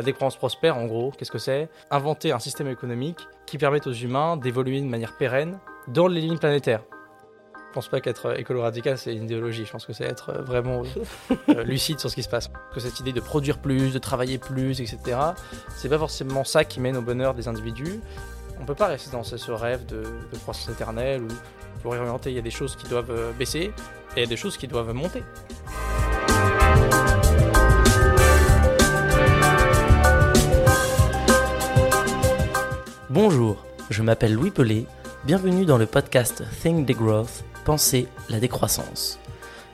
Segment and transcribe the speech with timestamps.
[0.00, 1.68] La décroissance prospère, en gros, qu'est-ce que c'est?
[1.90, 6.38] Inventer un système économique qui permette aux humains d'évoluer de manière pérenne dans les lignes
[6.38, 6.80] planétaires.
[7.54, 10.84] Je pense pas qu'être écolo radical c'est une idéologie, je pense que c'est être vraiment
[11.50, 12.48] euh, lucide sur ce qui se passe.
[12.72, 15.18] Que cette idée de produire plus, de travailler plus, etc.,
[15.76, 18.00] c'est pas forcément ça qui mène au bonheur des individus.
[18.58, 21.28] On peut pas rester dans ce rêve de, de croissance éternelle où
[21.82, 23.70] pour réorienter, il y a des choses qui doivent euh, baisser
[24.16, 25.22] et il y a des choses qui doivent monter.
[33.12, 33.56] Bonjour,
[33.90, 34.86] je m'appelle Louis Pelé,
[35.24, 39.18] bienvenue dans le podcast Think the Growth, Penser la décroissance.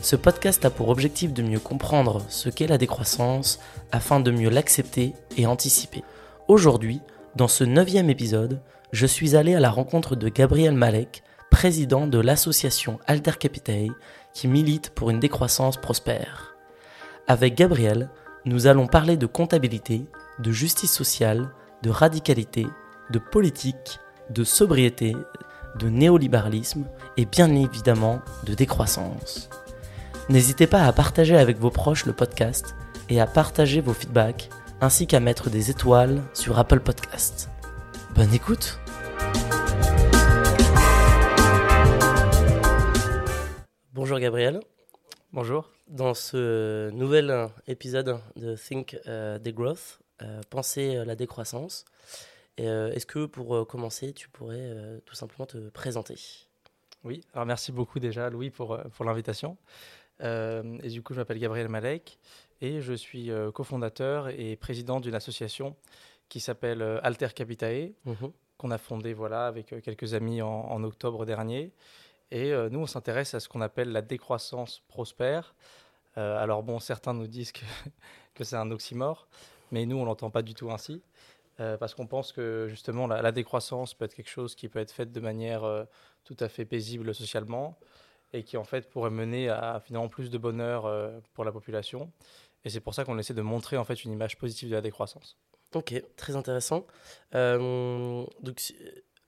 [0.00, 3.60] Ce podcast a pour objectif de mieux comprendre ce qu'est la décroissance
[3.92, 6.02] afin de mieux l'accepter et anticiper.
[6.48, 7.02] Aujourd'hui,
[7.34, 8.62] dans ce neuvième épisode,
[8.92, 13.92] je suis allé à la rencontre de Gabriel Malek, président de l'association Alter Capitae
[14.32, 16.56] qui milite pour une décroissance prospère.
[17.28, 18.08] Avec Gabriel,
[18.46, 20.06] nous allons parler de comptabilité,
[20.38, 21.50] de justice sociale,
[21.82, 22.66] de radicalité,
[23.10, 25.16] de politique, de sobriété,
[25.78, 29.48] de néolibéralisme et bien évidemment de décroissance.
[30.28, 32.74] N'hésitez pas à partager avec vos proches le podcast
[33.08, 34.48] et à partager vos feedbacks
[34.80, 37.48] ainsi qu'à mettre des étoiles sur Apple Podcast.
[38.14, 38.80] Bonne écoute
[43.92, 44.60] Bonjour Gabriel.
[45.32, 45.70] Bonjour.
[45.88, 51.95] Dans ce nouvel épisode de Think uh, the Growth, euh, Penser la décroissance, euh,
[52.64, 56.18] est-ce que pour euh, commencer, tu pourrais euh, tout simplement te présenter?
[57.04, 59.56] Oui, alors merci beaucoup déjà Louis pour, pour l'invitation.
[60.20, 62.18] et du coup, je m'appelle Gabriel Malek
[62.60, 65.76] et je suis cofondateur et président d'une association
[66.28, 68.32] qui s'appelle Alter Capitae, mhm.
[68.58, 71.70] qu'on a fondée voilà, avec quelques amis en, en octobre dernier.
[72.32, 75.54] Et nous, on s'intéresse à ce qu'on appelle la décroissance prospère.
[76.16, 77.66] alors bon, certains nous disent que,
[78.34, 79.28] que c'est un oxymore,
[79.70, 81.02] mais nous, on l'entend pas du tout ainsi.
[81.58, 84.90] Euh, parce qu'on pense que justement la, décroissance peut être quelque chose qui peut être
[84.92, 85.84] fait de manière euh,
[86.24, 87.78] tout à fait paisible socialement
[88.34, 92.12] et qui en fait pourrait mener à finalement plus de bonheur euh, pour la population.
[92.64, 94.82] Et c'est pour ça qu'on essaie de montrer en fait une image positive de la
[94.82, 95.38] décroissance.
[95.74, 96.86] Ok, très intéressant.
[97.32, 97.36] et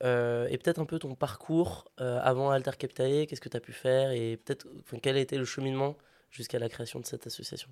[0.01, 4.37] peut-être un peu ton parcours avant Alter Capitae, qu'est-ce que tu as pu faire et
[4.37, 4.67] peut-être
[5.03, 5.97] quel a été le cheminement
[6.31, 7.71] jusqu'à la création de cette association?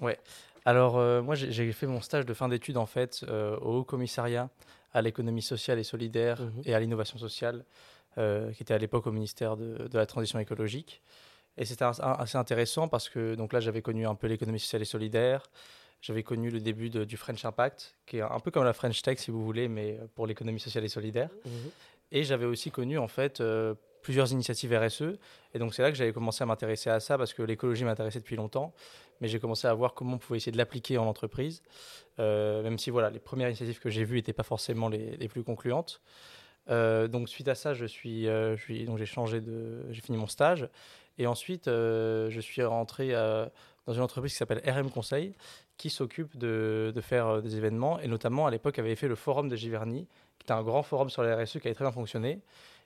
[0.00, 0.18] Ouais,
[0.64, 3.84] alors, euh, moi, j'ai fait mon stage de fin d'études, en fait, euh, au Haut
[3.84, 4.48] Commissariat
[4.94, 6.62] à l'économie sociale et solidaire mhm.
[6.64, 7.64] et à l'innovation sociale,
[8.16, 11.02] euh, qui était à l'époque au ministère de, la Transition écologique.
[11.56, 14.86] Et c'était assez intéressant parce que donc là, j'avais connu un peu l'économie sociale et
[14.86, 15.48] solidaire.
[16.00, 19.18] J'avais connu le début du French Impact, qui est un peu comme la French Tech,
[19.18, 21.30] si vous voulez, mais pour l'économie sociale et solidaire.
[21.44, 21.52] Mhm.
[22.10, 23.40] Et j'avais aussi connu, en fait,
[24.02, 25.16] plusieurs initiatives RSE.
[25.54, 28.18] Et donc, c'est là que j'avais commencé à m'intéresser à ça parce que l'écologie m'intéressait
[28.18, 28.74] depuis longtemps
[29.24, 31.62] mais j'ai commencé à voir comment on pouvait essayer de l'appliquer en entreprise,
[32.18, 35.28] euh, même si voilà, les premières initiatives que j'ai vues n'étaient pas forcément les, les
[35.28, 36.02] plus concluantes.
[36.68, 40.02] Euh, donc suite à ça, je suis, euh, je suis donc j'ai changé de, j'ai
[40.02, 40.68] fini mon stage
[41.16, 43.12] et ensuite je suis rentré
[43.86, 45.32] dans une entreprise qui s'appelle RM Conseil,
[45.78, 49.48] qui s'occupe de, de, faire des événements et notamment à l'époque avait fait le forum
[49.48, 50.06] de Giverny,
[50.38, 52.42] qui était un grand forum sur la RSE qui avait très bien fonctionné.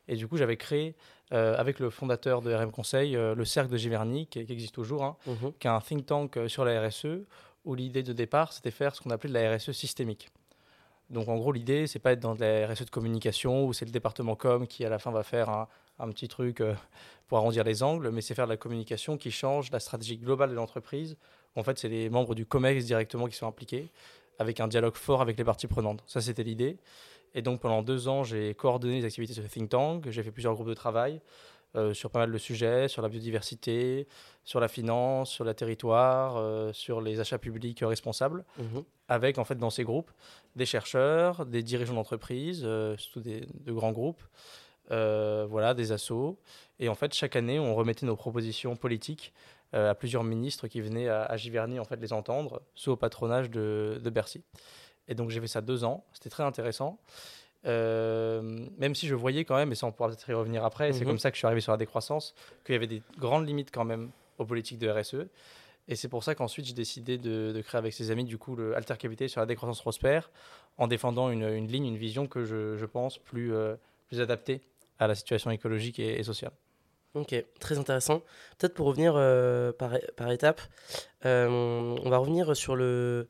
[0.08, 0.94] Et du coup, j'avais créé,
[1.32, 5.04] euh, avec le fondateur de RM Conseil, euh, le Cercle de Giverny, qui, existe toujours,
[5.04, 5.16] hein,
[5.58, 7.26] qui est un think tank euh, sur la RSE,
[7.64, 10.30] où l'idée de départ, c'était faire ce qu'on appelait de la RSE systémique.
[11.10, 13.84] Donc en gros, l'idée, c'est pas être dans de la RSE de communication, où c'est
[13.84, 15.68] le département com qui, à la fin, va faire un,
[15.98, 16.62] un petit truc
[17.26, 20.50] pour arrondir les angles, mais c'est faire de la communication qui change la stratégie globale
[20.50, 21.16] de l'entreprise.
[21.56, 23.90] En fait, c'est les membres du COMEX directement qui sont impliqués,
[24.38, 26.02] avec un dialogue fort avec les parties prenantes.
[26.06, 26.78] Ça, c'était l'idée.
[27.34, 30.30] Et donc pendant deux ans, j'ai coordonné les activités sur le think tank, j'ai fait
[30.30, 31.20] plusieurs groupes de travail
[31.76, 34.08] euh, sur pas mal de sujets, sur la biodiversité,
[34.42, 38.84] sur la finance, sur le territoire, euh, sur les achats publics responsables, mhm.
[39.08, 40.10] avec en fait dans ces groupes
[40.56, 44.22] des chercheurs, des dirigeants d'entreprise, euh, surtout des, de grands groupes,
[44.88, 46.38] voilà, des assos.
[46.80, 49.34] Et en fait, chaque année, on remettait nos propositions politiques
[49.74, 54.00] à plusieurs ministres qui venaient à, Giverny en fait les entendre, sous au patronage de,
[54.02, 54.42] de Bercy.
[55.08, 56.04] Et donc j'ai fait ça deux ans.
[56.12, 56.98] C'était très intéressant.
[57.66, 60.92] Euh, même si je voyais quand même, et ça on pourra peut-être y revenir après,
[60.92, 61.08] c'est mhm.
[61.08, 62.34] comme ça que je suis arrivé sur la décroissance,
[62.64, 65.26] qu'il y avait des grandes limites quand même aux politiques de RSE.
[65.88, 68.76] Et c'est pour ça qu'ensuite j'ai décidé de, créer avec ses amis du coup le
[68.76, 70.30] Alter Capital sur la décroissance prospère,
[70.76, 73.74] en défendant une, ligne, une vision que je, pense plus, euh,
[74.06, 74.60] plus adaptée
[74.98, 76.52] à la situation écologique et, sociale.
[77.14, 78.20] Ok, très intéressant.
[78.58, 80.60] Peut-être pour revenir euh, par, par étapes,
[81.24, 83.28] on va revenir sur le,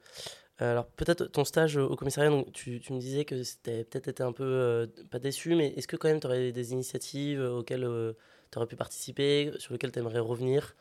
[0.59, 4.45] alors peut-être ton stage au commissariat, tu, me disais que c'était peut-être été un peu
[4.45, 8.15] euh, pas déçu, mais est-ce que quand même tu aurais des initiatives auxquelles euh,
[8.51, 10.75] tu aurais pu participer, sur lesquelles tu aimerais revenir,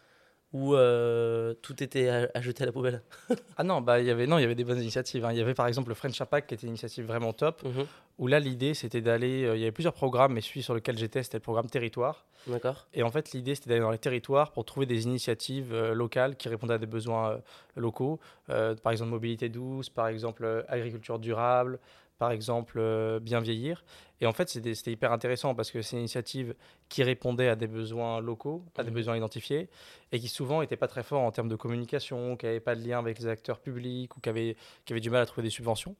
[0.57, 3.03] ou euh, tout était à, jeter à la poubelle
[3.57, 5.23] Ah non, bah, y avait, non, il y avait des bonnes initiatives.
[5.23, 5.31] Hein.
[5.31, 7.85] Il y avait par exemple le French Impact qui était une initiative vraiment top, mhm.
[8.17, 10.97] où là l'idée c'était d'aller, euh, il y avait plusieurs programmes, mais celui sur lequel
[10.97, 12.25] j'étais c'était le programme Territoire.
[12.47, 12.87] D'accord.
[12.95, 16.35] Et en fait l'idée c'était d'aller dans les territoires pour trouver des initiatives euh, locales
[16.37, 17.39] qui répondaient à des besoins
[17.75, 21.79] locaux, par exemple mobilité douce, par exemple agriculture durable,
[22.17, 23.83] par exemple bien vieillir.
[24.19, 26.55] Et en fait, c'était hyper intéressant parce que c'est une initiative
[26.89, 28.93] qui répondait à des besoins locaux, à des mmh.
[28.93, 29.69] besoins identifiés,
[30.11, 32.87] et qui souvent n'était pas très fort en termes de communication, qui n'avait pas de
[32.87, 34.55] lien avec les acteurs publics ou qui avait,
[34.85, 35.95] qui avait du mal à trouver des subventions.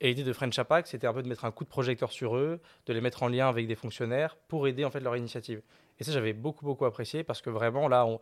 [0.00, 2.36] Et l'idée de French Apac, c'était un peu de mettre un coup de projecteur sur
[2.36, 5.62] eux, de les mettre en lien avec des fonctionnaires pour aider en fait leur initiative.
[6.00, 8.18] Et ça, j'avais beaucoup, beaucoup apprécié parce que vraiment, là, on,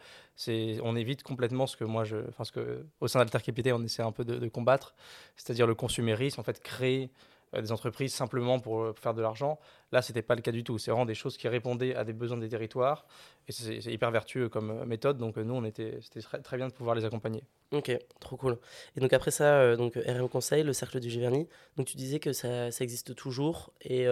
[0.83, 4.03] on évite complètement ce que moi, je, enfin, ce que, au sein d'Altercapité, on essaie
[4.03, 4.95] un peu de, de combattre,
[5.37, 9.59] c'est-à-dire le consumérisme, en fait, créer euh, des entreprises simplement pour euh, faire de l'argent.
[9.91, 10.79] Là, ce n'était pas le cas du tout.
[10.79, 13.05] C'est vraiment des choses qui répondaient à des besoins des territoires.
[13.49, 15.19] Et c'est hyper vertueux comme euh, méthode.
[15.19, 17.43] Donc, nous, on était, c'était très, bien de pouvoir les accompagner.
[17.73, 18.59] Ok, trop cool.
[18.97, 21.49] Et donc, après ça, donc, RM Conseil, le cercle du Giverny.
[21.77, 23.73] Donc, tu disais que ça, ça existe toujours.
[23.83, 24.07] Et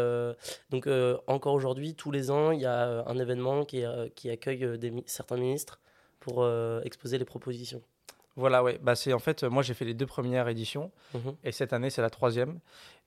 [0.71, 0.89] donc,
[1.27, 3.85] encore aujourd'hui, tous les ans, il y a un événement qui,
[4.15, 5.79] qui accueille des, certains ministres
[6.21, 6.49] pour
[6.85, 7.83] exposer les propositions.
[8.37, 8.79] Voilà, ouais.
[8.81, 11.91] Bah, c'est en fait, moi j'ai fait les deux premières éditions mmh et cette année
[11.91, 12.61] c'est la troisième.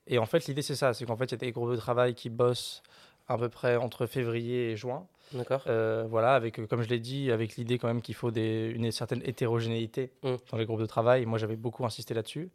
[0.07, 1.77] Et en fait, l'idée, c'est ça c'est qu'en fait, il y a des groupes de
[1.77, 2.83] travail qui bossent
[3.27, 5.07] à peu près entre février et juin.
[5.31, 5.63] D'accord.
[5.67, 8.71] Euh, voilà, avec, euh, comme je l'ai dit, avec l'idée quand même qu'il faut des,
[8.75, 10.35] une certaine hétérogénéité mm.
[10.51, 11.25] dans les groupes de travail.
[11.25, 12.49] Moi, j'avais beaucoup insisté là-dessus.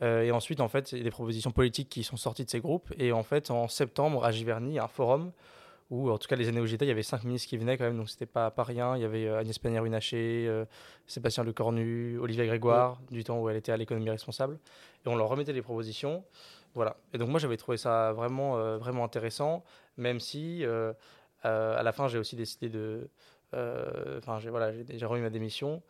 [0.00, 2.50] Euh, et ensuite, en fait, il y a des propositions politiques qui sont sorties de
[2.50, 2.92] ces groupes.
[2.98, 5.32] Et en fait, en septembre, à Giverny, il y a un forum
[5.90, 7.76] où, en tout cas, les années où j'étais, il y avait cinq ministres qui venaient
[7.76, 8.94] quand même, donc c'était pas, pas rien.
[8.94, 10.64] Il y avait Agnès Pannier-Runacher,
[11.06, 13.14] Sébastien Lecornu, Olivier Grégoire, mm.
[13.14, 14.58] du temps où elle était à l'économie responsable.
[15.04, 16.22] Et on leur remettait les propositions.
[16.74, 16.96] Voilà.
[17.12, 19.64] Et donc moi j'avais trouvé ça vraiment, euh, vraiment intéressant,
[19.96, 20.92] même si euh,
[21.44, 23.08] euh, à la fin j'ai aussi décidé de...
[23.52, 25.82] Enfin j'ai voilà, j'ai remis ma démission,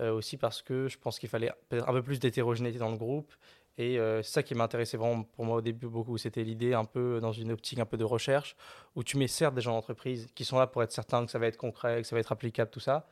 [0.00, 3.32] aussi parce que je pense qu'il fallait peut-être un peu plus d'hétérogénéité dans le groupe.
[3.78, 6.16] Et c'est ça qui m'intéressait vraiment pour moi au début beaucoup.
[6.16, 8.56] C'était l'idée un peu dans une optique un peu de recherche,
[8.96, 11.38] où tu mets certes des gens d'entreprise qui sont là pour être certains que ça
[11.38, 13.06] va être concret, que ça va être applicable, tout ça.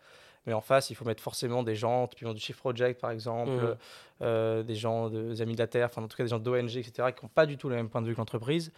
[0.46, 3.50] Mais en face, il faut mettre forcément des gens, typiquement du Shift Project par exemple,
[3.50, 3.76] mmh.
[4.22, 6.76] euh, des gens des Amis de la Terre, enfin en tout cas des gens d'ONG,
[6.76, 8.72] etc., qui n'ont pas du tout le même point de vue que l'entreprise.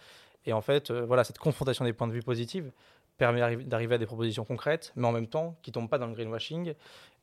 [0.45, 2.65] Et en fait, euh, voilà, cette confrontation des points de vue positifs
[3.17, 6.07] permet d'arriver à des propositions concrètes, mais en même temps qui ne tombent pas dans
[6.07, 6.73] le greenwashing.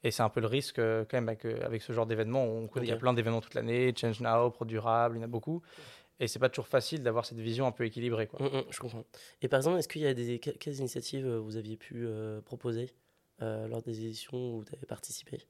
[0.02, 2.44] Et c'est un peu le risque euh, quand même avec, avec ce genre d'événements.
[2.44, 5.20] On connaît, Il y a plein d'événements toute l'année, Change Now, Pro Durable, il y
[5.20, 5.60] en a beaucoup.
[6.18, 8.26] Et c'est pas toujours facile d'avoir cette vision un peu équilibrée.
[8.26, 8.40] Quoi.
[8.40, 9.04] Mmh, mmh, je comprends.
[9.42, 12.06] Et par exemple, est-ce qu'il y a des quelles initiatives vous aviez pu
[12.44, 12.90] proposer?
[13.40, 15.46] Lors des éditions où tu avais participé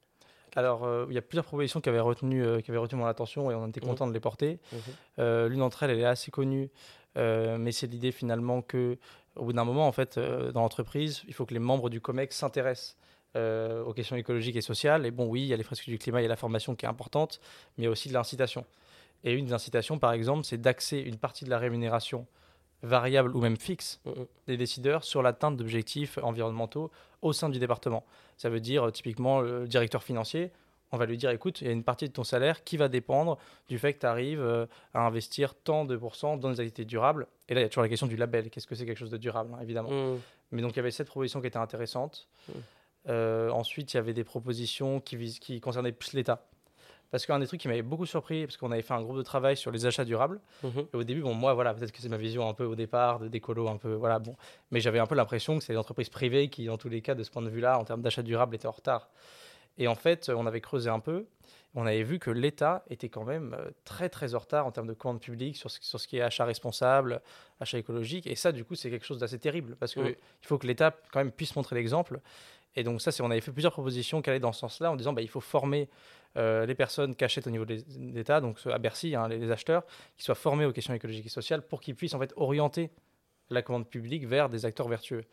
[0.57, 3.07] alors, euh, il y a plusieurs propositions qui avaient retenu, euh, qui avaient retenu mon
[3.07, 3.89] attention et on était mmh.
[3.89, 4.59] content de les porter.
[4.73, 5.23] Mmh.
[5.47, 6.71] L'une d'entre elles, elle est assez connue,
[7.17, 8.99] mais c'est l'idée finalement que,
[9.37, 12.37] au bout d'un moment, en fait, dans l'entreprise, il faut que les membres du COMEX
[12.37, 12.97] s'intéressent
[13.35, 15.07] aux questions écologiques et sociales.
[15.07, 16.75] Et bon, oui, il y a les fresques du climat, il y a la formation
[16.75, 17.41] qui est importante,
[17.77, 18.65] mais il y a aussi de l'incitation.
[19.23, 22.27] Et une des incitations, par exemple, c'est d'axer une partie de la rémunération
[22.83, 24.27] variable ou même fixe mm, mm.
[24.49, 26.91] des décideurs sur l'atteinte d'objectifs environnementaux
[27.23, 28.05] au sein du département.
[28.37, 30.51] Ça veut dire euh, typiquement le directeur financier,
[30.93, 32.89] on va lui dire écoute, il y a une partie de ton salaire qui va
[32.89, 33.39] dépendre
[33.69, 37.27] du fait que tu arrives euh, à investir tant de pourcents dans des activités durables.
[37.49, 38.51] Et là, il y a toujours la question du label.
[38.51, 39.91] Qu'est-ce que c'est quelque chose de durable, hein, évidemment.
[39.91, 40.19] Mm.
[40.53, 42.29] Mais donc, il y avait cette proposition qui était intéressante.
[43.09, 46.45] Euh, ensuite, il y avait des propositions qui, qui concernaient plus l'État.
[47.11, 49.23] Parce qu'un des trucs qui m'avait beaucoup surpris, parce qu'on avait fait un groupe de
[49.23, 50.41] travail sur les achats durables.
[50.63, 50.87] Mhm.
[50.93, 53.19] Et au début, bon, moi, voilà, peut-être que c'est ma vision un peu au départ,
[53.19, 54.37] de d'écolo, un peu, voilà, bon.
[54.71, 57.15] Mais j'avais un peu l'impression que c'est les entreprises privées qui, dans tous les cas,
[57.15, 59.09] de ce point de vue-là, en termes d'achat durable, étaient en retard.
[59.79, 61.27] Et en fait, on avait creusé un peu.
[61.75, 64.89] On avait vu que l'État était quand même euh, très, très en retard en termes
[64.89, 67.23] de commandes publiques sur ce, sur ce qui est achat responsable,
[67.61, 68.27] achat écologique.
[68.27, 70.95] Et ça, du coup, c'est quelque chose d'assez terrible parce qu'il il faut que l'État,
[71.13, 72.21] quand même, puisse montrer l'exemple.
[72.77, 74.97] Et donc, ça, c'est, on avait fait plusieurs propositions qui allaient dans ce sens-là en
[74.97, 75.89] disant bah, il faut former
[76.37, 79.85] euh, les personnes qui achètent au niveau de l'État, donc à Bercy, hein, les, acheteurs,
[80.17, 82.91] qui soient formés aux questions écologiques et sociales pour qu'ils puissent en fait orienter
[83.51, 85.25] la commande publique vers des acteurs vertueux.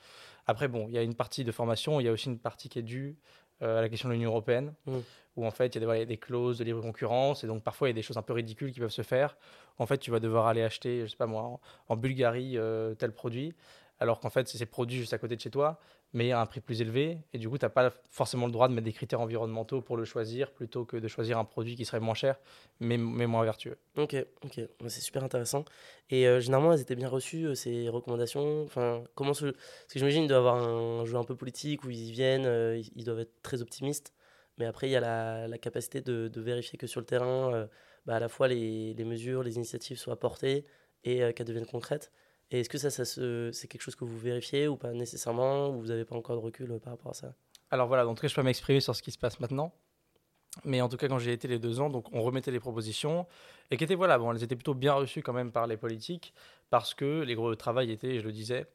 [0.48, 2.70] Après, bon, il y a une partie de formation, il y a aussi une partie
[2.70, 3.16] qui est due
[3.62, 4.98] euh, à la question de l'Union européenne, mmh.
[5.36, 7.88] où en fait il y, a des, des, clauses de libre concurrence, et donc parfois
[7.88, 9.38] il y a des choses un peu ridicules qui peuvent se faire.
[9.78, 13.12] En fait, tu vas devoir aller acheter, je sais pas moi, en, Bulgarie euh, tel
[13.12, 13.54] produit,
[14.00, 15.80] alors qu'en fait c'est produit juste à côté de chez toi,
[16.14, 17.20] mais à un prix plus élevé.
[17.34, 19.98] Et du coup, tu n'as pas forcément le droit de mettre des critères environnementaux pour
[19.98, 22.40] le choisir, plutôt que de choisir un produit qui serait moins cher,
[22.80, 23.78] mais, moins vertueux.
[23.98, 25.66] Ok, ok, c'est super intéressant.
[26.10, 28.64] Et euh, généralement, elles étaient bien reçues, euh, ces recommandations?
[28.64, 29.56] Enfin, comment Parce que
[29.96, 33.20] j'imagine qu'il doit avoir un jeu un peu politique où ils viennent, euh, ils doivent
[33.20, 34.14] être très optimistes.
[34.58, 37.68] Mais après, il y a la, capacité de, de, vérifier que sur le terrain,
[38.08, 40.66] bah, à la fois les, les, mesures, les initiatives soient portées
[41.04, 42.12] et qu'elles deviennent concrètes.
[42.52, 45.82] Et est-ce que ça, ça c'est quelque chose que vous vérifiez ou pas nécessairement ou
[45.82, 47.34] vous n'avez pas encore de recul euh, par rapport à ça?
[47.72, 49.74] Alors voilà, donc je peux m'exprimer sur ce qui se passe maintenant.
[50.64, 53.28] Mais en tout cas, quand j'ai été les deux ans, donc on remettait les propositions
[53.70, 56.34] et qui étaient voilà, bon, elles étaient plutôt bien reçues quand même par les politiques
[56.70, 58.66] parce que les gros travail étaient, je le disais,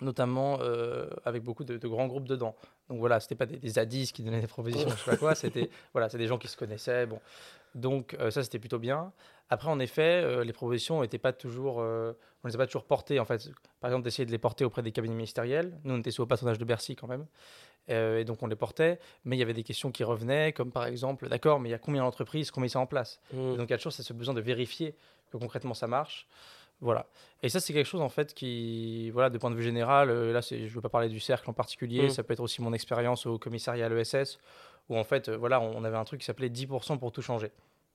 [0.00, 2.54] notamment euh, avec beaucoup de, grands groupes dedans.
[2.88, 5.34] Donc voilà, c'était pas des, des zadis qui donnaient des propositions, je sais pas quoi,
[5.34, 7.06] c'était voilà, c'est des gens qui se connaissaient.
[7.06, 7.20] Bon,
[7.74, 9.12] donc euh, ça c'était plutôt bien.
[9.52, 12.14] Après, en effet, euh, les propositions n'étaient pas toujours, on
[12.46, 13.20] les a pas toujours portées.
[13.20, 15.78] En fait, par exemple, d'essayer de les porter auprès des cabinets ministériels.
[15.84, 17.26] Nous, on était sous le patronage de Bercy quand même.
[17.88, 20.86] et donc on les portait, mais il y avait des questions qui revenaient, comme par
[20.86, 23.20] exemple, d'accord, mais il y a combien d'entreprises, combien ça en place?
[23.32, 23.56] Mmh.
[23.56, 24.96] Donc il y a toujours ce besoin de vérifier
[25.30, 26.26] que concrètement ça marche.
[26.82, 27.06] Voilà.
[27.44, 30.32] Et ça, c'est quelque chose, en fait, qui, voilà, de point de vue général, euh,
[30.32, 32.10] là, je ne veux pas parler du cercle en particulier, mm.
[32.10, 34.40] ça peut être aussi mon expérience au commissariat à l'ESS,
[34.88, 37.52] où, en fait, euh, voilà, on avait un truc qui s'appelait 10% pour tout changer.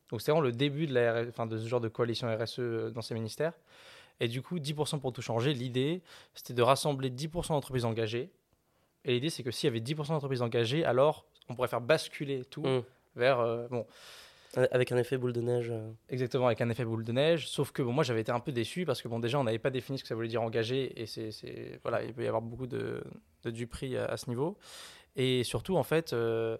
[0.09, 2.91] Donc, c'est vraiment le début de, la, enfin, de ce genre de coalition RSE euh,
[2.91, 3.53] dans ces ministères.
[4.19, 6.01] Et du coup, 10% pour tout changer, l'idée,
[6.33, 8.31] c'était de rassembler 10% d'entreprises engagées.
[9.05, 12.43] Et l'idée, c'est que s'il y avait 10% d'entreprises engagées, alors on pourrait faire basculer
[12.45, 12.83] tout mm.
[13.15, 13.67] vers.
[13.69, 13.85] bon,
[14.55, 15.69] avec un effet boule de neige.
[15.71, 15.91] Euh.
[16.09, 17.47] Exactement, avec un effet boule de neige.
[17.47, 19.59] Sauf que bon, moi, j'avais été un peu déçu parce que bon, déjà, on n'avait
[19.59, 20.99] pas défini ce que ça voulait dire engagé.
[20.99, 23.03] Et c'est, voilà, il peut y avoir beaucoup de,
[23.43, 24.57] de du prix à, ce niveau.
[25.15, 26.57] Et surtout, en fait, euh,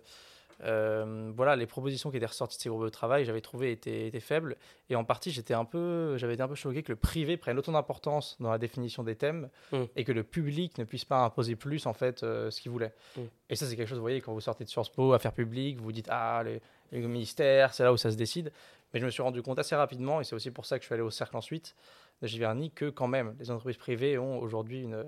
[0.63, 4.07] euh, voilà, les propositions qui étaient ressorties de ces groupes de travail, j'avais trouvé étaient,
[4.07, 4.57] étaient, faibles.
[4.89, 7.57] Et en partie, j'étais un peu, j'avais été un peu choqué que le privé prenne
[7.57, 9.83] autant d'importance dans la définition des thèmes mmh.
[9.95, 12.93] et que le public ne puisse pas imposer plus en fait ce qu'il voulait.
[13.15, 13.21] Mmh.
[13.49, 15.77] Et ça, c'est quelque chose, vous voyez, quand vous sortez de Sciences Po, affaires publiques,
[15.77, 16.61] vous vous dites ah les
[16.91, 18.51] les ministères, c'est là où ça se décide.
[18.93, 20.87] Mais je me suis rendu compte assez rapidement, et c'est aussi pour ça que je
[20.87, 21.75] suis allé au cercle ensuite
[22.21, 25.03] de Giverny, que quand même, les entreprises privées ont aujourd'hui une,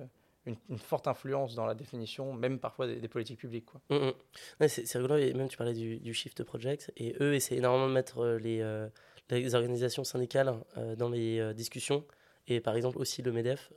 [0.70, 3.66] une, forte influence dans la définition, même parfois des, politiques publiques.
[3.66, 3.82] Quoi.
[3.90, 4.12] Mm,
[4.60, 4.68] mm.
[4.68, 8.38] c'est, rigolo, même tu parlais du, Shift Project, et eux essaient énormément de mettre euh,
[8.40, 8.88] les, euh,
[9.30, 12.04] les organisations syndicales euh, dans les discussions.
[12.48, 13.72] Et par exemple aussi le MEDEF,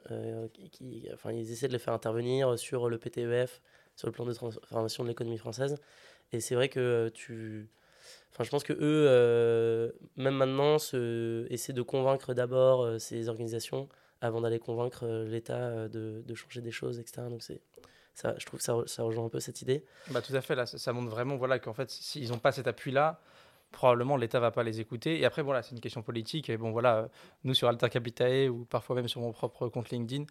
[0.70, 3.60] qui, enfin, ils essaient de les faire intervenir sur le PTEF,
[3.96, 5.76] sur le plan de transformation de l'économie française.
[6.32, 7.68] Et c'est vrai que tu,
[8.30, 13.90] Enfin, je pense que eux, même maintenant, se, essaient de convaincre d'abord ces organisations
[14.22, 17.22] avant d'aller convaincre euh, l'État de, de, changer des choses, etc.
[17.28, 17.60] Donc c'est
[18.14, 19.84] ça, je trouve que ça, ça, rejoint un peu cette idée.
[20.10, 22.66] Bah, tout à fait, là, ça, montre vraiment voilà, qu'en fait, s'ils n'ont pas cet
[22.66, 23.20] appui-là,
[23.72, 25.18] probablement l'État va pas les écouter.
[25.18, 26.48] Et après, voilà, c'est une question politique.
[26.50, 27.08] Et bon, voilà,
[27.44, 30.24] nous sur Alter Capitae ou parfois même sur mon propre compte LinkedIn,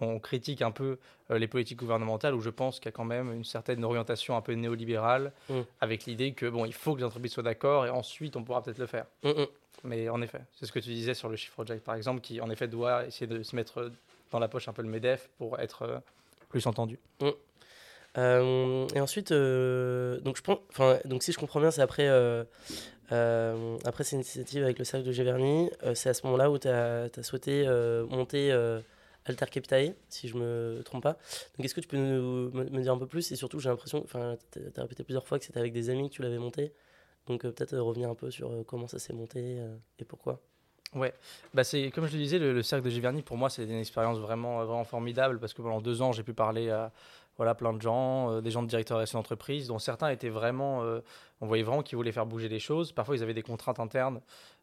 [0.00, 0.98] on critique un peu
[1.30, 4.36] euh, les politiques gouvernementales où je pense qu'il y a quand même une certaine orientation
[4.36, 5.60] un peu néolibérale mmh.
[5.80, 8.62] avec l'idée que bon, il faut que les entreprises soient d'accord et ensuite on pourra
[8.62, 9.06] peut-être le faire.
[9.22, 9.46] Mmh, mmh.
[9.84, 12.40] Mais en effet, c'est ce que tu disais sur le Shift Project par exemple, qui
[12.40, 13.90] en effet doit essayer de se mettre
[14.30, 15.98] dans la poche un peu le MEDEF pour être euh,
[16.48, 16.98] plus entendu.
[17.22, 17.32] Euh,
[18.16, 22.44] et ensuite, euh, donc, si je comprends bien, c'est après, euh,
[23.84, 27.10] après cette initiative avec le cercle de Giverny, c'est à ce moment-là où tu as,
[27.22, 27.66] souhaité
[28.10, 28.52] monter
[29.24, 31.18] Alter Capitae, si je me trompe pas.
[31.56, 33.30] Donc est-ce que tu peux me, dire un peu plus?
[33.32, 36.08] Et surtout, j'ai l'impression, enfin, tu as répété plusieurs fois que c'était avec des amis
[36.10, 36.72] que tu l'avais monté.
[37.26, 39.58] Donc peut-être revenir un peu sur comment ça s'est monté
[39.98, 40.40] et pourquoi.
[40.94, 41.12] Ouais,
[41.52, 44.18] bah c'est comme je le disais, le, cercle de Giverny pour moi c'est une expérience
[44.18, 46.92] vraiment vraiment formidable parce que pendant deux ans j'ai pu parler à,
[47.38, 51.00] voilà, plein de gens, euh, des gens de directeurs d'entreprise, dont certains étaient vraiment, euh,
[51.40, 52.92] on voyait vraiment qu'ils voulaient faire bouger les choses.
[52.92, 54.20] Parfois, ils avaient des contraintes internes,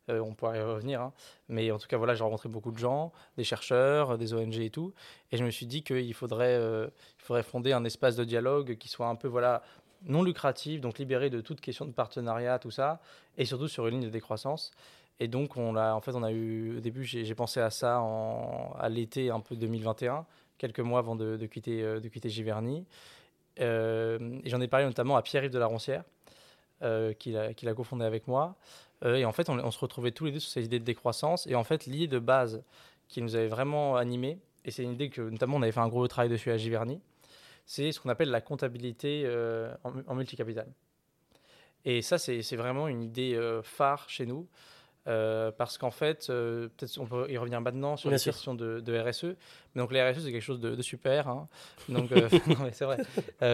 [0.09, 1.01] euh, on pourrait y revenir.
[1.01, 1.13] Hein.
[1.47, 4.69] Mais en tout cas, voilà, j'ai rencontré beaucoup de gens, des chercheurs, des ONG et
[4.69, 4.93] tout.
[5.31, 8.89] Et je me suis dit qu'il faudrait, il faudrait fonder un espace de dialogue qui
[8.89, 9.63] soit un peu, voilà,
[10.03, 12.99] non lucratif, donc libéré de toute question de partenariat, tout ça,
[13.37, 14.71] et surtout sur une ligne de décroissance.
[15.21, 18.03] Et donc, on a, en fait, on a eu, au début, j'ai pensé à ça
[18.77, 20.25] à l'été un peu 2021
[20.57, 22.85] quelques mois avant de, quitter, euh, de quitter Giverny.
[23.59, 26.03] Euh, et j'en ai parlé notamment à Pierre-Yves de la Roncière,
[26.81, 28.55] euh, qu'il a, a cofondé avec moi.
[29.03, 31.47] et en fait, on, se retrouvait tous les deux sur ces idées de décroissance.
[31.47, 32.63] Et en fait, l'idée de base
[33.07, 35.87] qui nous avait vraiment animés, et c'est une idée que notamment on avait fait un
[35.87, 36.99] gros travail dessus à Giverny,
[37.65, 39.27] c'est ce qu'on appelle la comptabilité
[39.83, 40.67] en, en, multicapital.
[41.83, 44.47] Et ça, c'est vraiment une idée phare chez nous.
[45.07, 48.99] Euh, parce qu'en fait, euh, peut-être on peut y revenir maintenant sur la question de,
[48.99, 49.35] RSE.
[49.75, 51.27] Mais donc, les RSE, c'est quelque chose de, super.
[51.27, 51.47] Hein.
[51.89, 52.27] Donc, euh,
[52.71, 52.97] c'est vrai,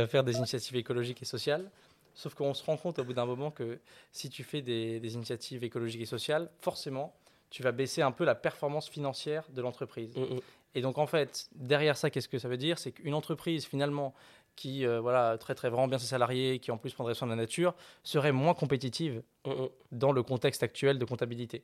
[0.07, 1.69] faire des initiatives écologiques et sociales.
[2.13, 3.79] Sauf qu'on se rend compte au bout d'un moment que
[4.11, 7.15] si tu fais des, initiatives écologiques et sociales, forcément,
[7.49, 10.15] tu vas baisser un peu la performance financière de l'entreprise.
[10.15, 10.39] Mm, mm.
[10.75, 12.79] Et donc, en fait, derrière ça, qu'est-ce que ça veut dire?
[12.79, 14.13] C'est qu'une entreprise, finalement,
[14.55, 17.37] qui euh, voilà, traiterait vraiment bien ses salariés, qui en plus prendrait soin de la
[17.37, 19.67] nature, serait moins compétitive mm, mm.
[19.91, 21.63] dans le contexte actuel de comptabilité.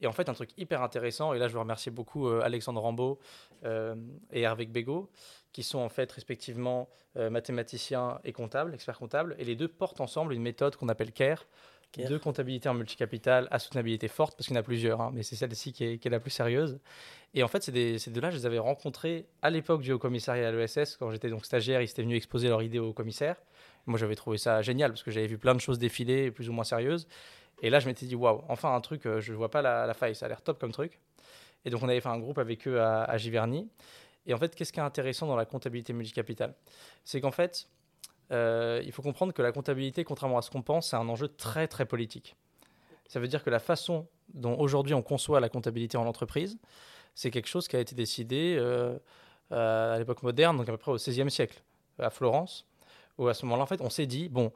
[0.00, 2.80] Et en fait, un truc hyper intéressant, et là je veux remercier beaucoup euh, Alexandre
[2.80, 3.18] Rambaud
[3.64, 3.94] euh,
[4.32, 5.10] et Hervé Bégaud,
[5.52, 10.32] qui sont en fait respectivement mathématiciens et comptables, experts comptables, et les deux portent ensemble
[10.32, 11.44] une méthode qu'on appelle CARE,
[11.98, 15.22] de comptabilité en multicapital à soutenabilité forte, parce qu'il y en a plusieurs, hein, mais
[15.22, 16.78] c'est celle-ci qui est, la plus sérieuse.
[17.34, 20.52] Et en fait, ces deux-là, je les avais rencontrés à l'époque du Haut Commissariat à
[20.52, 23.36] l'ESS, quand j'étais donc stagiaire, ils étaient venus exposer leur idée au commissaire.
[23.86, 26.52] Moi, j'avais trouvé ça génial, parce que j'avais vu plein de choses défiler, plus ou
[26.52, 27.06] moins sérieuses.
[27.62, 29.94] Et là, je m'étais dit, waouh, enfin un truc, euh, je ne vois pas la,
[29.94, 30.98] faille, ça a l'air top comme truc.
[31.64, 33.68] Et donc, on avait fait un groupe avec eux à Giverny.
[34.26, 36.54] Et en fait, qu'est-ce qui est intéressant dans la comptabilité multicapital?
[37.04, 37.68] C'est qu'en fait,
[38.32, 41.28] euh, il faut comprendre que la comptabilité, contrairement à ce qu'on pense, c'est un enjeu
[41.28, 42.36] très très politique.
[43.08, 46.56] Ça veut dire que la façon dont aujourd'hui on conçoit la comptabilité en entreprise,
[47.14, 48.98] c'est quelque chose qui a été décidé euh,
[49.50, 51.62] à l'époque moderne, donc à peu près au XVIe siècle,
[51.98, 52.66] à Florence,
[53.18, 54.50] où à ce moment-là, en fait, on s'est dit, bon,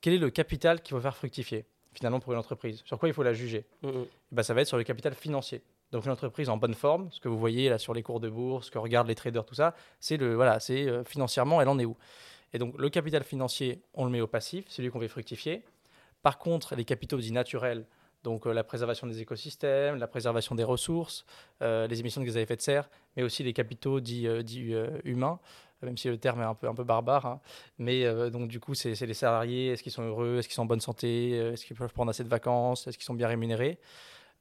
[0.00, 2.82] quel est le capital qu'il faut faire fructifier finalement pour une entreprise?
[2.84, 3.64] Sur quoi il faut la juger?
[3.82, 3.90] Mm.
[4.30, 5.62] Ben, Ça va être sur le capital financier.
[5.92, 8.28] Donc une entreprise en bonne forme, ce que vous voyez là sur les cours de
[8.28, 11.68] bourse, ce que regardent les traders, tout ça, c'est le voilà, c'est euh, financièrement, elle
[11.68, 11.96] en est où?
[12.52, 15.62] Et donc le capital financier, on le met au passif, c'est lui qu'on fait fructifier.
[16.22, 17.86] Par contre, les capitaux dits naturels,
[18.26, 21.24] donc euh, la préservation des écosystèmes, la préservation des ressources,
[21.62, 24.98] euh, les émissions de gaz à effet de serre, mais aussi les capitaux dits, euh,
[25.04, 25.38] humains,
[25.82, 27.26] même si le terme est un peu, un peu barbare.
[27.26, 27.40] Hein.
[27.78, 30.66] Mais donc du coup, c'est les salariés, est-ce qu'ils sont heureux, est-ce qu'ils sont en
[30.66, 33.78] bonne santé, est-ce qu'ils peuvent prendre assez de vacances, est-ce qu'ils sont bien rémunérés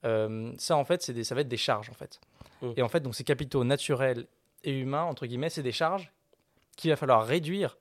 [0.01, 2.19] Ça, en fait, des, ça va être des charges, en fait.
[2.63, 2.71] Mmh.
[2.77, 4.25] Et en fait, donc ces capitaux naturels
[4.63, 6.11] et humains, entre guillemets, c'est des charges
[6.77, 7.77] qu'il va falloir réduire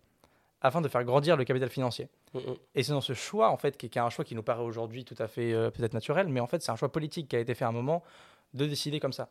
[0.60, 2.08] afin de faire grandir le capital financier.
[2.32, 2.54] Mm, mm.
[2.74, 5.04] Et c'est dans ce choix, en fait, qui, est un choix qui nous paraît aujourd'hui
[5.04, 7.40] tout à fait euh, peut-être naturel, mais en fait, c'est un choix politique qui a
[7.40, 8.02] été fait à un moment
[8.54, 9.28] de décider comme ça.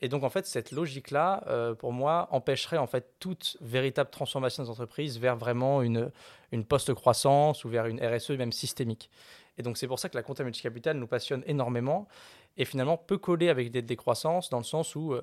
[0.00, 4.62] Et donc, en fait, cette logique-là, euh, pour moi, empêcherait en fait toute véritable transformation
[4.62, 6.10] des entreprises vers vraiment une,
[6.52, 9.08] une post-croissance ou vers une RSE même systémique.
[9.56, 12.08] Et donc, c'est pour ça que la comptabilité multicapital nous passionne énormément
[12.56, 15.22] et finalement peut coller avec des décroissances dans le sens où euh,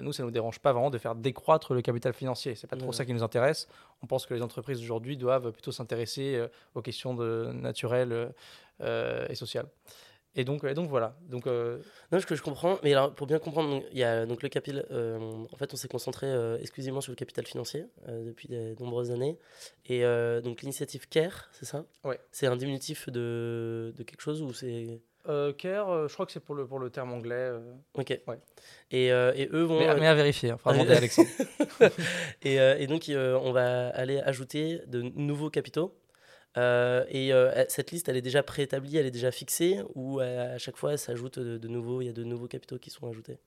[0.00, 2.54] nous, ça ne nous dérange pas vraiment de faire décroître le capital financier.
[2.54, 3.68] C'est pas trop ça qui nous intéresse.
[4.02, 8.32] On pense que les entreprises aujourd'hui doivent plutôt s'intéresser euh, aux questions de, naturelles
[8.80, 9.66] et sociales.
[10.36, 11.16] Et donc, donc voilà.
[11.28, 14.42] Donc, Non, ce que je comprends, mais alors, pour bien comprendre, il y a donc
[14.42, 14.86] le capital.
[14.90, 16.26] en fait, on s'est concentré
[16.60, 19.38] exclusivement sur le capital financier depuis de nombreuses années.
[19.86, 20.02] Et
[20.42, 21.84] donc l'initiative CARE, c'est ça?
[22.04, 22.18] Ouais.
[22.30, 26.32] C'est un diminutif de, de quelque chose ou c'est euh, Care, euh, je crois que
[26.32, 27.34] c'est pour le, pour le terme anglais.
[27.34, 27.60] Euh.
[27.94, 28.18] Ok.
[28.26, 28.38] Ouais.
[28.90, 29.78] Et, euh, et, eux vont.
[29.78, 31.28] Mais, à vérifier, il faudra demander à Alexandre.
[32.42, 35.96] et, et, donc, on va aller ajouter de nouveaux capitaux.
[36.56, 37.32] et
[37.68, 40.98] cette liste, elle est déjà préétablie, elle est déjà fixée, ou à chaque fois, elle
[40.98, 43.38] s'ajoute de, de nouveaux, il y a de nouveaux capitaux qui sont ajoutés?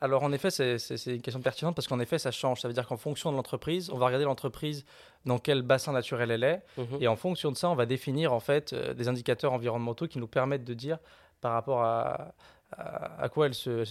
[0.00, 2.60] Alors en effet, c'est une question pertinente parce qu'en effet, ça change.
[2.60, 4.84] Ça veut dire qu'en fonction de l'entreprise, on va regarder l'entreprise
[5.24, 6.98] dans quel bassin naturel elle est, mhm.
[7.00, 10.18] et en fonction de ça, on va définir en fait euh, des indicateurs environnementaux qui
[10.18, 10.98] nous permettent de dire
[11.46, 12.34] par rapport à,
[12.76, 13.84] à, quoi elle se,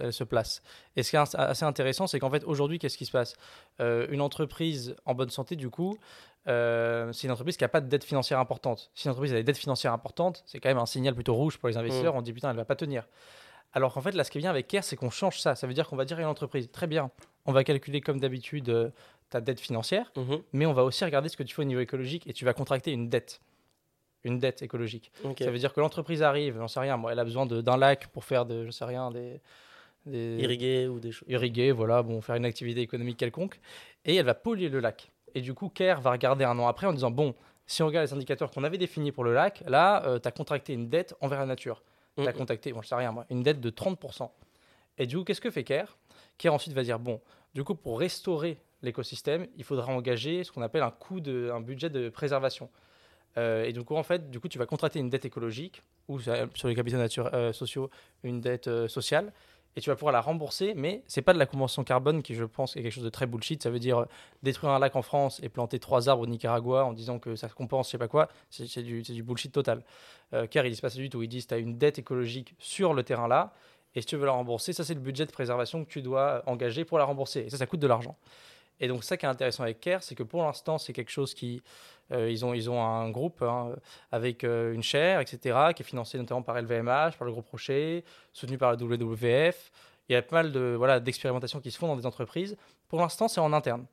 [0.00, 0.62] elle se, place.
[0.96, 3.36] Et ce qui est assez intéressant, c'est qu'en fait aujourd'hui, qu'est-ce qui se passe?
[3.80, 5.98] Euh, Une entreprise en bonne santé, du coup,
[6.48, 8.90] euh, c'est une entreprise qui n'a pas de dette financière importante.
[8.94, 11.58] Si une entreprise a des dettes financières importantes, c'est quand même un signal plutôt rouge
[11.58, 12.14] pour les investisseurs.
[12.14, 13.06] On dit putain, elle va pas tenir.
[13.74, 15.54] Alors qu'en fait, là, ce qui est bien avec CARE, c'est qu'on change ça.
[15.54, 17.10] Ça veut dire qu'on va dire à une entreprise, très bien,
[17.44, 18.88] on va calculer comme d'habitude euh,
[19.28, 20.38] ta dette financière, mhm.
[20.54, 22.54] mais on va aussi regarder ce que tu fais au niveau écologique et tu vas
[22.54, 23.42] contracter une dette.
[24.26, 25.12] Une dette écologique.
[25.38, 28.08] Ça veut dire que l'entreprise arrive, j'en sais rien, moi, elle a besoin d'un lac
[28.08, 29.40] pour faire de, je sais rien, des,
[30.04, 30.38] des...
[30.40, 31.28] Irriguer ou des choses.
[31.28, 33.60] Irriguer, voilà, bon, faire une activité économique quelconque.
[34.04, 35.10] Et elle va polluer le lac.
[35.34, 37.34] Et du coup, CARE va regarder un an après en disant, bon,
[37.66, 40.32] si on regarde les indicateurs qu'on avait définis pour le lac, là, euh, tu as
[40.32, 41.82] contracté une dette envers la nature
[42.22, 44.30] tu as contacté, bon, je sais rien moi, une dette de 30%.
[44.98, 45.96] Et du coup, qu'est-ce que fait CARE
[46.38, 47.20] CARE ensuite va dire, bon,
[47.54, 51.60] du coup, pour restaurer l'écosystème, il faudra engager ce qu'on appelle un coût de, un
[51.60, 52.70] budget de préservation.
[53.38, 56.18] Euh, et du coup, en fait, du coup, tu vas contracter une dette écologique ou
[56.20, 57.90] sur les capitaux euh, sociaux,
[58.22, 59.32] une dette euh, sociale
[59.76, 62.44] et tu vas pouvoir la rembourser, mais c'est pas de la convention carbone qui, je
[62.44, 63.62] pense, est quelque chose de très bullshit.
[63.62, 64.04] Ça veut dire euh,
[64.42, 67.48] détruire un lac en France et planter trois arbres au Nicaragua en disant que ça
[67.50, 68.28] compense, je sais pas quoi.
[68.48, 69.84] C'est du, bullshit total.
[70.32, 71.22] Euh, car ils disent pas ça du tout.
[71.22, 73.52] Ils disent tu as une dette écologique sur le terrain là,
[73.94, 76.42] et si tu veux la rembourser, ça c'est le budget de préservation que tu dois
[76.46, 77.40] engager pour la rembourser.
[77.40, 78.16] Et ça, ça coûte de l'argent.
[78.80, 81.34] Et donc ça qui est intéressant avec CARE, c'est que pour l'instant, c'est quelque chose
[81.34, 81.62] qui...
[82.12, 83.74] Euh, ils, ont, ils ont un groupe hein,
[84.12, 88.04] avec euh, une chaire, etc., qui est financé notamment par LVMH, par le groupe Rocher,
[88.32, 89.72] soutenu par la WWF.
[90.08, 92.56] Il y a pas mal de, voilà, d'expérimentations qui se font dans des entreprises.
[92.88, 93.86] Pour l'instant, c'est en interne.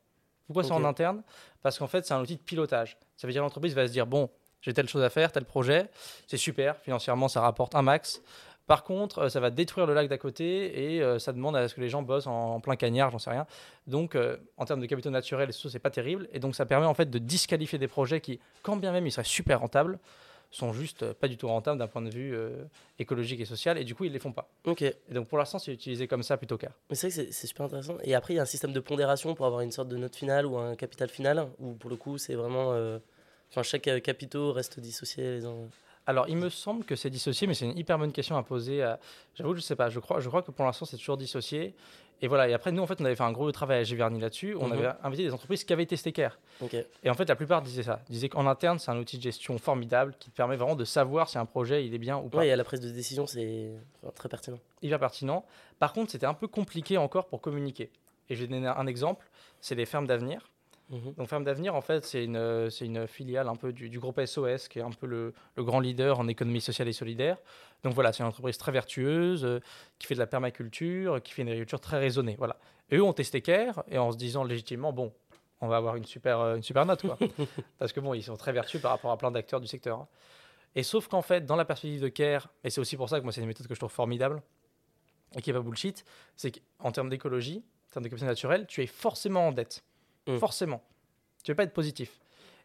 [0.46, 1.24] Pourquoi c'est en interne?
[1.62, 2.98] Parce qu'en fait, c'est un outil de pilotage.
[3.16, 4.30] Ça veut dire que l'entreprise va se dire, bon,
[4.62, 5.90] j'ai telle chose à faire, tel projet,
[6.28, 8.22] c'est super, financièrement, ça rapporte un max.
[8.68, 11.68] Par contre, euh, ça va détruire le lac d'à côté et euh, ça demande à
[11.68, 13.46] ce que les gens bossent en, plein cagnard, j'en sais rien.
[13.88, 16.30] Donc, euh, en termes de capitaux naturels, ce c'est pas terrible.
[16.32, 19.12] Et donc, ça permet en fait de disqualifier des projets qui, quand bien même ils
[19.12, 20.00] seraient super rentables,
[20.50, 22.38] sont juste pas du tout rentables d'un point de vue
[23.00, 23.76] écologique et social.
[23.80, 24.48] Et du coup, ils les font pas.
[24.66, 24.84] Ok.
[24.84, 26.70] Et donc, pour l'instant, c'est utilisé comme ça plutôt qu'à.
[26.92, 27.98] Mais c'est vrai que c'est super intéressant.
[28.04, 30.16] Et après, il y a un système de pondération pour avoir une sorte de note
[30.16, 32.70] finale ou un capital final, ou pour le coup, c'est vraiment.
[33.50, 35.56] Enfin, chaque capitaux reste dissocié les uns.
[36.06, 38.86] Alors, il me semble que c'est dissocié, mais c'est une hyper bonne question à poser.
[39.36, 39.90] J'avoue que je ne sais pas.
[39.90, 41.74] Je crois, je crois que pour l'instant, c'est toujours dissocié.
[42.22, 44.20] Et voilà, et après, nous, en fait, on avait fait un gros travail à Giverny
[44.20, 44.56] là-dessus.
[44.58, 44.74] On mhm.
[44.74, 46.40] avait invité des entreprises qui avaient testé CARE.
[47.04, 48.00] Et en fait, la plupart disaient ça.
[48.10, 50.86] Ils disaient qu'en interne, c'est un outil de gestion formidable qui te permet vraiment de
[50.86, 52.40] savoir si un projet il est bien ou pas.
[52.40, 53.72] Oui, et la prise de décision, c'est
[54.16, 54.60] très pertinent.
[54.82, 55.46] Hyper pertinent.
[55.80, 57.92] Par contre, c'était un peu compliqué encore pour communiquer.
[58.30, 59.30] Et je vais donner un exemple
[59.64, 60.50] c'est les fermes d'avenir.
[60.94, 61.14] Mhm.
[61.16, 64.68] Donc Ferme d'Avenir, en fait, c'est une, une filiale un peu du, du, groupe SOS,
[64.68, 67.38] qui est un peu le, le, grand leader en économie sociale et solidaire.
[67.84, 69.60] Donc voilà, c'est une entreprise très vertueuse, euh,
[69.98, 72.36] qui fait de la permaculture, qui fait une agriculture très raisonnée.
[72.38, 72.58] Voilà.
[72.92, 75.12] Et eux ont testé CARE, et en se disant légitimement, bon,
[75.62, 77.18] on va avoir une super, euh, une super note, quoi.
[77.80, 80.02] Parce que bon, ils sont très vertueux par rapport à plein d'acteurs du secteur.
[80.02, 80.08] Hein.
[80.76, 83.24] Et sauf qu'en fait, dans la perspective de CARE, et c'est aussi pour ça que
[83.24, 84.44] moi, c'est une méthode que je trouve formidable,
[85.36, 88.88] et qui n'est pas bullshit, c'est qu'en termes d'écologie, en termes capacité naturelle, tu es
[88.88, 89.84] forcément en dette.
[90.28, 90.38] Mm.
[90.38, 90.82] Forcément.
[91.44, 92.20] Tu ne veux pas être positif.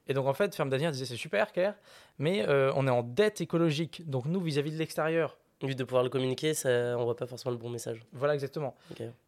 [0.07, 1.75] Et donc, en fait, Ferme d'avenir disait c'est super, Care,
[2.19, 4.09] mais euh, on est en dette écologique.
[4.09, 5.37] Donc, nous, vis-à-vis de l'extérieur.
[5.61, 8.01] Vu de pouvoir le communiquer, ça, on voit pas forcément le bon message.
[8.13, 8.77] Voilà, exactement.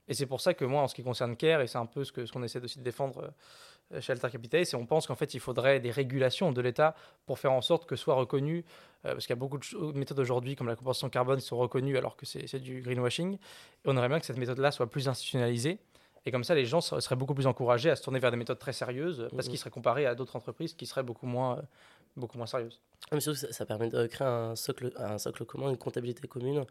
[0.07, 2.05] Et c'est pour ça que moi, en ce qui concerne Care, et c'est un peu
[2.05, 3.33] ce qu'on ce qu'on essaie aussi de défendre
[3.93, 6.95] euh, chez Alter Capital, c'est on pense qu'en fait, il faudrait des régulations de l'État
[7.27, 8.65] pour faire en sorte que soit reconnu,
[9.05, 11.59] euh, parce qu'il y a beaucoup de méthodes aujourd'hui, comme la compensation carbone, qui sont
[11.59, 13.35] reconnues alors que c'est du greenwashing.
[13.35, 13.39] Et
[13.87, 15.81] on aimerait bien que cette méthode-là soit plus institutionnalisée
[16.27, 18.59] et comme ça, les gens seraient beaucoup plus encouragés à se tourner vers des méthodes
[18.59, 19.51] très sérieuses parce mhm.
[19.51, 21.63] qu'ils seraient comparés à d'autres entreprises qui seraient beaucoup moins, euh,
[22.17, 22.81] beaucoup moins sérieuses.
[23.11, 26.65] Ah, ça, ça, permet de créer un socle, un socle commun, une comptabilité commune.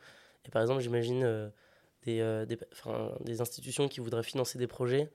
[0.46, 1.50] Et par exemple, j'imagine euh,
[2.04, 2.60] des, euh, des,
[3.22, 5.10] des, institutions qui voudraient financer des projets.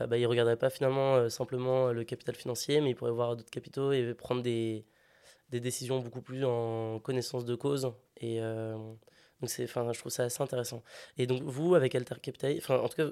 [0.00, 3.50] bah, ils ne regarderaient pas finalement simplement le capital financier, mais ils pourraient voir d'autres
[3.50, 4.86] capitaux et prendre des,
[5.50, 7.92] des décisions beaucoup plus en connaissance de cause.
[8.22, 8.40] Et
[9.40, 10.82] donc c'est, enfin, je trouve ça assez intéressant.
[11.18, 13.08] Et donc vous, avec Alter Capital, enfin, en tout cas,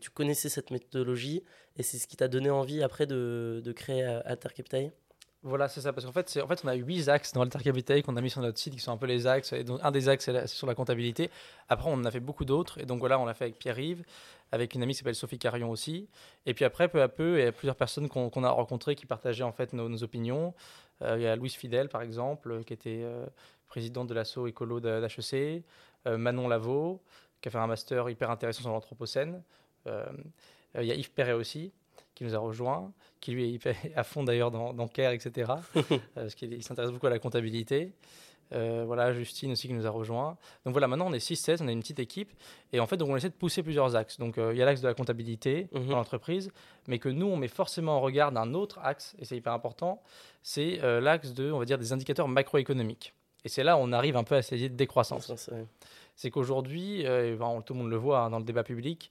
[0.00, 1.42] tu connaissais cette méthodologie
[1.76, 4.92] et c'est ce qui t'a donné envie après de, de créer euh, Alter Capital?
[5.44, 5.92] Voilà, c'est ça.
[5.92, 8.20] Parce qu'en fait, c'est, en fait, on a huit axes dans Alter Capital qu'on a
[8.20, 9.52] mis sur notre site qui sont un peu les axes.
[9.52, 11.30] Donc, un des axes, c'est, sur la comptabilité.
[11.68, 12.78] Après, on en a fait beaucoup d'autres.
[12.78, 14.04] Et donc, voilà, on l'a fait avec Pierre-Yves,
[14.52, 16.08] avec une amie qui s'appelle Sophie Carion aussi.
[16.46, 19.06] Et puis après, peu à peu, il y a plusieurs personnes qu'on, a rencontrées qui
[19.06, 20.54] partageaient en fait nos, opinions.
[21.02, 23.26] Euh, il y a Louise Fidel, par exemple, qui était euh,
[23.72, 25.64] présidente de l'assaut écolo d'HEC,
[26.06, 27.00] euh, Manon Lavaux,
[27.40, 29.42] qui a fait un master hyper intéressant sur l'Anthropocène.
[29.86, 30.04] Euh,
[30.78, 31.72] il y a Yves Perret aussi,
[32.14, 35.52] qui nous a rejoint, qui lui est à fond d'ailleurs dans, dans CARE, etc.,
[36.14, 37.94] parce qu'il s'intéresse beaucoup à la comptabilité.
[38.52, 40.36] Euh, voilà, Justine aussi qui nous a rejoint.
[40.66, 42.30] Donc voilà, maintenant on est 6-7, on a une petite équipe.
[42.74, 44.18] Et en fait, donc on essaie de pousser plusieurs axes.
[44.18, 45.86] Donc il y a l'axe de la comptabilité mhm.
[45.86, 46.50] dans l'entreprise,
[46.88, 50.02] mais que nous, on met forcément en regard d'un autre axe, et c'est hyper important,
[50.42, 53.14] c'est l'axe de, on va dire, des indicateurs macroéconomiques.
[53.44, 55.50] Et c'est là où on arrive un peu à cette idée de décroissance.
[56.14, 59.10] C'est qu'aujourd'hui, euh, tout le monde le voit hein, dans le débat public,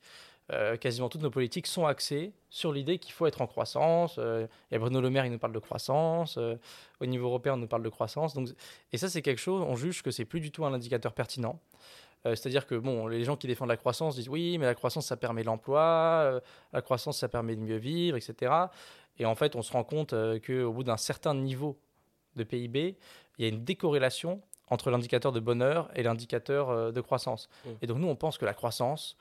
[0.52, 4.15] euh, quasiment toutes nos politiques sont axées sur l'idée qu'il faut être en croissance.
[4.17, 6.38] Euh, a Bruno Le Maire, il nous parle de croissance.
[6.38, 8.34] au niveau européen, on nous parle de croissance.
[8.34, 8.50] Donc,
[8.91, 11.60] et ça, c'est quelque chose, on juge que c'est plus du tout un indicateur pertinent.
[12.24, 15.17] C'est-à-dire que bon, les gens qui défendent la croissance disent oui, mais la croissance, ça
[15.17, 16.39] permet l'emploi,
[16.72, 18.54] la croissance, ça permet de mieux vivre, etc.
[19.17, 20.13] Et en fait, on se rend compte
[20.46, 21.80] qu'au bout d'un certain niveau
[22.36, 22.96] de PIB,
[23.38, 24.41] il y a une décorrélation
[24.72, 27.50] entre l'indicateur de bonheur et l'indicateur euh, de croissance.
[27.65, 27.70] Mmh.
[27.82, 29.17] Et donc nous, on pense que la croissance,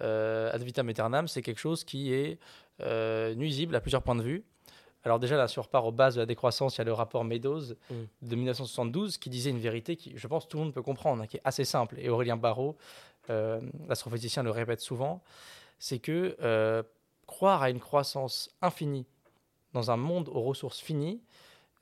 [0.00, 2.38] euh, ad vitam aeternam, c'est quelque chose qui est
[2.80, 4.44] euh, nuisible à plusieurs points de vue.
[5.04, 7.24] Alors déjà, là, sur part aux bases de la décroissance, il y a le rapport
[7.24, 7.94] Meadows mmh.
[8.22, 11.26] de 1972 qui disait une vérité qui, je pense, tout le monde peut comprendre, hein,
[11.26, 11.96] qui est assez simple.
[11.98, 12.76] Et Aurélien Barraud,
[13.28, 15.22] euh, l'astrophysicien, le répète souvent,
[15.78, 16.82] c'est que
[17.26, 19.06] croire à une croissance infinie
[19.74, 21.20] dans un monde aux ressources finies,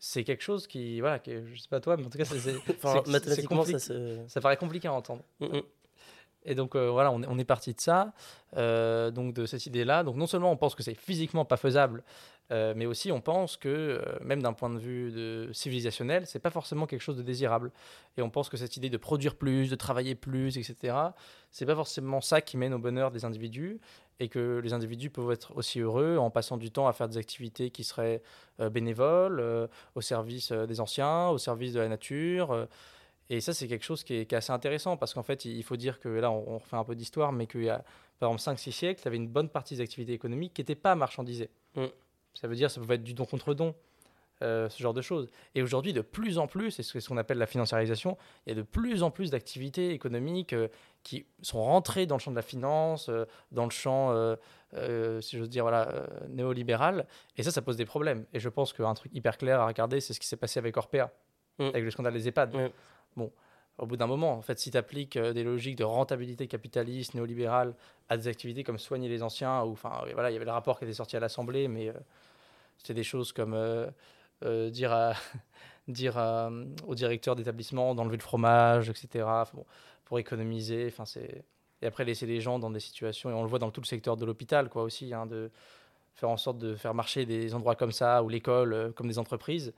[0.05, 2.37] c'est quelque chose qui, voilà, que, je sais pas toi, mais en tout cas, c'est,
[3.07, 3.79] mathématiquement, ça,
[4.27, 5.23] ça, paraît compliqué à entendre.
[5.39, 5.63] Mm, mm.
[6.45, 8.13] Et donc euh, voilà, on est, parti de ça,
[8.57, 10.03] euh, donc de cette idée-là.
[10.03, 12.03] Donc non seulement on pense que c'est physiquement pas faisable,
[12.51, 16.51] euh, mais aussi on pense que même d'un point de vue de civilisationnel, c'est pas
[16.51, 17.71] forcément quelque chose de désirable.
[18.17, 20.97] Et on pense que cette idée de produire plus, de travailler plus, etc.,
[21.51, 23.81] c'est pas forcément ça qui mène au bonheur des individus
[24.21, 27.19] et que les individus peuvent être aussi heureux en passant du temps à faire des
[27.19, 28.23] activités qui seraient
[28.71, 32.69] bénévoles, au service des anciens, au service de la nature.
[33.31, 36.01] Et ça, c'est quelque chose qui est, assez intéressant parce qu'en fait, il faut dire
[36.01, 37.85] que là, on, refait un peu d'histoire, mais qu'il y a
[38.19, 40.75] par exemple 5-6 siècles, il y avait une bonne partie des activités économiques qui n'étaient
[40.75, 41.51] pas marchandisées.
[41.75, 41.87] Mm.
[42.35, 43.75] Ça veut dire ça pouvait être du don contre don.
[44.41, 45.31] ce genre de choses.
[45.55, 48.57] Et aujourd'hui, de plus en plus, c'est ce qu'on appelle la financiarisation, il y a
[48.57, 50.55] de plus en plus d'activités économiques
[51.03, 54.37] qui sont rentrés dans le champ de la finance, euh, dans le champ, euh,
[54.75, 57.07] euh, si j'ose dire, voilà, néolibéral.
[57.37, 58.25] Et ça, ça pose des problèmes.
[58.33, 60.77] Et je pense qu'un truc hyper clair à regarder, c'est ce qui s'est passé avec
[60.77, 61.11] Orpea,
[61.59, 61.65] mm.
[61.65, 62.73] avec le scandale des EHPAD.
[63.17, 63.31] Bon,
[63.79, 67.75] au bout d'un moment, en fait, si tu appliques des logiques de rentabilité capitaliste, néolibérale,
[68.09, 70.79] à des activités comme soigner les anciens, ou enfin, voilà, il y avait le rapport
[70.79, 71.93] qui était sorti à l'Assemblée, mais
[72.79, 73.57] c'était des choses comme
[74.43, 75.15] dire à
[75.89, 76.17] dire
[76.87, 79.27] au directeur d'établissement d'enlever le fromage, etc.
[80.05, 80.87] pour économiser.
[80.89, 81.45] Enfin, c'est
[81.83, 83.87] et après laisser les gens dans des situations et on le voit dans tout le
[83.87, 85.51] secteur de l'hôpital, quoi aussi, hein, de
[86.15, 89.19] faire en sorte de faire marcher des endroits comme ça ou l'école euh, comme des
[89.19, 89.75] entreprises.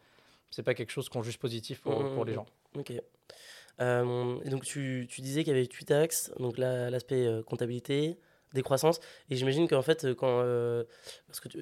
[0.51, 2.47] C'est pas quelque chose qu'on juge positif pour, mmh, pour les mmh, gens.
[2.76, 2.92] Ok.
[3.80, 8.18] Euh, donc tu, tu disais qu'il y avait huit axes, donc l'aspect euh, comptabilité,
[8.52, 9.00] décroissance.
[9.30, 10.84] Et j'imagine qu'en fait, quand, euh,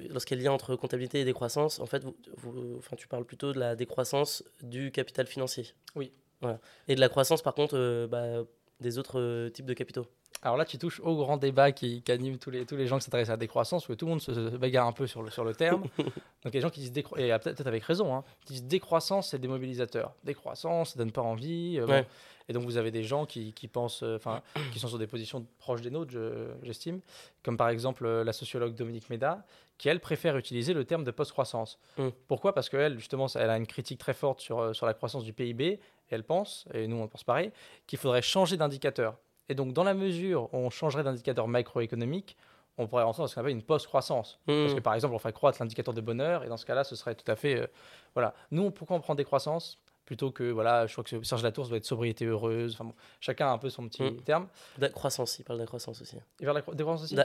[0.09, 2.03] lorsqu'il y a lien entre comptabilité et décroissance, en fait,
[2.37, 5.73] vous, enfin, tu parles plutôt de la décroissance du capital financier.
[5.95, 6.11] Oui.
[6.41, 6.59] Voilà.
[6.87, 8.43] Et de la croissance, par contre, bah,
[8.79, 10.05] des autres types de capitaux.
[10.43, 12.97] Alors là, tu touches au grand débat qui, qui anime tous les, tous les gens
[12.97, 15.31] qui s'intéressent à la décroissance, où tout le monde se, bagarre un peu sur le,
[15.31, 15.83] sur le terme.
[16.43, 20.13] Donc, les gens qui disent décroissance, et peut-être avec raison, hein, disent décroissance, c'est démobilisateur.
[20.25, 21.79] Décroissance, ça donne pas envie.
[21.79, 22.03] Euh,
[22.49, 24.41] et donc, vous avez des gens qui, qui pensent, euh, enfin,
[24.73, 26.13] qui sont sur des positions proches des nôtres,
[26.61, 26.99] j'estime,
[27.41, 29.45] comme par exemple euh, la sociologue Dominique Méda,
[29.77, 31.79] qui elle préfère utiliser le terme de post-croissance.
[31.97, 32.09] Mm.
[32.27, 32.53] Pourquoi?
[32.53, 35.65] Parce qu'elle, justement, elle a une critique très forte sur, sur la croissance du PIB.
[35.65, 35.79] Et
[36.09, 37.53] elle pense, et nous on pense pareil,
[37.87, 39.15] qu'il faudrait changer d'indicateur.
[39.49, 42.37] Et donc, dans la mesure où on changerait d'indicateur macroéconomique,
[42.77, 44.39] on pourrait rentrer dans ce qu'on appelle une post-croissance.
[44.47, 44.63] Mmh.
[44.63, 46.95] Parce que par exemple, on ferait croître l'indicateur de bonheur, et dans ce cas-là, ce
[46.95, 47.61] serait tout à fait.
[47.61, 47.67] Euh,
[48.15, 48.33] voilà.
[48.51, 49.79] Nous, pourquoi on prend des croissances?
[50.05, 52.73] Plutôt que, voilà, je crois que Serge Latour doit être sobriété heureuse.
[52.73, 54.21] Enfin, bon, chacun a un peu son petit mmh.
[54.23, 54.47] terme.
[54.77, 56.17] D'accroissance, il parle d'accroissance aussi.
[56.39, 57.15] Il parle d'accroissance aussi?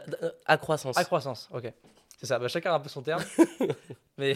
[0.47, 0.97] Accroissance.
[0.97, 1.73] Accroissance, ok.
[2.19, 3.23] C'est ça, bah, chacun a un peu son terme.
[4.19, 4.35] mais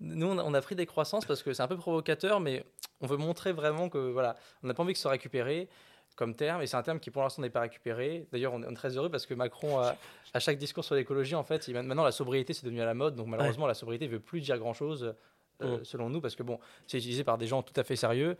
[0.00, 2.64] nous, on a, pris des croissances parce que c'est un peu provocateur, mais
[3.00, 5.68] on veut montrer vraiment que, voilà, on n'a pas envie que ce soit récupéré
[6.16, 8.26] comme terme, et c'est un terme qui pour l'instant n'est pas récupéré.
[8.32, 11.68] D'ailleurs, on est très heureux parce que Macron, à chaque discours sur l'écologie, en fait,
[11.68, 14.20] il, maintenant la sobriété c'est devenu à la mode, donc malheureusement la sobriété ne veut
[14.20, 15.14] plus dire grand-chose,
[15.62, 15.84] euh, mm.
[15.84, 18.36] selon nous, parce que bon, c'est utilisé par des gens tout à fait sérieux,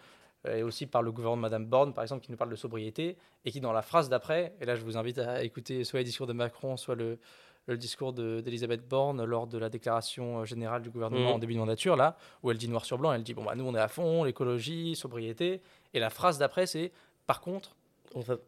[0.46, 2.56] euh, et aussi par le gouvernement de Madame Borne, par exemple, qui nous parle de
[2.56, 6.00] sobriété, et qui dans la phrase d'après, et là je vous invite à écouter soit
[6.00, 7.18] les discours de Macron, soit le,
[7.66, 11.34] le discours d'Elisabeth Borne lors de la déclaration euh, générale du gouvernement mm.
[11.34, 13.54] en début de mandature, là, où elle dit noir sur blanc, elle dit, bon, bah,
[13.54, 15.62] nous on est à fond, l'écologie, sobriété,
[15.94, 16.92] et la phrase d'après c'est
[17.26, 17.76] par contre,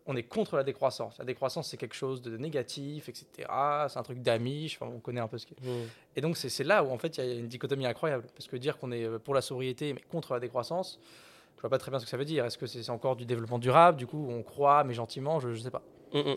[0.06, 1.18] on, est contre la décroissance.
[1.18, 3.26] La décroissance, c'est quelque chose de négatif, etc.
[3.88, 5.66] C'est un truc d'amiche, on connaît un peu ce qui est.
[5.66, 5.88] Mmh.
[6.16, 8.24] Et donc, c'est là où, en fait, il y a une dichotomie incroyable.
[8.34, 10.98] Parce que dire qu'on est euh, pour la sobriété, mais contre la décroissance,
[11.56, 12.44] je vois pas très bien ce que ça veut dire.
[12.44, 15.56] Est-ce que c'est encore du développement durable Du coup, on croit, mais gentiment, je ne
[15.56, 15.82] sais pas.
[16.12, 16.36] Mmh, mmh.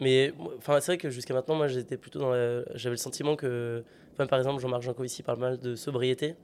[0.00, 2.32] Mais enfin, c'est vrai que jusqu'à maintenant, moi, j'étais plutôt dans
[2.74, 3.84] J'avais le sentiment que,
[4.16, 6.34] par exemple, Jean-Marc Jancovici parle mal de sobriété.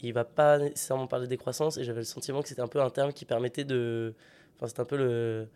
[0.00, 2.80] Il va pas nécessairement parler de décroissance, et j'avais le sentiment que c'était un peu
[2.80, 4.14] un terme qui permettait de
[4.62, 5.48] Enfin, c'est un peu le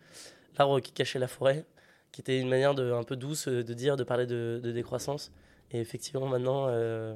[0.57, 1.65] l'arbre qui cachait la forêt,
[2.11, 5.31] qui était une manière de, un peu douce de dire, de parler de, décroissance.
[5.71, 7.15] Et effectivement, maintenant, euh,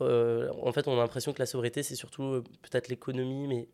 [0.00, 3.68] euh, en fait, on a l'impression que la sobriété, c'est surtout euh, peut-être l'économie, mais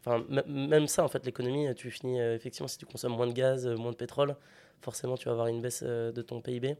[0.00, 3.66] enfin, même ça, en fait, l'économie, tu finis effectivement si tu consommes moins de gaz,
[3.66, 4.36] moins de pétrole,
[4.80, 6.76] forcément, tu vas avoir une baisse de ton PIB.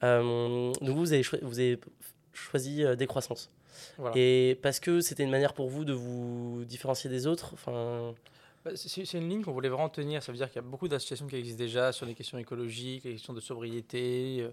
[0.00, 1.78] donc, vous avez, vous avez
[2.32, 3.50] choisi décroissance.
[4.14, 7.52] Et parce que c'était une manière pour vous de vous différencier des autres.
[7.52, 8.14] Enfin.
[8.64, 10.22] Bah, c'est une ligne qu'on voulait vraiment tenir.
[10.22, 13.04] Ça veut dire qu'il y a beaucoup d'associations qui existent déjà sur les questions écologiques,
[13.04, 14.50] les questions de sobriété, euh,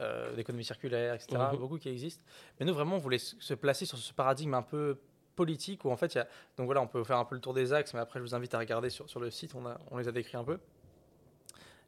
[0.00, 1.42] euh, d'économie circulaire, etc.
[1.52, 1.58] Mhm.
[1.58, 2.22] Beaucoup qui existent.
[2.58, 4.98] Mais nous, vraiment, on voulait se placer sur ce paradigme un peu
[5.34, 6.28] politique où en fait, il y a...
[6.56, 8.34] donc voilà, on peut faire un peu le tour des axes, mais après, je vous
[8.34, 9.54] invite à regarder sur, sur le site.
[9.56, 10.58] On, a, on les a décrits un peu.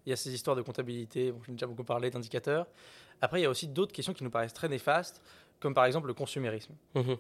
[0.07, 2.67] Il y a ces histoires de comptabilité, bon, ai déjà beaucoup parlé d'indicateurs.
[3.21, 5.23] Après, il y a aussi d'autres questions qui nous paraissent très néfastes,
[5.61, 6.75] comme par exemple le consumérisme.
[6.97, 7.17] Mhm.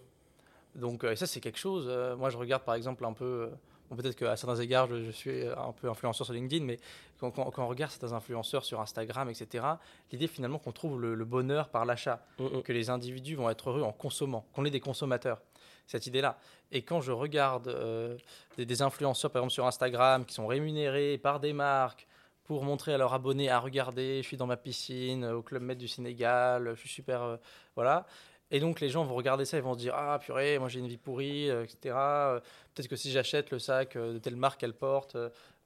[0.74, 1.88] Donc, euh, ça, c'est quelque chose.
[2.16, 3.50] moi, je regarde par exemple un peu
[3.96, 6.78] peut-être qu'à certains égards, je, suis un peu influenceur sur LinkedIn, mais
[7.18, 9.64] quand, on regarde certains influenceurs sur Instagram, etc.,
[10.12, 12.62] l'idée finalement qu'on trouve le, bonheur par l'achat, mm, mm.
[12.62, 15.40] que les individus vont être heureux en consommant, qu'on est des consommateurs.
[15.86, 16.38] Cette idée-là.
[16.70, 18.16] Et quand je regarde euh,
[18.56, 22.06] des, influenceurs, par exemple sur Instagram, qui sont rémunérés par des marques
[22.44, 25.78] pour montrer à leurs abonnés à regarder, je suis dans ma piscine, au Club Med
[25.78, 27.22] du Sénégal, je suis super.
[27.22, 27.36] Euh,
[27.74, 28.06] voilà.
[28.52, 30.80] Et donc les gens vont regarder ça et vont se dire ah purée moi j'ai
[30.80, 31.94] une vie pourrie euh, etc.
[31.96, 32.40] Euh,
[32.74, 35.16] peut-être que si j'achète le sac euh, de telle marque qu'elle porte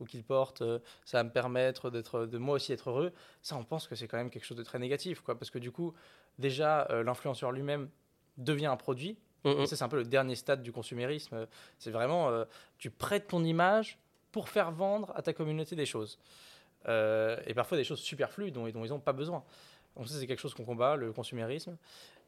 [0.00, 0.62] ou qu'il porte
[1.04, 3.12] ça va me permettre d'être de moi aussi être heureux.
[3.42, 5.58] Ça on pense que c'est quand même quelque chose de très négatif quoi parce que
[5.58, 5.94] du coup
[6.38, 7.88] déjà l'influenceur lui-même
[8.36, 9.16] devient un produit.
[9.44, 11.46] Ça c'est un peu le dernier stade du consumérisme.
[11.78, 12.44] C'est vraiment
[12.78, 13.98] tu prêtes ton image
[14.32, 16.18] pour faire vendre à ta communauté des choses
[16.86, 19.44] et parfois des choses superflues dont, dont ils n'ont pas besoin.
[19.96, 21.76] Donc ça c'est quelque chose qu'on combat le consumérisme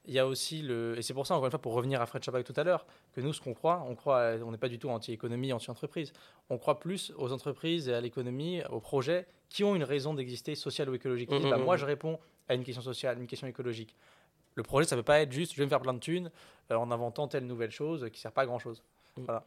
[0.06, 0.96] il y a aussi le.
[0.98, 2.86] Et c'est pour ça, encore une fois, pour revenir à Fred Chabak tout à l'heure,
[3.14, 6.12] que nous, ce qu'on croit, on croit, on n'est pas du tout anti-économie, anti-entreprise.
[6.50, 10.54] On croit plus aux entreprises et à l'économie, aux projets qui ont une raison d'exister
[10.54, 11.30] sociale ou écologique.
[11.30, 11.78] Mmh, bah, mmh, moi, mmh.
[11.78, 13.94] je réponds à une question sociale, une question écologique.
[14.54, 16.30] Le projet, ça ne peut pas être juste je vais me faire plein de thunes
[16.70, 18.82] euh, en inventant telle nouvelle chose qui ne sert pas à grand chose.
[19.16, 19.44] Voilà.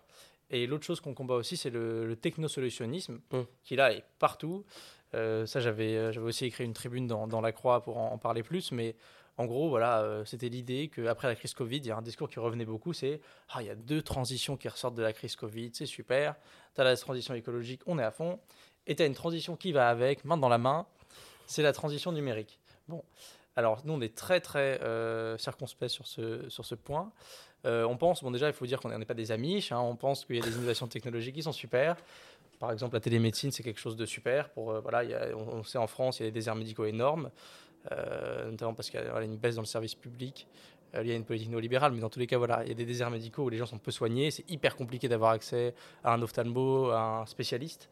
[0.52, 3.20] Et l'autre chose qu'on combat aussi, c'est le, le technosolutionnisme,
[3.64, 4.66] qui là est partout.
[5.14, 8.14] Euh, ça, j'avais, euh, j'avais aussi écrit une tribune dans, dans La Croix pour en,
[8.14, 8.96] en parler plus, mais
[9.40, 12.28] En gros, voilà, euh, c'était l'idée qu'après la crise Covid, il y a un discours
[12.28, 13.22] qui revenait beaucoup, c'est
[13.52, 16.36] ah, il y a deux transitions qui ressortent de la crise Covid, c'est super.
[16.76, 18.38] Tu as la transition écologique, on est à fond.
[18.86, 20.86] Et tu as une transition qui va avec, main dans la main,
[21.48, 22.60] c'est la transition numérique.
[22.90, 23.02] Bon,
[23.56, 25.56] alors nous, on est très très euh, sur
[26.06, 27.10] ce, sur ce point.
[27.66, 29.96] Euh, on pense, bon déjà, il faut dire qu'on n'est pas des amis, hein, on
[29.96, 31.96] pense qu'il y a des innovations technologiques qui sont super.
[32.60, 34.50] Par exemple, la télémédecine, c'est quelque chose de super.
[34.50, 37.32] Pour, euh, voilà, on, sait en France, il y a des déserts médicaux énormes,
[38.50, 40.48] notamment parce qu'il y a une baisse dans le service public.
[41.00, 42.76] il y a une politique néolibérale, mais dans tous les cas, voilà, il y a
[42.76, 44.32] des déserts médicaux où les gens sont peu soignés.
[44.32, 47.90] C'est hyper compliqué d'avoir accès à un ophtalmo, à un spécialiste.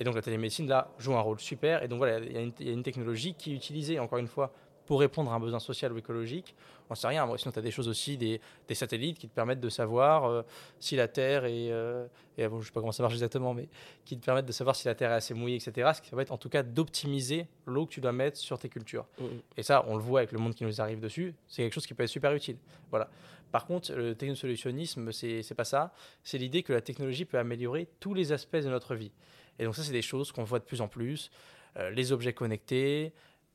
[0.00, 1.82] Et donc la télémédecine, là, joue un rôle super.
[1.82, 4.52] Et donc voilà, il y a une technologie qui est utilisée, encore une fois,
[4.88, 6.54] pour répondre à un besoin social ou écologique.
[6.88, 7.28] On ne sait rien.
[7.36, 8.40] Sinon, tu as des choses aussi, des,
[8.72, 10.42] satellites qui te permettent de savoir euh,
[10.80, 11.70] si la Terre est.
[11.70, 12.06] Euh,
[12.38, 13.68] et, bon, je ne sais pas comment ça marche exactement, mais
[14.06, 15.90] qui te permettent de savoir si la Terre est assez mouillée, etc.
[15.94, 18.70] Ce qui va être en tout cas d'optimiser l'eau que tu dois mettre sur tes
[18.70, 19.04] cultures.
[19.18, 19.28] Mmh, mmh.
[19.58, 21.34] Et ça, on le voit avec le monde qui nous arrive dessus.
[21.48, 22.56] C'est quelque chose qui peut être super utile.
[22.88, 23.10] Voilà.
[23.52, 25.92] Par contre, le technosolutionnisme, c'est n'est pas ça.
[26.24, 29.12] C'est l'idée que la technologie peut améliorer tous les aspects de notre vie.
[29.58, 31.30] Et donc ça, c'est des choses qu'on voit de plus en plus.
[31.76, 33.12] Euh, les objets connectés,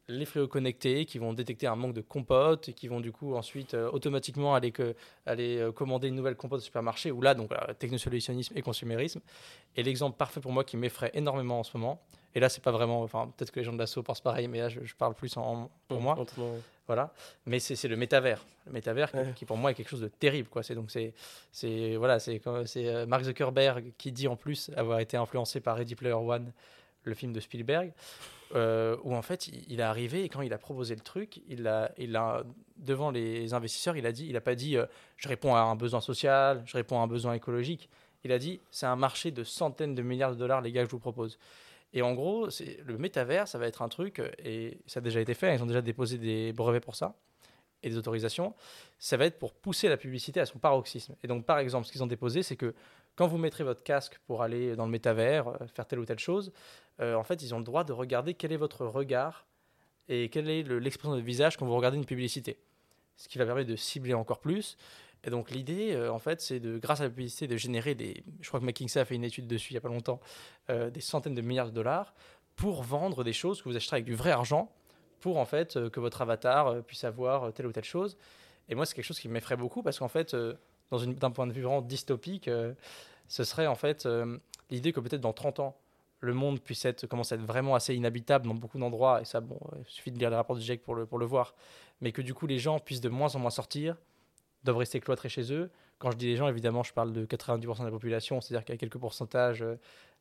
[0.08, 3.36] les frigos connectés qui vont détecter un manque de compote et qui vont du coup
[3.36, 7.34] ensuite euh, automatiquement aller, que, aller euh, commander une nouvelle compote au supermarché, ou là,
[7.34, 9.22] donc technosolutionnisme et consumérisme.
[9.76, 12.02] Et l'exemple parfait pour moi qui m'effraie énormément en ce moment,
[12.36, 14.60] et là, c'est pas vraiment, enfin, peut-être que les gens de l'assaut pensent pareil, mais
[14.60, 16.18] là, je, parle plus en, pour moi.
[16.88, 17.14] Voilà.
[17.46, 18.44] Mais c'est le métavers.
[18.66, 20.64] Le métavers qui, pour moi, est quelque chose de terrible, quoi.
[20.64, 25.60] C'est donc, c'est, voilà, c'est euh, Mark Zuckerberg qui dit en plus avoir été influencé
[25.60, 26.52] par Ready Player One,
[27.04, 27.94] le film de Spielberg.
[28.56, 31.68] Euh, où en fait il, est arrivé et quand il a proposé le truc, il
[31.68, 32.44] a, il a
[32.78, 34.86] devant les investisseurs, il a dit, il n'a pas dit euh,
[35.18, 37.90] je réponds à un besoin social, je réponds à un besoin écologique.
[38.24, 40.88] Il a dit c'est un marché de centaines de milliards de dollars les gars que
[40.88, 41.40] je vous propose.
[41.94, 45.20] Et en gros, c'est le métavers, ça va être un truc et ça a déjà
[45.20, 45.56] été fait.
[45.56, 47.16] Ils ont déjà déposé des brevets pour ça
[47.82, 48.54] et des autorisations.
[49.00, 51.16] Ça va être pour pousser la publicité à son paroxysme.
[51.24, 52.74] Et donc par exemple, ce qu'ils ont déposé, c'est que
[53.16, 56.20] quand vous mettrez votre casque pour aller dans le métavers, euh, faire telle ou telle
[56.20, 56.52] chose,
[57.00, 59.46] euh, en fait, ils ont le droit de regarder quel est votre regard
[60.10, 62.58] et quelle est l'expression de visage quand vous regardez une publicité.
[63.18, 64.78] Ce qui va permettre de cibler encore plus.
[65.24, 68.24] Et donc l'idée, euh, en fait, c'est de, grâce à la publicité, de générer des.
[68.42, 70.20] Je crois que McKinsey a fait une étude dessus il n'y a pas longtemps,
[70.70, 72.14] des centaines de milliards de dollars
[72.56, 74.72] pour vendre des choses que vous achèterez avec du vrai argent,
[75.20, 78.18] pour en fait que votre avatar puisse avoir telle ou telle chose.
[78.70, 80.36] Et moi, c'est quelque chose qui m'effraie beaucoup parce qu'en fait,
[80.92, 82.50] d'un point de vue vraiment dystopique,
[83.28, 84.08] ce serait en fait
[84.70, 85.78] l'idée que peut-être dans 30 ans,
[86.26, 89.42] le monde puisse être, commence à être vraiment assez inhabitable dans beaucoup d'endroits, et ça,
[89.42, 91.54] bon, il suffit de lire les rapports du GIEC pour le, pour le voir,
[92.02, 93.98] mais que du coup les gens puissent de moins en moins sortir,
[94.64, 95.70] doivent rester cloîtrés chez eux.
[96.00, 98.74] Quand je dis les gens, évidemment, je parle de 90% de la population, c'est-à-dire qu'il
[98.74, 99.76] y a quelques pourcentages euh,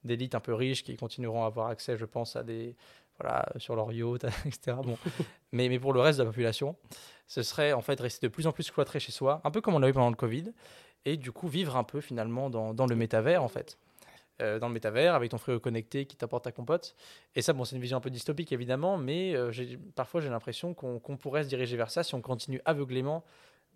[0.04, 2.74] d'élites un peu riches qui continueront à avoir accès, je pense, à des,
[3.20, 4.76] voilà, sur leur yacht, etc.
[4.84, 4.96] Bon.
[5.52, 6.76] mais, mais pour le reste de la population,
[7.26, 9.74] ce serait en fait rester de plus en plus cloîtré chez soi, un peu comme
[9.74, 10.52] on l'a eu pendant le Covid,
[11.04, 13.78] et du coup vivre un peu finalement dans, dans le métavers en fait.
[14.42, 16.96] Euh, dans le métavers avec ton frigo connecté qui t'apporte ta compote.
[17.36, 19.52] Et ça, bon, c'est une vision un peu dystopique évidemment, mais euh,
[19.94, 23.24] parfois j'ai l'impression qu'on pourrait se diriger vers ça si on continue aveuglément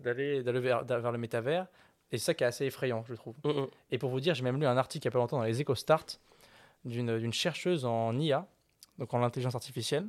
[0.01, 1.67] d'aller vers, vers, le métavers.
[2.11, 3.35] Et c'est ça qui est assez effrayant, je trouve.
[3.45, 3.67] Mm, mm.
[3.93, 5.45] Et pour vous dire, j'ai même lu un article il n'y a pas longtemps dans
[5.45, 6.07] les EcoStart
[6.85, 8.47] d'une chercheuse en IA,
[8.99, 10.07] donc en intelligence artificielle,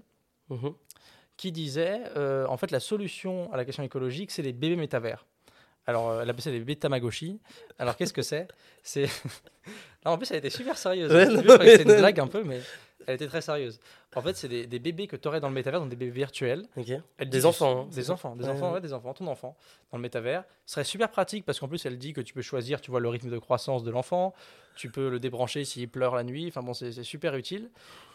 [0.50, 0.74] mm-hmm.
[1.38, 5.26] qui disait euh, en fait la solution à la question écologique, c'est les bébés métavers.
[5.88, 7.40] Alors, euh, elle appelait ça des bébés Tamagotchi.
[7.80, 8.48] Alors, qu'est-ce que c'est?
[8.84, 9.08] C'est.
[10.06, 11.12] en plus, elle était super sérieuse.
[11.12, 12.62] C'était une blague un peu, mais
[13.08, 13.80] elle était très sérieuse.
[14.16, 16.66] En fait, c'est des, bébés que tu aurais dans le métavers, donc des bébés virtuels.
[17.30, 17.84] des enfants.
[17.84, 19.56] Hein, des enfants, des enfants, ouais, des enfants, ton enfant
[19.92, 20.44] dans le métavers.
[20.66, 23.00] Ce serait super pratique parce qu'en plus, elle dit que tu peux choisir, tu vois,
[23.00, 24.34] le rythme de croissance de l'enfant.
[24.76, 26.48] Tu peux le débrancher s'il pleure la nuit.
[26.48, 27.70] Enfin bon, c'est super utile.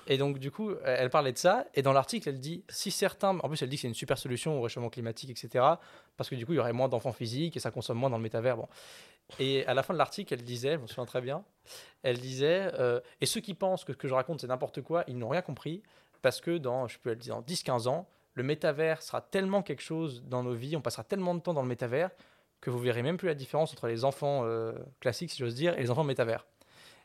[0.07, 1.67] Et donc, du coup, elle parlait de ça.
[1.75, 3.39] Et dans l'article, elle dit si certains.
[3.39, 5.65] En plus, elle dit que c'est une super solution au réchauffement climatique, etc.
[6.17, 8.17] Parce que du coup, il y aurait moins d'enfants physiques et ça consomme moins dans
[8.17, 8.57] le métavers.
[8.57, 8.69] Bon.
[9.39, 11.45] Et à la fin de l'article, elle disait, je me souviens très bien,
[12.03, 15.05] elle disait euh, Et ceux qui pensent que ce que je raconte, c'est n'importe quoi,
[15.07, 15.83] ils n'ont rien compris.
[16.21, 20.23] Parce que dans, je peux le dire, 10-15 ans, le métavers sera tellement quelque chose
[20.25, 22.11] dans nos vies, on passera tellement de temps dans le métavers
[22.61, 25.77] que vous verrez même plus la différence entre les enfants euh, classiques, si j'ose dire,
[25.77, 26.47] et les enfants métavers.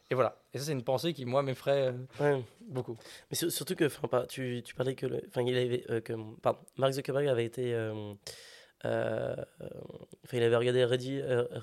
[0.10, 0.38] Et voilà.
[0.54, 2.98] Et ça, c'est une pensée qui, moi, m'effraie euh, beaucoup.
[3.30, 6.94] Mais surtout que, enfin, tu, tu parlais que, enfin, il avait, euh, que, pardon, Mark
[6.94, 8.14] Zuckerberg avait été, euh,
[8.84, 9.36] enfin,
[10.34, 11.22] il avait regardé Ready,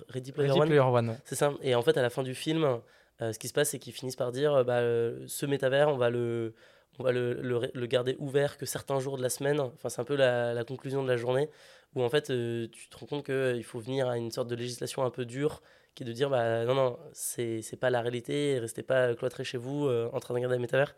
[0.09, 1.17] Ready Player One.
[1.25, 1.55] C'est ça.
[1.63, 2.81] Et en fait, à la fin du film,
[3.21, 4.81] ce qui se passe, c'est qu'ils finissent par dire, bah,
[5.27, 6.55] ce métavers, on va le,
[6.99, 9.59] on va le, le, garder ouvert que certains jours de la semaine.
[9.61, 11.49] Enfin, c'est un peu la, la, conclusion de la journée
[11.95, 15.03] où en fait, tu te rends compte qu'il faut venir à une sorte de législation
[15.03, 15.63] un peu dure
[15.95, 19.59] qui est de dire bah non non c'est pas la réalité restez pas cloîtrés chez
[19.59, 20.95] vous euh, en train de regarder le métavers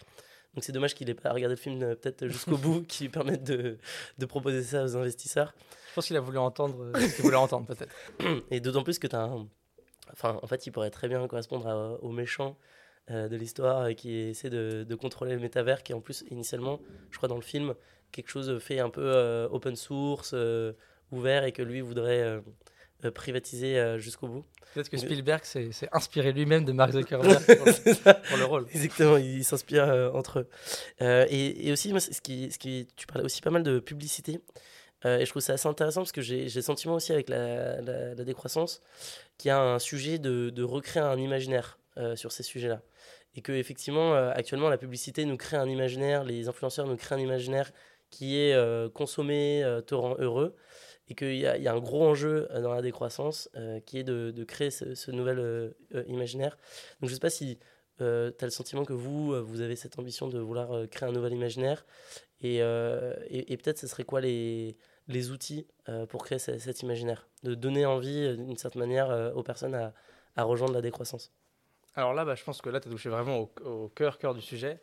[0.55, 3.44] Donc c'est dommage qu'il n'ait pas regardé le film peut-être jusqu'au bout, qui lui permette
[3.44, 3.78] de,
[4.18, 5.55] de, proposer ça aux investisseurs.
[5.90, 7.94] Je pense qu'il a voulu entendre ce qu'il voulait entendre peut-être.
[8.51, 9.47] Et d'autant plus que tu as un...
[10.12, 12.57] Enfin, en fait, il pourrait très bien correspondre aux méchants
[13.09, 16.80] de l'histoire qui essaie de, de, contrôler le métavers, qui en plus, initialement,
[17.11, 17.74] je crois dans le film,
[18.12, 20.34] quelque chose fait un peu open source,
[21.11, 22.40] ouvert, et que lui voudrait
[23.05, 24.44] euh, privatisé euh, jusqu'au bout.
[24.72, 28.66] Peut-être que Spielberg s'est inspiré lui-même de Mark Zuckerberg pour, le rôle.
[28.72, 30.49] Exactement, il s'inspire euh, entre eux.
[31.28, 34.40] et, et, aussi, moi, ce qui, ce qui, tu parlais aussi pas mal de publicité.
[35.05, 38.24] et je trouve ça assez intéressant parce que j'ai le sentiment aussi avec la, la,
[38.24, 38.80] décroissance
[39.36, 41.78] qu'il y a un sujet de, de recréer un imaginaire
[42.14, 42.80] sur ces sujets-là.
[43.34, 47.18] Et que effectivement, actuellement, la publicité nous crée un imaginaire, les influenceurs nous créent un
[47.18, 47.72] imaginaire
[48.09, 48.57] qui est
[48.94, 50.57] consommé, te rend heureux
[51.09, 54.45] et qu'il y, a un gros enjeu euh, dans la décroissance euh, qui est de,
[54.45, 55.73] créer ce, nouvel euh,
[56.09, 56.57] imaginaire.
[57.01, 57.59] Donc je ne sais pas si
[57.99, 61.33] tu as le sentiment que vous, vous avez cette ambition de vouloir créer un nouvel
[61.33, 61.87] imaginaire
[62.43, 64.77] et, peut-être ce serait quoi les,
[65.31, 65.67] outils
[66.11, 70.83] pour créer cet imaginaire, de donner envie d'une certaine manière aux personnes à, rejoindre la
[70.83, 71.33] décroissance.
[71.95, 74.43] Alors là, bah, je pense que là, tu as touché vraiment au, cœur, cœur du
[74.43, 74.79] sujet.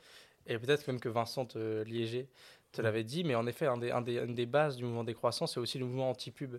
[0.47, 1.47] Et peut-être même que Vincent
[1.85, 2.27] Liégé
[2.73, 5.85] te l'avais dit, mais en effet, une des bases du mouvement décroissant, c'est aussi le
[5.85, 6.57] mouvement anti-pub.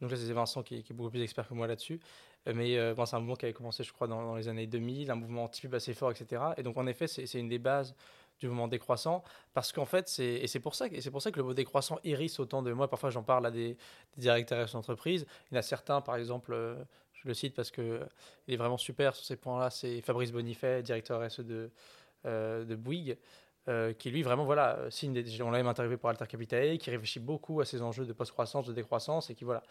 [0.00, 2.00] Donc là, c'est Vincent qui, est beaucoup plus expert que moi là-dessus.
[2.48, 5.10] Euh, mais euh, c'est un mouvement qui avait commencé, je crois, dans, les années 2000,
[5.10, 6.42] un mouvement anti-pub assez fort, etc.
[6.56, 7.94] Et donc, en effet, c'est une des bases
[8.40, 9.22] du mouvement décroissant
[9.54, 12.72] parce qu'en fait c'est et c'est pour ça que le mot décroissant hérisse autant de
[12.72, 13.76] moi parfois j'en parle à des,
[14.16, 16.82] des directeurs d'entreprise il y en a certains par exemple euh,
[17.12, 18.00] je le cite parce que
[18.48, 21.70] il est vraiment super sur ces points-là c'est Fabrice Bonifay directeur de
[22.24, 23.16] de Bouygues
[23.68, 26.76] euh, qui lui vraiment voilà euh, signe des, on l'a même interviewé pour Alter Capital
[26.78, 29.62] qui réfléchit beaucoup à ces enjeux de post-croissance de décroissance et qui voilà.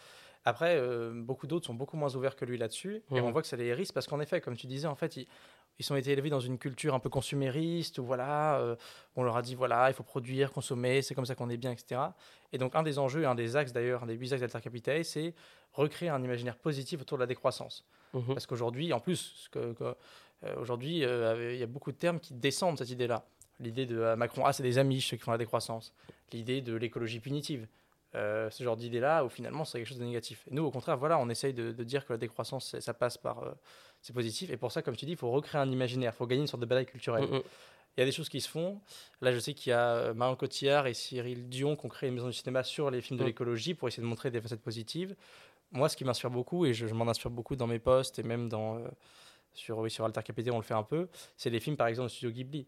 [0.46, 3.50] Après euh, beaucoup d'autres sont beaucoup moins ouverts que lui là-dessus et on voit que
[3.50, 5.28] ça les hérisse parce qu'en effet comme tu disais en fait ils,
[5.78, 8.78] ils ont été élevés dans une culture un peu consumériste où voilà
[9.18, 11.72] on leur a dit voilà il faut produire consommer c'est comme ça qu'on est bien
[11.72, 12.00] etc
[12.54, 15.04] et donc un des enjeux un des axes d'ailleurs un des huit axes d'Alter Capital
[15.04, 15.36] c'est
[15.74, 17.86] recréer un imaginaire positif autour de la décroissance.
[18.14, 19.76] Mmh parce qu'aujourd'hui en plus que,
[20.58, 23.26] aujourd'hui il y a beaucoup de termes qui descendent cette idée là
[23.62, 25.93] L'idée de euh, Macron, ah, c'est des amis, ceux qui font la décroissance.
[26.34, 27.68] L'idée de l'écologie punitive.
[28.14, 30.45] Euh, ce genre d'idée-là, où finalement, c'est quelque chose de négatif.
[30.51, 33.43] nous, au contraire, voilà, on essaye de, dire que la décroissance, ça passe par.
[33.43, 33.51] Euh,
[34.01, 34.49] c'est positif.
[34.49, 36.47] Et pour ça, comme tu dis, il faut recréer un imaginaire, il faut gagner une
[36.47, 37.26] sorte de bataille culturelle.
[37.30, 37.43] Mm, mm.
[37.97, 38.82] Il y a des choses qui se font.
[39.22, 42.16] Là, je sais qu'il y a Marion Cotillard et Cyril Dion qui ont créé une
[42.16, 43.28] maison de cinéma sur les films de mm.
[43.28, 45.16] l'écologie pour essayer de montrer des facettes positives.
[45.72, 48.24] Moi, ce qui m'inspire beaucoup, et je, je m'en inspire beaucoup dans mes posts et
[48.24, 48.82] même dans,
[49.53, 51.07] sur, oui, sur Alter KPT, on le fait un peu,
[51.38, 52.68] c'est les films, par exemple, de Studio Ghibli.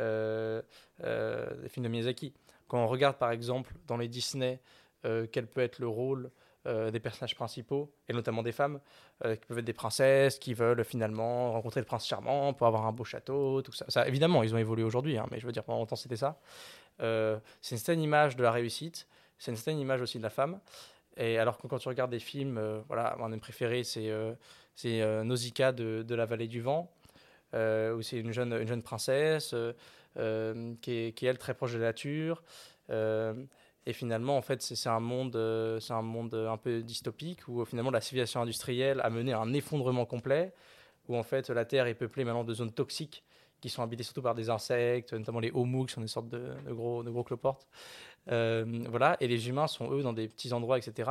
[0.00, 0.60] Euh,
[1.04, 2.32] euh, des films de Miyazaki.
[2.66, 4.60] Quand on regarde par exemple dans les Disney
[5.04, 6.30] euh, quel peut être le rôle
[6.66, 8.80] des personnages principaux, et notamment des femmes,
[9.22, 12.92] qui peuvent être des princesses, qui veulent finalement rencontrer le prince charmant pour avoir un
[12.92, 14.08] beau château, tout ça.
[14.08, 16.40] évidemment, ils ont évolué aujourd'hui, hein, mais je veux dire, pendant longtemps, c'était ça.
[16.98, 20.58] c'est une certaine image de la réussite, c'est une certaine image aussi de la femme.
[21.18, 24.10] Et alors que quand tu regardes des films, voilà, mon préféré, c'est
[25.22, 26.90] Nausicaa de, de, la vallée du vent.
[27.54, 29.72] Euh, où c'est une jeune, une jeune princesse euh,
[30.18, 32.42] euh, qui est, elle, très proche de la nature.
[32.90, 38.00] et finalement, en fait, c'est un monde, un monde un peu dystopique où finalement la
[38.00, 40.52] civilisation industrielle a mené à un effondrement complet,
[41.08, 43.24] où en fait la Terre est peuplée maintenant de zones toxiques
[43.68, 46.54] qui sont habitées surtout par des insectes, notamment les homo, qui sont des sortes de,
[46.68, 47.66] gros, de gros cloportes.
[48.26, 51.10] voilà, et les humains sont eux dans des petits endroits, etc.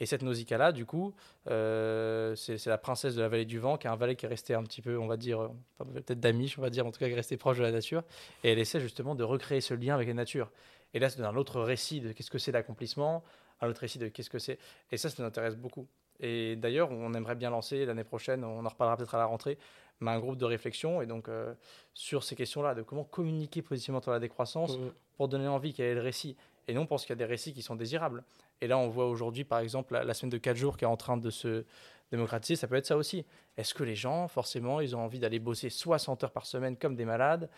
[0.00, 1.12] Et cette Nausicaa-là, du coup,
[1.48, 4.28] euh, c'est la princesse de la vallée du vent, qui est un valet qui est
[4.28, 7.00] resté un petit peu, on va dire, euh, peut-être d'amiche, on va dire, en tout
[7.00, 8.02] cas, qui est resté proche de la nature.
[8.44, 10.50] Et elle essaie justement de recréer ce lien avec la nature.
[10.94, 13.24] Et là, c'est un autre récit de qu'est-ce que c'est l'accomplissement,
[13.60, 14.58] un autre récit de qu'est-ce que c'est.
[14.92, 15.88] Et ça, ça nous intéresse beaucoup.
[16.20, 19.58] Et d'ailleurs, on aimerait bien lancer l'année prochaine, on en reparlera peut-être à la rentrée,
[20.00, 21.54] mais un groupe de réflexion et donc euh,
[21.94, 24.90] sur ces questions-là, de comment communiquer positivement sur la décroissance mmh.
[25.16, 26.36] pour donner envie qu'il y ait le récit.
[26.68, 28.22] Et nous, on pense qu'il y a des récits qui sont désirables.
[28.60, 30.96] Et là, on voit aujourd'hui, par exemple, la, semaine de 4 jours qui est en
[30.96, 31.64] train de se
[32.10, 33.24] démocratiser, ça peut être ça aussi.
[33.56, 36.94] Est-ce que les gens, forcément, ils ont envie d'aller bosser 60 heures par semaine comme
[36.94, 37.48] des malades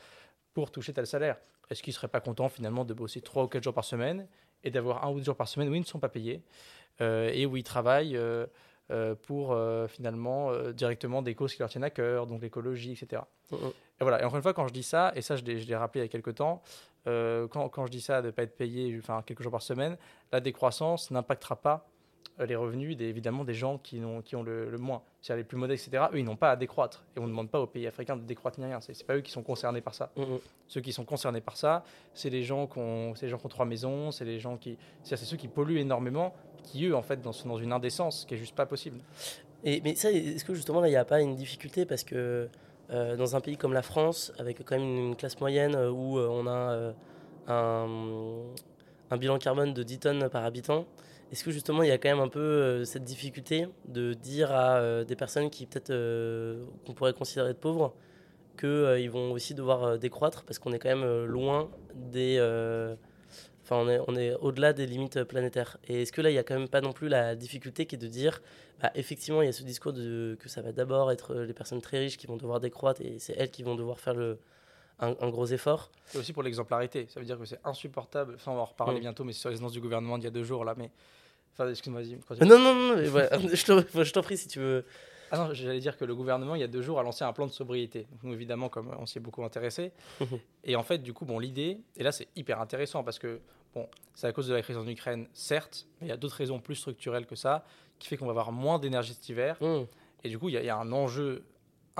[0.54, 1.36] pour toucher tel salaire?
[1.70, 4.28] Est-ce qu'ils ne seraient pas contents finalement de bosser 3 ou 4 jours par semaine
[4.62, 6.42] et d'avoir un ou deux jours par semaine où ils ne sont pas payés
[7.00, 8.46] euh, et où ils travaillent euh,
[9.22, 9.56] pour
[9.88, 13.22] finalement directement des causes qui leur tiennent à cœur, donc l'écologie, etc.
[13.52, 13.56] Et
[14.00, 14.20] voilà.
[14.20, 16.06] Et encore une fois, quand je dis ça, et ça je l'ai rappelé il y
[16.06, 16.62] a quelques temps,
[17.06, 19.62] euh, quand, quand, je dis ça, de ne pas être payé enfin, quelques jours par
[19.62, 19.96] semaine,
[20.32, 21.99] la décroissance n'impactera pas euh,
[22.46, 25.02] les revenus des, évidemment des gens qui ont, qui ont le, moins.
[25.20, 26.04] C'est-à-dire les plus modestes, etc.
[26.12, 27.04] Eux, ils n'ont pas à décroître.
[27.16, 28.80] Et on ne demande pas aux pays africains de décroître ni rien.
[28.80, 30.10] Ce n'est pas eux qui sont concernés par ça.
[30.16, 30.38] Mm, mm.
[30.66, 31.84] Ceux qui sont concernés par ça,
[32.14, 34.76] c'est les gens qui ont, les gens qui ont trois maisons, c'est les gens qui,
[35.02, 38.38] c'est ceux qui polluent énormément, qui eux, en fait, sont dans une indécence qui est
[38.38, 39.00] juste pas possible.
[39.64, 42.48] Et, mais ça, est-ce que justement, là, il n'y a pas une difficulté parce que
[42.90, 46.92] dans un pays comme la France, avec quand même une classe moyenne où on a
[47.46, 48.44] un,
[49.10, 50.86] un, bilan carbone de 10 tonnes par habitant,
[51.30, 55.04] est-ce que justement il y a quand même un peu cette difficulté de dire à
[55.04, 55.92] des personnes qui peut-être
[56.84, 57.94] qu'on pourrait considérer de pauvres
[58.58, 62.38] qu'ils vont aussi devoir décroître parce qu'on est quand même loin des
[63.76, 65.78] on est, on est au-delà des limites planétaires.
[65.86, 67.94] Et est-ce que là, il n'y a quand même pas non plus la difficulté qui
[67.94, 68.42] est de dire,
[68.80, 71.80] bah, effectivement, il y a ce discours de, que ça va d'abord être les personnes
[71.80, 74.38] très riches qui vont devoir décroître et c'est elles qui vont devoir faire le,
[74.98, 75.90] un, gros effort?
[76.14, 77.06] Et aussi pour l'exemplarité.
[77.08, 78.34] Ça veut dire que c'est insupportable.
[78.34, 79.02] Enfin, on va en reparler mm.
[79.02, 80.74] bientôt, mais c'est sur les annonces du gouvernement d'il y a deux jours, là.
[80.76, 80.90] Mais.
[81.52, 82.48] Enfin, excuse-moi, vas-y.
[82.48, 84.84] Non, non, non, je t'en prie si tu veux.
[85.32, 87.32] Ah non, j'allais dire que le gouvernement, il y a deux jours, a lancé un
[87.32, 88.08] plan de sobriété.
[88.22, 89.92] nous, évidemment, comme on s'y est beaucoup intéressé.
[90.64, 93.40] et en fait, du coup, bon, l'idée, et là, c'est hyper intéressant parce que
[93.74, 96.36] Bon, c'est à cause de la crise en Ukraine, certes, mais il y a d'autres
[96.36, 97.64] raisons plus structurelles que ça,
[97.98, 99.56] qui fait qu'on va avoir moins d'énergie cet hiver.
[99.60, 99.82] Mmh.
[100.24, 101.44] Et du coup, il y, a un enjeu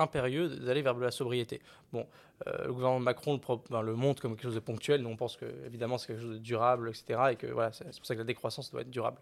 [0.01, 1.61] impérieux d'aller vers la sobriété.
[1.93, 2.05] Bon,
[2.47, 3.39] euh, le gouvernement Macron
[3.69, 5.01] le, montre comme quelque chose de ponctuel.
[5.01, 7.19] Nous, on pense que, évidemment, c'est quelque chose de durable, etc.
[7.31, 9.21] Et que voilà, c'est pour ça que la décroissance doit être durable.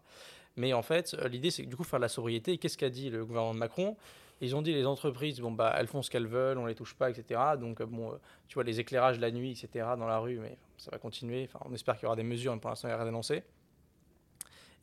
[0.56, 2.58] Mais en fait, euh, l'idée, c'est du coup faire de la sobriété.
[2.58, 3.96] Qu'est-ce qu'a dit le gouvernement Macron?
[4.42, 6.96] Ils ont dit les entreprises, bon bah elles font ce qu'elles veulent, on les touche
[6.96, 7.42] pas, etc.
[7.60, 8.18] Donc euh, bon,
[8.48, 9.86] tu vois les éclairages la nuit, etc.
[9.98, 11.44] dans la rue, mais ça va continuer.
[11.44, 13.08] Enfin, on espère qu'il y aura des mesures, mais pour l'instant il n'y a rien
[13.08, 13.44] annoncé.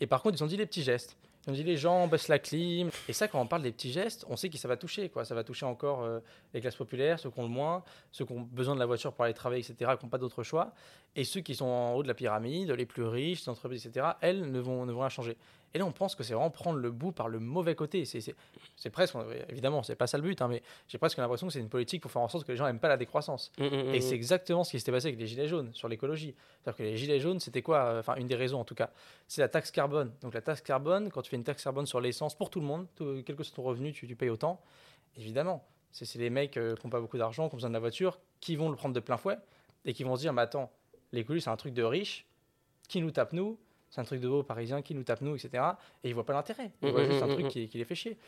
[0.00, 1.16] Et par contre, ils ont dit les petits gestes.
[1.46, 2.90] Ont dit les gens baissent la clim.
[3.08, 5.08] Et ça, quand on parle des petits gestes, on sait que ça va toucher.
[5.08, 5.24] Quoi.
[5.24, 6.18] Ça va toucher encore euh,
[6.52, 9.12] les classes populaires, ceux qui ont le moins, ceux qui ont besoin de la voiture
[9.12, 10.74] pour aller travailler, etc., qui n'ont pas d'autre choix.
[11.14, 14.06] Et ceux qui sont en haut de la pyramide, les plus riches, les entreprises, etc.,
[14.20, 15.36] elles ne vont, ne vont rien changer.
[15.76, 18.06] Et là, on pense que c'est vraiment prendre le bout par le mauvais côté.
[18.06, 19.14] C'est presque,
[19.50, 22.00] évidemment, c'est pas ça le but, hein, mais j'ai presque l'impression que c'est une politique
[22.00, 23.52] pour faire en sorte que les gens n'aiment pas la décroissance.
[23.58, 25.88] Mmh, mmh, mmh, et c'est exactement ce qui s'était passé avec les gilets jaunes sur
[25.88, 26.34] l'écologie.
[26.62, 28.88] C'est-à-dire que les gilets jaunes, c'était quoi euh, Enfin, une des raisons en tout cas,
[29.28, 30.14] c'est la taxe carbone.
[30.22, 32.66] Donc la taxe carbone, quand tu fais une taxe carbone sur l'essence pour tout le
[32.66, 34.62] monde, quel que soit ton revenu, tu, payes autant.
[35.18, 35.62] Évidemment,
[35.92, 38.18] c'est les mecs euh, qui n'ont pas beaucoup d'argent, qui ont besoin de la voiture,
[38.40, 39.36] qui vont le prendre de plein fouet
[39.84, 40.72] et qui vont se dire, mais attends,
[41.12, 42.26] l'écologie, c'est un truc de riche,
[42.88, 43.58] qui nous tape nous
[43.96, 45.64] c'est un truc de haut parisien qui nous tape nous, etc.
[46.04, 46.70] Et ils voient pas l'intérêt.
[46.82, 48.18] Ils voient juste un truc qui, les fait chier.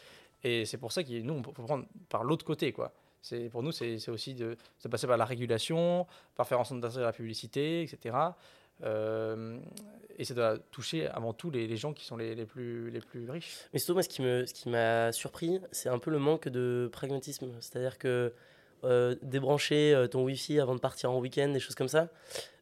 [0.42, 2.94] Et c'est pour ça que nous, on peut prendre par l'autre côté, quoi.
[3.20, 4.56] C'est pour nous, c'est aussi de,
[4.90, 6.06] passer par la régulation,
[6.36, 8.16] par faire en sorte d'intégrer la publicité, etc.
[8.84, 9.58] Euh,
[10.16, 13.28] et ça doit toucher avant tout les, gens qui sont les, les, plus, les plus
[13.30, 13.58] riches.
[13.74, 16.88] Mais surtout, moi, ce qui m'a ce qui surpris, c'est un peu le manque de
[16.90, 17.52] pragmatisme.
[17.60, 18.32] C'est-à-dire que
[18.84, 22.08] euh, débrancher euh, ton Wi-Fi avant de partir en week-end, des choses comme ça.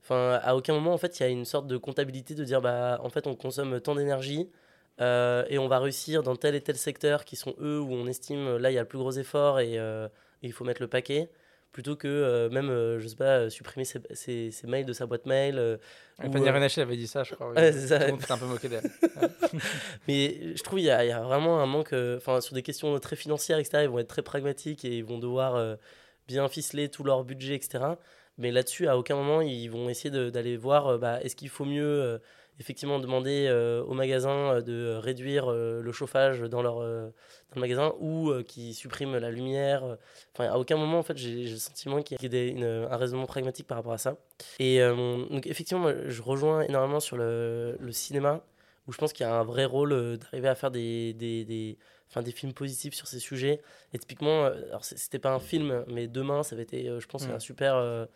[0.07, 2.61] Enfin, à aucun moment, en fait, il y a une sorte de comptabilité de dire,
[2.61, 4.49] bah, en fait, on consomme tant d'énergie
[5.01, 8.07] euh, et on va réussir dans tel et tel secteur qui sont eux où on
[8.07, 9.81] estime là il y a le plus gros effort et,
[10.43, 11.29] il faut mettre le paquet
[11.73, 12.69] plutôt que même,
[13.01, 15.59] je sais pas, supprimer ses, mails de sa boîte mail.
[15.59, 15.77] Euh,
[16.21, 17.49] Fanny avait dit ça, je crois.
[17.49, 17.73] Oui.
[17.73, 18.89] c'est un peu moqué d'elle.
[20.07, 23.17] Mais je trouve qu'il y, y, a vraiment un manque, enfin, sur des questions très
[23.17, 25.77] financières, etc., ils vont être très pragmatiques et ils vont devoir
[26.29, 27.97] bien ficeler tout leur budget, etc.
[28.39, 31.65] Mais là-dessus, à aucun moment, ils vont essayer d'aller voir euh, bah, est-ce qu'il faut
[31.65, 32.19] mieux euh,
[32.61, 38.75] effectivement demander euh, au magasin de réduire le chauffage dans leur le magasin ou qui
[38.75, 39.97] suppriment la lumière.
[40.35, 43.67] Enfin, à aucun moment, en fait, j'ai le sentiment qu'il y a un raisonnement pragmatique
[43.67, 44.17] par rapport à ça.
[44.59, 48.43] Et donc, effectivement, je rejoins énormément sur le, cinéma
[48.87, 51.79] où je pense qu'il y a un vrai rôle d'arriver à faire des
[52.17, 53.61] enfin des films positifs sur ces sujets.
[53.93, 57.07] Et typiquement, euh, alors c'était pas un film, mais demain, ça avait été, euh, je
[57.07, 57.33] pense, mm.
[57.33, 58.07] un super, euh,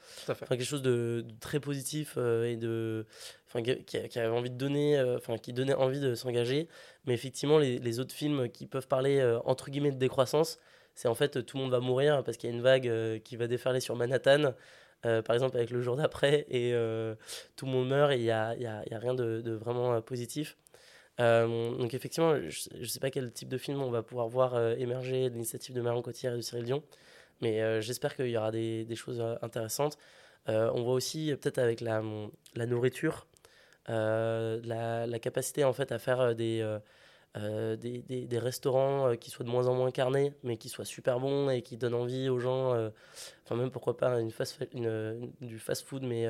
[0.48, 3.07] quelque chose de, très positif et de,
[3.46, 6.68] enfin qui, qui, avait envie de donner, enfin qui donnait envie de s'engager.
[7.05, 10.59] Mais effectivement, les, les, autres films qui peuvent parler entre guillemets de décroissance,
[10.94, 13.36] c'est en fait tout le monde va mourir parce qu'il y a une vague qui
[13.36, 14.55] va déferler sur Manhattan.
[15.03, 16.72] par exemple avec le jour d'après et
[17.57, 19.53] tout le monde meurt et il n'y a, y a, y a, rien de, de
[19.53, 20.57] vraiment positif.
[21.20, 24.54] Euh, donc effectivement, je ne sais pas quel type de film on va pouvoir voir
[24.54, 26.82] euh, émerger de l'initiative de Marion Cotillard et de Cyril Dion,
[27.42, 29.98] mais euh, j'espère qu'il y aura des, choses intéressantes.
[30.46, 32.02] on voit aussi peut-être avec la,
[32.66, 33.26] nourriture,
[33.86, 36.64] la, capacité en fait à faire des,
[37.34, 41.62] des, restaurants qui soient de moins en moins carnés, mais qui soient super bons et
[41.62, 42.72] qui donnent envie aux gens,
[43.44, 44.58] enfin même pourquoi pas une fast,
[45.40, 46.26] du fast-food, mais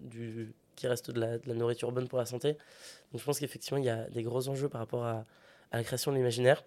[0.00, 2.54] du qui reste de la, de la, nourriture bonne pour la santé.
[3.12, 5.26] Donc je pense qu'effectivement, il y a des gros enjeux par rapport à,
[5.70, 6.64] à la création de l'imaginaire.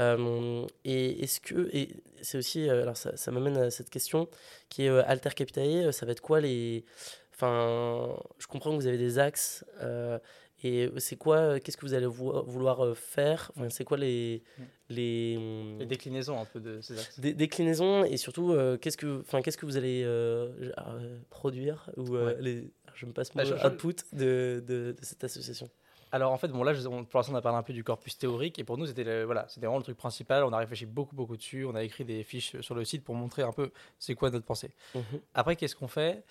[0.00, 1.88] Euh, et est-ce que, et
[2.22, 4.28] c'est aussi, euh, alors ça, ça m'amène à cette question
[4.68, 6.84] qui est euh, Alter Capitae, ça va être quoi les.
[7.34, 9.64] Enfin, je comprends que vous avez des axes.
[10.64, 13.52] et c'est quoi, qu'est-ce que vous allez vouloir faire?
[13.56, 14.42] Enfin, C'est quoi les,
[14.88, 15.36] les,
[15.78, 19.66] les, déclinaisons un peu de ces axes Des déclinaisons et surtout, qu'est-ce que, qu'est-ce que
[19.66, 20.04] vous allez
[21.30, 25.70] produire ou les, je me passe mon bah, output de, de, de, cette association
[26.10, 28.58] Alors en fait, bon là, pour l'instant, on a parlé un peu du corpus théorique
[28.58, 30.42] et pour nous, c'était voilà, c'était vraiment le truc principal.
[30.42, 31.64] On a réfléchi beaucoup, beaucoup dessus.
[31.64, 34.46] On a écrit des fiches sur le site pour montrer un peu c'est quoi notre
[34.46, 34.72] pensée.
[34.94, 35.20] Mhm.
[35.34, 36.24] Après, qu'est-ce qu'on fait?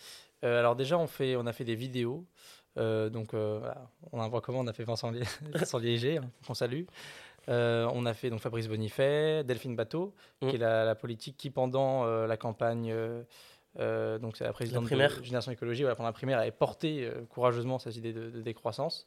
[0.44, 2.26] Euh, Alors déjà, on fait, on a fait des vidéos.
[2.78, 3.62] Euh, donc, euh,
[4.12, 5.12] on a comment on a fait Vincent,
[5.80, 6.84] Liéger, hein, qu'on salue.
[7.48, 10.56] on a fait donc Fabrice Bonifay, Delphine Bateau, qui mhm.
[10.56, 12.94] est la, politique qui pendant la campagne
[13.78, 17.96] donc c'est la présidente de Génération Écologie, voilà, pendant la primaire, avait porté courageusement cette
[17.96, 19.06] idée de décroissance.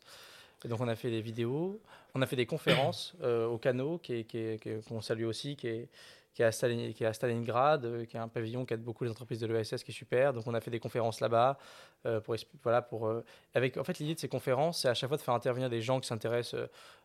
[0.65, 1.81] Et donc on a fait des vidéos,
[2.15, 4.59] on a fait des conférences euh, au Canot, qu'on qui
[5.01, 5.89] salue aussi, qui est,
[6.35, 9.05] qui est, à, qui est à Stalingrad, euh, qui est un pavillon qui aide beaucoup
[9.05, 10.33] les entreprises de l'ESS, qui est super.
[10.33, 11.59] Donc on a fait des conférences là-bas.
[12.07, 13.13] Euh, pour, voilà, pour,
[13.55, 15.81] avec, en fait, l'idée de ces conférences, c'est à chaque fois de faire intervenir des
[15.81, 16.61] gens qui s'intéressent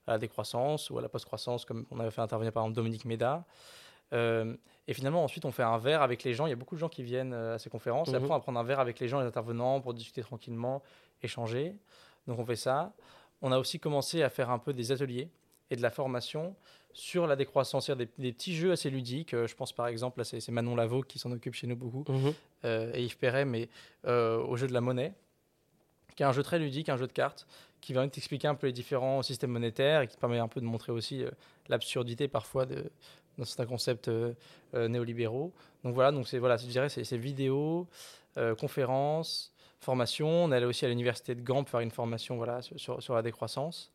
[0.07, 3.05] à la décroissance ou à la post-croissance, comme on avait fait intervenir par exemple Dominique
[3.05, 3.45] Méda.
[4.12, 6.45] Et finalement, ensuite, on fait un verre avec les gens.
[6.45, 8.10] Il y a beaucoup de gens qui viennent à ces conférences.
[8.10, 8.32] Et après, mhm.
[8.32, 10.84] on va prendre un verre avec les gens, les intervenants, pour discuter tranquillement,
[11.22, 11.76] échanger.
[12.28, 12.93] Donc on fait ça
[13.41, 15.30] on a aussi commencé à faire un peu des ateliers
[15.70, 16.56] et de la formation
[16.93, 19.34] sur la décroissance, des, des petits jeux assez ludiques.
[19.34, 22.34] Euh, je pense par exemple, c'est Manon Lavaux qui s'en occupe chez nous beaucoup, mhm.
[22.64, 23.70] euh, et Yves Perret, mais
[24.06, 25.14] euh, au jeu de la monnaie,
[26.16, 27.45] qui est un jeu très ludique, un jeu de cartes,
[27.82, 30.62] qui va t'expliquer un peu les différents systèmes monétaires et qui te permet un peu
[30.62, 31.24] de montrer aussi
[31.68, 32.89] l'absurdité parfois de,
[33.38, 34.09] dans certains concepts
[34.73, 35.51] néolibéraux.
[35.83, 37.88] Donc voilà, donc c'est voilà, je dirais c'est vidéos,
[38.59, 40.27] conférences, formation.
[40.27, 43.21] On allait aussi à l'université de Gand pour faire une formation voilà, sur, sur la
[43.21, 43.91] décroissance.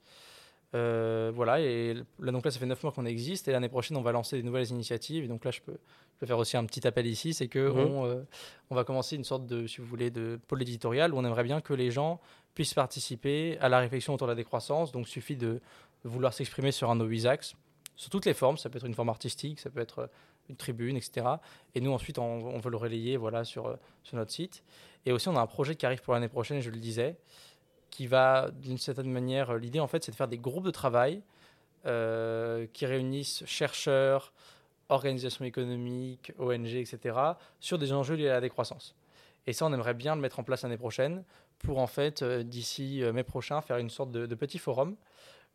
[0.75, 3.97] Euh, voilà, et là, donc là, ça fait neuf mois qu'on existe, et l'année prochaine,
[3.97, 5.25] on va lancer des nouvelles initiatives.
[5.25, 7.59] Et donc là, je peux, je peux faire aussi un petit appel ici, c'est que
[7.59, 7.79] mhm.
[7.79, 8.23] on, euh,
[8.71, 11.45] on, va commencer une sorte de, si vous voulez, de pôle éditorial où on aimerait
[11.45, 12.21] bien que les gens
[12.55, 14.93] puissent participer à la réflexion autour de la décroissance.
[14.93, 15.61] Donc, il suffit de
[16.05, 17.55] vouloir s'exprimer sur un de nos axes,
[18.01, 18.57] sur toutes les formes.
[18.57, 20.09] Ça peut être une forme artistique, ça peut être
[20.49, 21.27] une tribune, etc.
[21.75, 24.65] Et nous, ensuite, on, veut le relayer voilà, sur, sur notre site.
[25.05, 27.17] Et aussi, on a un projet qui arrive pour l'année prochaine, je le disais,
[27.91, 31.21] qui va, d'une certaine manière, l'idée, en fait, c'est de faire des groupes de travail
[31.85, 34.33] euh, qui réunissent chercheurs,
[34.89, 37.19] organisations économiques, ONG, etc.,
[37.61, 38.95] sur des enjeux liés à la décroissance.
[39.47, 41.23] Et ça, on aimerait bien le mettre en place l'année prochaine
[41.59, 44.97] pour, en fait, euh, d'ici euh, mai prochain, faire une sorte de petit forum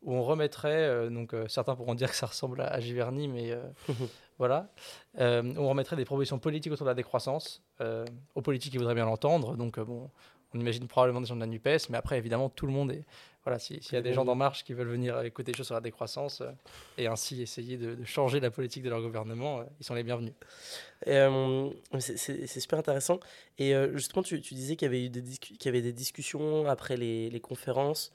[0.05, 3.51] où on remettrait, donc certains pourront dire que ça ressemble à, Giverny, mais
[4.37, 4.69] voilà,
[5.17, 7.61] on remettrait des propositions politiques autour de la décroissance
[8.35, 9.57] aux politiques qui voudraient bien l'entendre.
[9.57, 10.09] Donc, bon,
[10.55, 13.03] on imagine probablement des gens de la NUPES, mais après, évidemment, tout le monde est.
[13.43, 15.75] Voilà, s'il y a des gens d'En Marche qui veulent venir écouter des choses sur
[15.75, 16.41] la décroissance
[16.97, 20.33] et ainsi essayer de, changer la politique de leur gouvernement, ils sont les bienvenus.
[21.05, 23.19] c'est super intéressant.
[23.59, 27.29] Et justement, tu, disais qu'il y avait eu des, y avait des discussions après les,
[27.29, 28.11] les conférences.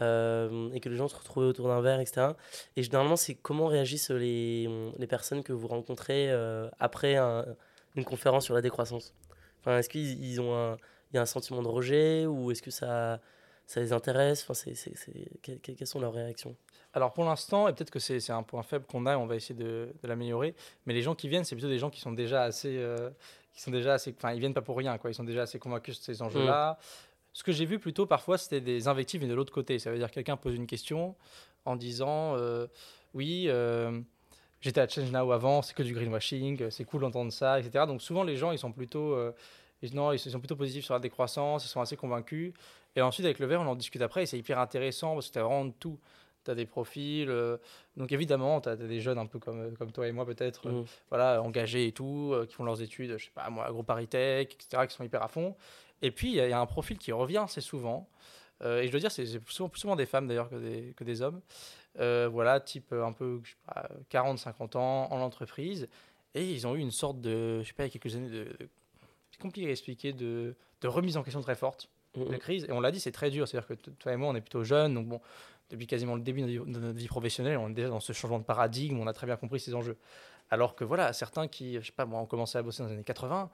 [0.00, 2.28] Euh, et que les gens se retrouvaient autour d'un verre, etc.
[2.76, 4.68] Et généralement, c'est comment réagissent les,
[4.98, 9.14] les, personnes que vous rencontrez euh, après une conférence sur la décroissance?
[9.60, 10.76] Enfin, Est-ce qu'ils ont un,
[11.12, 13.20] y a un sentiment de rejet ou est-ce que ça,
[13.66, 14.42] ça les intéresse?
[14.42, 14.94] Enfin, c'est, c'est,
[15.62, 16.56] Quelles sont leurs réactions?
[16.94, 19.54] Alors pour l'instant, et peut-être que c'est, un point faible qu'on a, on va essayer
[19.54, 22.42] de, de, l'améliorer, mais les gens qui viennent, c'est plutôt des gens qui sont déjà
[22.42, 22.76] assez...
[22.78, 23.10] Euh,
[23.54, 25.10] qui sont déjà assez, enfin, ils viennent pas pour rien, quoi.
[25.10, 26.72] Ils sont déjà assez convaincus de ces enjeux-là.
[26.72, 27.11] Mmh.
[27.32, 29.78] Ce que j'ai vu plutôt parfois, c'était des invectives, mais de l'autre côté.
[29.78, 31.14] Ça veut dire que quelqu'un pose une question
[31.64, 32.66] en disant euh,
[33.14, 34.00] Oui, euh,
[34.60, 37.86] j'étais à Change Now avant, c'est que du greenwashing, c'est cool d'entendre ça, etc.
[37.86, 39.14] Donc souvent, les gens, ils sont plutôt.
[39.14, 39.32] Euh,
[39.94, 42.52] non, ils sont plutôt positifs sur la décroissance, ils sont assez convaincus.
[42.94, 45.32] Et ensuite, avec le verre, on en discute après, et c'est hyper intéressant parce que
[45.32, 45.98] tu as vraiment tout.
[46.44, 47.28] Tu as des profils.
[47.96, 50.84] donc évidemment, tu as, des jeunes un peu comme, comme toi et moi peut-être, mmh.
[51.08, 54.94] voilà, engagés et tout, qui font leurs études, je sais pas, moi, AgroParisTech, etc., qui
[54.94, 55.54] sont hyper à fond.
[56.02, 58.08] Et puis, il y, a un profil qui revient assez souvent.
[58.62, 61.04] Euh, et je dois dire, c'est souvent, plus souvent des femmes d'ailleurs que des, que
[61.04, 61.40] des hommes.
[62.00, 63.40] Euh, voilà, type un peu
[64.10, 65.88] 40-50 ans en entreprise.
[66.34, 68.30] Et ils ont eu une sorte de, je sais pas, il y a quelques années,
[68.30, 68.48] de,
[69.30, 72.64] c'est compliqué à expliquer, de, de, remise en question très forte de crise.
[72.64, 73.46] Et on l'a dit, c'est très dur.
[73.46, 74.94] C'est-à-dire que toi et moi, on est plutôt jeunes.
[74.94, 75.20] Donc, bon,
[75.70, 78.44] depuis quasiment le début de notre vie professionnelle, on est déjà dans ce changement de
[78.44, 78.98] paradigme.
[78.98, 79.96] On a très bien compris ces enjeux.
[80.50, 82.94] Alors que voilà, certains qui, je sais pas, moi, ont commencé à bosser dans les
[82.94, 83.50] années 80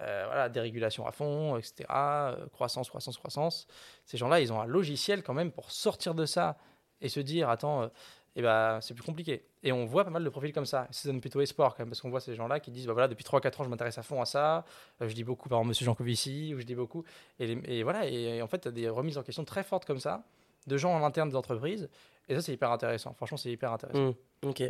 [0.00, 1.84] euh, voilà, dérégulation à fond, etc.
[1.90, 3.66] Euh, croissance, croissance, croissance.
[4.06, 6.56] Ces gens-là, ils ont un logiciel quand même pour sortir de ça
[7.00, 7.88] et se dire, attends, euh,
[8.34, 9.44] eh ben, c'est plus compliqué.
[9.62, 10.88] Et on voit pas mal de profils comme ça.
[10.90, 13.08] Ça donne plutôt espoir quand même, parce qu'on voit ces gens-là qui disent, bah voilà,
[13.08, 14.64] depuis 3-4 ans, je m'intéresse à fond à ça.
[15.00, 17.04] je dis beaucoup, par exemple, Monsieur Jean Covici, ou je dis beaucoup.
[17.38, 20.24] Et, voilà, et, en fait, tu as des remises en question très fortes comme ça,
[20.66, 21.90] de gens en interne des entreprises.
[22.28, 23.12] Et ça, c'est hyper intéressant.
[23.12, 24.14] Franchement, c'est hyper intéressant.
[24.42, 24.62] Mmh, ok.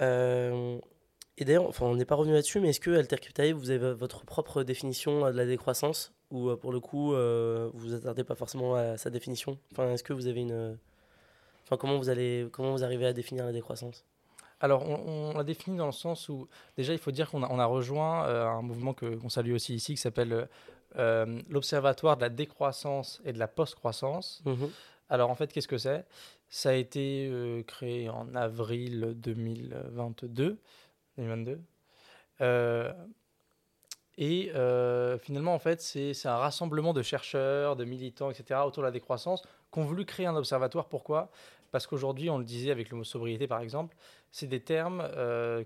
[0.00, 0.78] Euh,
[1.38, 4.24] et d'ailleurs, enfin, on n'est pas revenu là-dessus, mais est-ce que Altercryptae, vous avez votre
[4.24, 8.34] propre définition de la décroissance Ou euh, pour le coup, euh, vous vous attardez pas
[8.34, 9.58] forcément à sa définition?
[9.72, 10.76] Enfin, est-ce que vous avez une.
[11.64, 14.04] Enfin, comment vous, allez, comment vous arrivez à définir la décroissance?
[14.60, 17.58] Alors, on, l'a défini dans le sens où, déjà, il faut dire qu'on a, on
[17.58, 20.48] a rejoint euh, un mouvement qu'on salue aussi ici, qui s'appelle
[21.48, 24.42] l'Observatoire de la décroissance et de la post-croissance.
[24.44, 24.68] Mhm.
[25.08, 26.04] Alors en fait, qu'est-ce que c'est?
[26.50, 27.30] Ça a été
[27.66, 30.58] créé en avril 2022.
[31.18, 31.60] 2022.
[34.18, 34.50] Et
[35.20, 39.42] finalement, en fait, c'est un rassemblement de chercheurs, de militants, etc., autour de la décroissance,
[39.72, 40.88] qui ont voulu créer un observatoire.
[40.88, 41.30] Pourquoi?
[41.70, 43.96] Parce qu'aujourd'hui, on le disait avec le mot sobriété, par exemple,
[44.30, 45.08] c'est des termes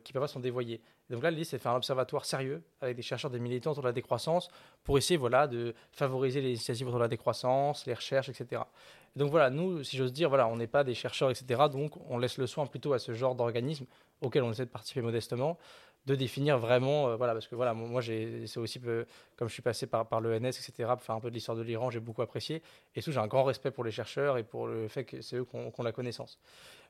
[0.05, 0.80] qui peuvent sont dévoyés.
[1.09, 3.83] Donc là, l'idée, c'est de faire un observatoire sérieux avec des chercheurs, des militants autour
[3.83, 4.49] de la décroissance
[4.83, 8.63] pour essayer voilà, de favoriser les initiatives autour de la décroissance, les recherches, etc.
[9.15, 11.63] donc voilà, nous, si j'ose dire, voilà, on n'est pas des chercheurs, etc.
[11.71, 13.87] Donc on laisse le soin plutôt à ce genre d'organisme
[14.21, 15.59] auquel on essaie de participer modestement
[16.07, 18.81] de définir vraiment, euh, voilà, parce que voilà, moi, c'est aussi,
[19.37, 21.63] comme je suis passé par, par l'ENS, etc., pour faire un peu de l'histoire de
[21.63, 22.63] l'Iran, j'ai beaucoup apprécié.
[22.95, 25.37] Et surtout, j'ai un grand respect pour les chercheurs et pour le fait que c'est
[25.37, 26.39] eux qui ont, la connaissance.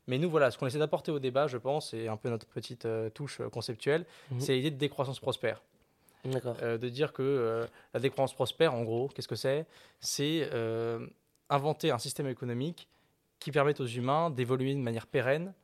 [0.06, 2.46] Mais nous, voilà, ce qu'on essaie d'apporter au débat, je pense, et un peu notre
[2.46, 4.40] petite euh, touche euh, conceptuelle, mhm.
[4.40, 5.62] c'est l'idée de décroissance prospère.
[6.24, 6.56] D'accord.
[6.56, 9.64] de dire que la décroissance prospère, en gros, qu'est-ce que c'est?
[10.00, 10.50] C'est
[11.48, 12.88] inventer un système économique
[13.38, 15.54] qui permette aux humains d'évoluer de manière pérenne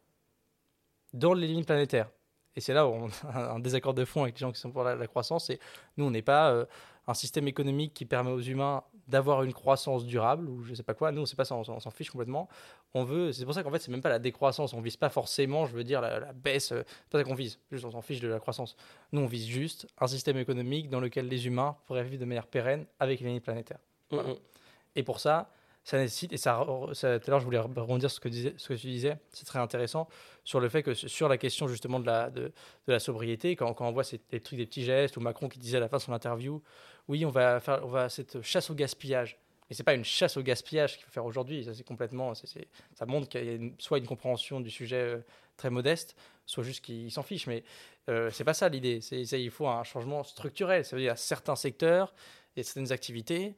[1.13, 2.11] dans les limites planétaires.
[2.57, 4.71] Et c'est là où on a un désaccord de fond avec les gens qui sont
[4.71, 5.51] pour la, croissance.
[5.51, 5.59] Et
[5.97, 6.65] nous, on n'est pas euh,
[7.07, 10.95] un système économique qui permet aux humains d'avoir une croissance durable ou je sais pas
[10.95, 11.11] quoi.
[11.13, 12.49] Nous, on sait pas ça, on, s'en fiche complètement.
[12.95, 14.75] On veut, c'est pour ça qu'en fait, c'est même pas la décroissance.
[14.75, 16.69] On vise pas forcément, je veux dire, la, baisse.
[16.69, 17.59] C'est pas ça qu'on vise.
[17.71, 18.77] Juste, on s'en fiche de la croissance.
[19.13, 22.47] Nous, on vise juste un système économique dans lequel les humains pourraient vivre de manière
[22.47, 23.23] pérenne avec.
[23.23, 24.35] Mm, mm.
[24.95, 25.51] Et pour ça,
[25.85, 28.87] ça nécessite, et ça, ça tout à l'heure je voulais rebondir sur ce que, tu
[28.87, 30.09] disais, c'est très intéressant,
[30.45, 32.53] sur le fait que sur la question justement de
[32.87, 35.81] la, sobriété, quand, on voit ces, trucs, des petits gestes, ou Macron qui disait à
[35.81, 36.63] la fin de son interview,
[37.09, 39.39] oui, on va faire cette chasse au gaspillage.
[39.69, 43.07] Mais c'est pas une chasse au gaspillage qu'il faut faire aujourd'hui, ça c'est complètement, ça
[43.07, 45.19] montre qu'il y a soit une compréhension du sujet euh,
[45.57, 46.15] très modeste,
[46.47, 47.65] soit juste qu'il s'en fiche, mais
[48.09, 51.57] euh, c'est pas ça l'idée, il faut un changement structurel, ça veut dire à certains
[51.57, 52.15] secteurs
[52.57, 53.55] et certaines activités,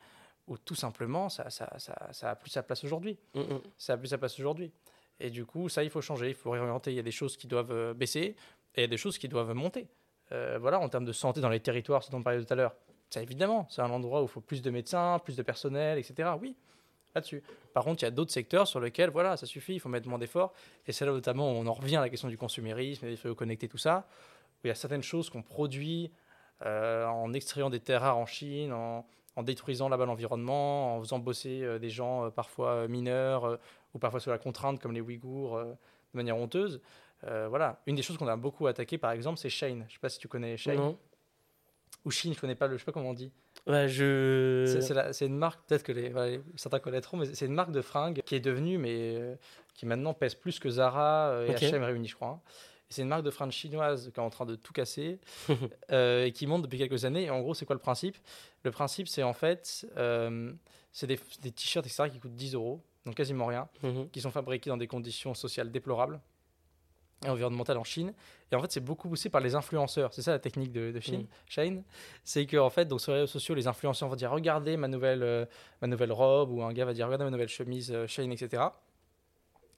[0.47, 3.19] ou tout simplement, ça, ça, ça, ça a plus sa place aujourd'hui.
[3.35, 3.61] Mm, mm.
[3.79, 4.73] Ça a plus sa place aujourd'hui.
[5.21, 6.93] Et du coup, ça, il faut changer, il faut réorienter.
[6.93, 8.37] Il y a des choses qui doivent euh, baisser
[8.75, 9.87] et il y a des choses qui doivent monter.
[10.33, 12.57] Euh, voilà, en termes de santé dans les territoires, ce dont on parlait tout à
[12.57, 12.75] l'heure,
[13.11, 16.31] ça évidemment, c'est un endroit où il faut plus de médecins, plus de personnel, etc.
[16.41, 16.57] Oui,
[17.15, 17.43] là-dessus.
[17.73, 20.09] Par contre, il y a d'autres secteurs sur lesquels, voilà, ça suffit, il faut mettre
[20.09, 20.53] moins d'efforts.
[20.87, 23.35] Et c'est là notamment où on en revient à la question du consumérisme, des feux
[23.35, 24.07] connectés, tout ça,
[24.57, 26.11] où il y a certaines choses qu'on produit
[26.63, 31.19] euh, en extrayant des terres rares en Chine, en, en détruisant là-bas l'environnement, en faisant
[31.19, 33.59] bosser euh, des gens euh, parfois euh, mineurs
[33.95, 36.81] ou parfois sous la contrainte comme les Ouïghours de manière honteuse.
[37.23, 39.79] voilà, une des choses qu'on a beaucoup attaqué par exemple, c'est Shane.
[39.81, 40.95] Je ne sais pas si tu connais Shane.
[42.05, 43.33] Ou Chine, je connais pas le, je sais pas comment on dit.
[43.67, 44.83] Ouais, je.
[45.13, 48.35] C'est une marque, peut-être que les, certains connaîtront, mais c'est une marque de fringues qui
[48.35, 49.39] est devenue, mais
[49.75, 52.29] qui maintenant pèse plus que Zara et H&M réunis, je crois.
[52.29, 52.41] Hein.
[52.91, 55.19] C'est une marque de fringues chinoise qui est en train de tout casser
[55.91, 57.25] et qui monte depuis quelques années.
[57.25, 58.17] Et en gros, c'est quoi le principe?
[58.65, 60.53] Le principe, c'est en fait, euh,
[60.91, 64.09] c'est des, t-shirts, etc., qui coûtent 10 euros, donc quasiment rien, mhm.
[64.11, 66.21] qui sont fabriqués dans des conditions sociales déplorables
[67.25, 68.15] et environnementales en Chine.
[68.51, 70.15] Et en fait, c'est beaucoup poussé par les influenceurs.
[70.15, 71.29] C'est ça la technique de, de Chine, mhm.
[71.47, 71.85] Shane?
[72.25, 75.23] C'est qu'en fait, donc, sur les réseaux sociaux, les influenceurs vont dire Regardez ma nouvelle,
[75.23, 75.45] euh,
[75.83, 78.63] ma nouvelle robe, ou un gars va dire Regardez ma nouvelle chemise euh, Shane, etc.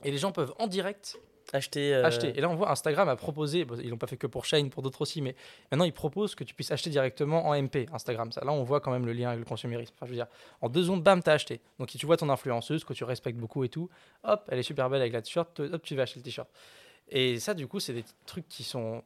[0.05, 1.19] Et les gens peuvent en direct
[1.53, 2.37] Acheter, euh, acheter.
[2.37, 4.83] Et là, on voit Instagram a proposé, ils l'ont pas fait que pour Shine, pour
[4.83, 5.37] d'autres aussi, mais
[5.71, 8.33] maintenant ils proposent que tu puisses acheter directement en MP Instagram.
[8.33, 9.95] Ça, là, on voit quand même le lien avec le consumérisme.
[9.97, 10.27] Enfin, je veux dire,
[10.61, 11.61] en deux secondes, bam, t'as acheté.
[11.79, 13.89] Donc, si tu vois ton influenceuse que tu respectes beaucoup et tout,
[14.25, 16.49] hop, elle est super belle avec la t-shirt, hop, tu vas acheter le t-shirt.
[17.09, 19.05] Et ça, du coup, c'est des trucs qui sont,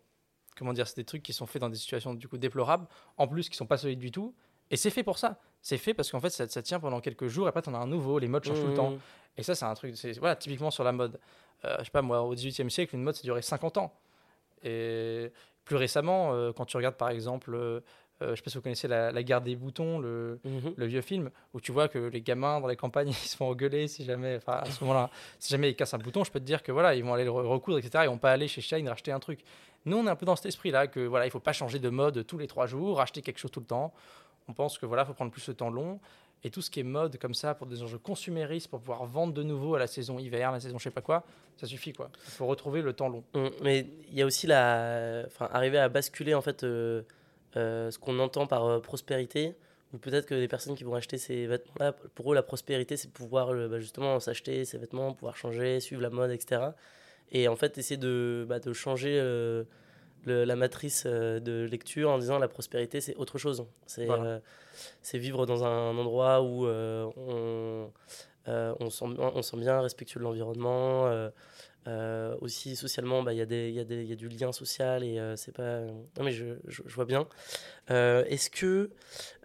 [0.56, 2.86] comment dire, c'est des trucs qui sont faits dans des situations du coup déplorables,
[3.18, 4.34] en plus qui sont pas solides du tout.
[4.70, 5.38] Et c'est fait pour ça.
[5.60, 7.78] C'est fait parce qu'en fait, ça, ça, tient pendant quelques jours et après, t'en as
[7.78, 8.18] un nouveau.
[8.18, 8.92] Les modes changent tout le temps.
[8.92, 9.00] Mmh.
[9.36, 11.18] Et ça, c'est un truc, c'est voilà, typiquement sur la mode.
[11.64, 13.92] Euh, je sais pas moi, au XVIIIe siècle, une mode, ça durait 50 ans.
[14.62, 15.32] Et
[15.64, 17.80] plus récemment, euh, quand tu regardes par exemple, euh,
[18.20, 20.74] je sais pas si vous connaissez la, guerre des boutons, le, mhm.
[20.76, 23.48] le, vieux film, où tu vois que les gamins dans les campagnes ils se font
[23.48, 26.40] engueuler si jamais, enfin à ce moment-là, si jamais ils cassent un bouton, je peux
[26.40, 28.04] te dire que voilà, ils vont aller le recoudre, etc.
[28.04, 29.40] Ils vont pas aller chez Shine racheter un truc.
[29.86, 31.88] Nous, on est un peu dans cet esprit-là que voilà, il faut pas changer de
[31.88, 33.94] mode tous les trois jours, racheter quelque chose tout le temps.
[34.48, 36.00] On pense que voilà, faut prendre plus de temps long
[36.42, 39.32] et tout ce qui est mode comme ça pour des enjeux consuméristes, pour pouvoir vendre
[39.32, 41.24] de nouveau à la saison hiver, la saison je sais pas quoi,
[41.56, 42.10] ça suffit quoi.
[42.26, 43.24] Il faut retrouver le temps long.
[43.34, 47.02] Mm, mais il y a aussi la, enfin, arriver à basculer en fait euh,
[47.56, 49.54] euh, ce qu'on entend par euh, prospérité.
[49.92, 53.10] Ou peut-être que les personnes qui vont acheter ces vêtements-là, pour eux, la prospérité, c'est
[53.10, 56.62] pouvoir bah, justement s'acheter ces vêtements, pouvoir changer, suivre la mode, etc.
[57.32, 59.20] Et en fait, essayer de, bah, de changer
[60.26, 63.66] la matrice euh, de lecture en disant la prospérité, c'est autre chose.
[63.86, 64.38] C'est euh,
[65.02, 67.90] c'est vivre dans un endroit où euh, on,
[68.46, 71.10] on, sent, on sent bien respectueux de l'environnement.
[72.40, 75.80] aussi socialement, bah, il y, y, y, a du lien social et c'est pas.
[75.80, 77.26] Non, mais je, je, vois bien.
[77.88, 78.90] Est-ce que.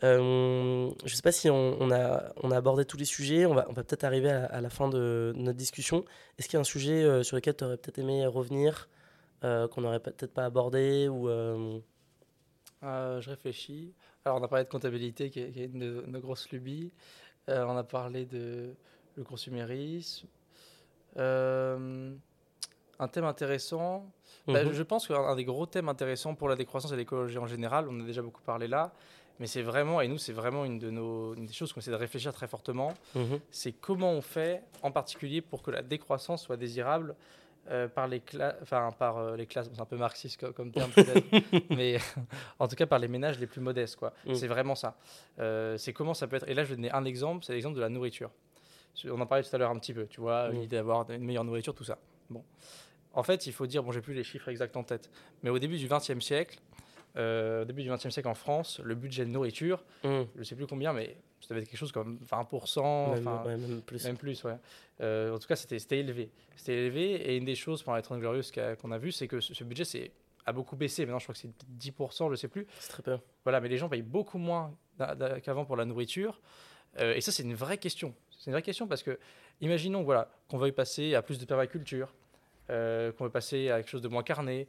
[0.02, 3.46] je sais pas si on, on, a, on a abordé tous les sujets.
[3.46, 6.06] On va, on va peut-être arriver à, à, la fin de notre discussion.
[6.38, 8.88] Est-ce qu'il y a un sujet sur lequel tu aurais peut-être aimé revenir?
[9.72, 11.30] Qu'on n'aurait peut-être pas abordé ou
[12.86, 13.94] euh, je réfléchis.
[14.24, 16.92] Alors, on a parlé de comptabilité, qui est, une de nos grosses lubies.
[17.50, 18.74] Euh, on a parlé de
[19.16, 20.28] le consumérisme.
[21.18, 22.14] Euh,
[23.00, 24.12] un thème intéressant.
[24.48, 24.74] Bah, mhm.
[24.74, 28.00] je pense qu'un des gros thèmes intéressants pour la décroissance et l'écologie en général, on
[28.00, 28.94] a déjà beaucoup parlé là,
[29.40, 31.92] mais c'est vraiment, et nous, c'est vraiment une, de nos, une des choses qu'on essaie
[31.92, 33.40] de réfléchir très fortement, mhm.
[33.50, 37.16] c'est comment on fait en particulier pour que la décroissance soit désirable
[37.72, 40.92] euh, par les classes, enfin par euh, les classes, c'est un peu marxiste comme, terme
[41.72, 41.98] mais
[42.60, 44.14] en tout cas par les ménages les plus modestes, quoi.
[44.26, 44.36] Mm.
[44.36, 44.98] C'est vraiment ça.
[45.40, 46.48] Euh, c'est comment ça peut être.
[46.48, 48.30] Et là, je vais donner un exemple, c'est l'exemple de la nourriture.
[49.06, 50.54] On en parlait tout à l'heure un petit peu, tu vois, mm.
[50.54, 51.98] l'idée d'avoir une meilleure nourriture, tout ça.
[52.30, 52.44] Bon,
[53.14, 55.10] en fait, il faut dire, bon, j'ai plus les chiffres exacts en tête,
[55.42, 56.60] mais au début du XXe siècle,
[57.16, 60.22] au début du XXe siècle en France, le budget de nourriture, mm.
[60.36, 63.82] je ne sais plus combien, mais ça devait être quelque chose comme 20%, même, même
[63.82, 64.04] plus.
[64.04, 64.58] Même plus ouais.
[65.02, 66.32] Euh, en tout cas, c'était élevé.
[66.56, 67.14] C'était élevé.
[67.30, 70.12] Et une des choses pendant les 30 Glorieuses qu'on a, vu, c'est que ce, budget
[70.48, 71.06] a beaucoup baissé.
[71.06, 72.66] Maintenant, je crois que c'est 10%, je ne sais plus.
[72.80, 73.20] C'est très peu.
[73.44, 74.76] Voilà, mais les gens payent beaucoup moins
[75.44, 76.42] qu'avant pour la nourriture.
[77.00, 78.16] Euh, et ça, c'est une vraie question.
[78.32, 79.20] C'est une vraie question parce que,
[79.62, 82.12] imaginons voilà, qu'on veuille passer à plus de permaculture,
[82.72, 84.68] euh, qu'on veut passer à quelque chose de moins carné,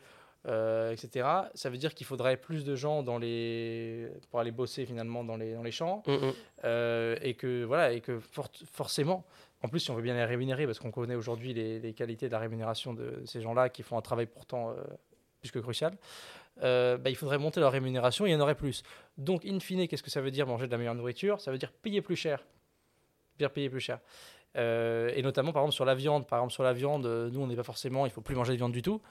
[0.49, 1.27] euh, etc.
[1.55, 4.09] Ça veut dire qu'il faudrait plus de gens dans les...
[4.31, 6.05] pour aller bosser finalement dans les, dans les champs.
[6.07, 6.33] Mm, mm.
[6.65, 9.25] Euh, et que, voilà, et que forcément,
[9.63, 12.33] en plus, si on veut bien les rémunérer, parce qu'on connaît aujourd'hui les, qualités de
[12.33, 14.75] la rémunération de ces gens-là qui font un travail pourtant euh,
[15.41, 15.97] plus que crucial,
[16.61, 18.85] bah, il faudrait monter leur rémunération et il y en aurait plus.
[19.19, 21.41] Donc, in fine, qu'est-ce que ça veut dire manger de la meilleure nourriture?
[21.41, 22.45] Ça veut dire payer plus cher.
[23.53, 23.99] Payer plus cher.
[24.55, 26.27] et notamment, par exemple, sur la viande.
[26.29, 28.59] Par exemple, sur la viande, nous, on n'est pas forcément, il faut plus manger de
[28.59, 29.03] viande du tout.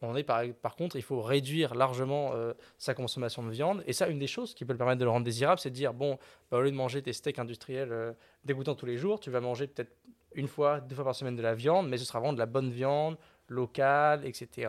[0.00, 3.82] On est par, contre, il faut réduire largement euh, sa consommation de viande.
[3.86, 5.74] Et ça, une des choses qui peut le permettre de le rendre désirable, c'est de
[5.74, 6.18] dire bon,
[6.50, 8.12] bah, au lieu de manger tes steaks industriels euh,
[8.44, 9.92] dégoûtants tous les jours, tu vas manger peut-être
[10.34, 12.46] une fois, deux fois par semaine de la viande, mais ce sera vraiment de la
[12.46, 13.16] bonne viande,
[13.48, 14.68] locale, etc.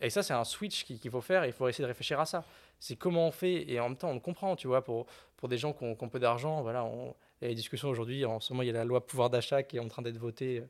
[0.00, 2.44] Et ça, c'est un switch qu'il faut faire il faut essayer de réfléchir à ça.
[2.78, 5.06] C'est comment on fait, et en même temps, on le comprend, tu vois, pour,
[5.36, 8.24] pour des gens qui ont, peu d'argent, voilà, on, il y a des discussions aujourd'hui,
[8.24, 10.18] en ce moment, il y a la loi pouvoir d'achat qui est en train d'être
[10.18, 10.62] votée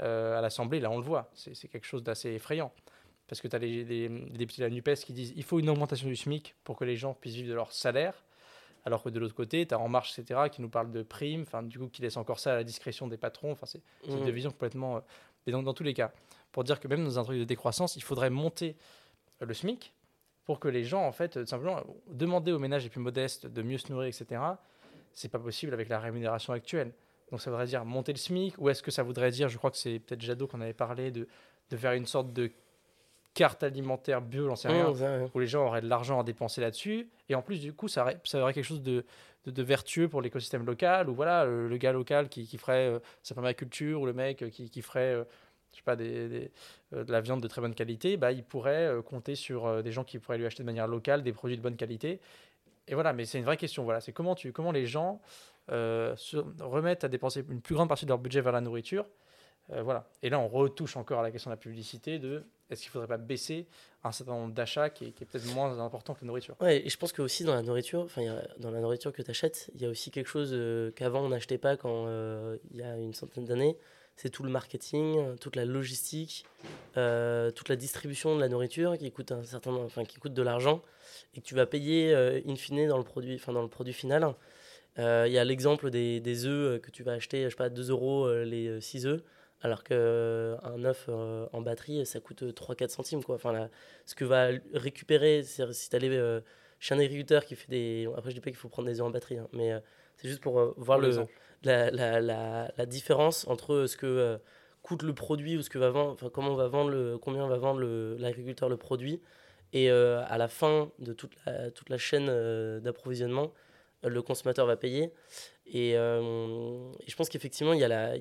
[0.00, 2.72] euh, à l'Assemblée, là, on le voit, c'est quelque chose d'assez effrayant
[3.30, 6.08] parce que tu as les, députés de la NUPES qui disent il faut une augmentation
[6.08, 8.24] du SMIC pour que les gens puissent vivre de leur salaire.
[8.84, 11.42] Alors que de l'autre côté, tu as En Marche, etc., qui nous parle de primes,
[11.42, 13.52] enfin, du coup, qui laisse encore ça à la discrétion des patrons.
[13.52, 14.30] Enfin, c'est une mmh.
[14.30, 14.96] vision complètement.
[14.96, 15.00] Euh,
[15.46, 16.10] et donc, dans tous les cas,
[16.50, 18.74] pour dire que même dans un truc de décroissance, il faudrait monter
[19.38, 19.92] le SMIC
[20.44, 23.78] pour que les gens, en fait, simplement, demander aux ménages les plus modestes de mieux
[23.78, 24.42] se nourrir, etc.,
[25.12, 26.92] c'est pas possible avec la rémunération actuelle.
[27.30, 29.70] Donc, ça voudrait dire monter le SMIC, ou est-ce que ça voudrait dire, je crois
[29.70, 31.28] que c'est peut-être Jadot qu'on avait parlé, de,
[31.70, 32.50] de faire une sorte de
[33.34, 34.92] carte alimentaire bio, j'en sais rien,
[35.34, 37.08] où les gens auraient de l'argent à dépenser là-dessus.
[37.28, 39.04] Et en plus, du coup, ça aurait, ça aurait quelque chose de,
[39.46, 43.34] de, vertueux pour l'écosystème local, ou voilà, le, gars local qui, qui ferait euh, sa
[43.34, 45.24] permaculture, ou le mec qui, qui ferait, euh,
[45.72, 46.50] je sais pas, des,
[46.92, 50.04] euh, de la viande de très bonne qualité, bah, il pourrait compter sur des gens
[50.04, 52.20] qui pourraient lui acheter de manière locale des produits de bonne qualité.
[52.88, 53.84] Et voilà, mais c'est une vraie question.
[53.84, 55.20] Voilà, c'est comment, tu, comment les gens
[55.68, 59.06] se remettent à dépenser une plus grande partie de leur budget vers la nourriture.
[59.68, 60.08] voilà.
[60.24, 62.92] Et là, on retouche encore à la question de la publicité, de est-ce qu'il ne
[62.92, 63.66] faudrait pas baisser
[64.04, 66.56] un certain nombre d'achats qui est, peut-être moins important que la nourriture?
[66.60, 68.22] Ouais, et je pense que aussi dans la nourriture, enfin,
[68.58, 71.28] dans la nourriture que tu achètes, il y a aussi quelque chose euh, qu'avant on
[71.28, 73.76] n'achetait pas quand euh, il y a une centaine d'années.
[74.16, 76.44] C'est tout le marketing, toute la logistique,
[76.98, 80.42] euh, toute la distribution de la nourriture qui coûte un certain, enfin qui coûte de
[80.42, 80.82] l'argent
[81.34, 84.34] et que tu vas payer in fine dans le produit, enfin dans le produit final.
[84.98, 88.30] Il y a l'exemple des, œufs que tu vas acheter, je sais pas, 2 euros
[88.44, 89.22] les 6 œufs
[89.62, 93.22] alors qu'un œuf euh, en batterie, ça coûte 3-4 centimes.
[93.22, 93.34] Quoi.
[93.34, 93.68] Enfin,
[94.06, 96.40] ce que va récupérer, si tu allais euh,
[96.78, 98.08] chez un agriculteur qui fait des...
[98.16, 99.80] Après, je dis pas qu'il faut prendre des œufs en batterie, hein, mais euh,
[100.16, 101.26] c'est juste pour voir le,
[101.62, 104.38] la, la, la, différence entre ce que
[104.82, 107.46] coûte le produit ou ce que va vendre, enfin, comment on va vendre le, combien
[107.46, 107.82] va vendre
[108.18, 109.20] l'agriculteur le, produit,
[109.72, 112.26] et à la fin de toute la, toute la chaîne
[112.80, 113.52] d'approvisionnement,
[114.02, 115.10] le consommateur va payer.
[115.66, 118.16] Et, et je pense qu'effectivement, il y a la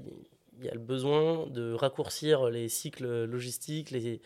[0.60, 4.22] il y a le besoin de raccourcir les cycles logistiques, les,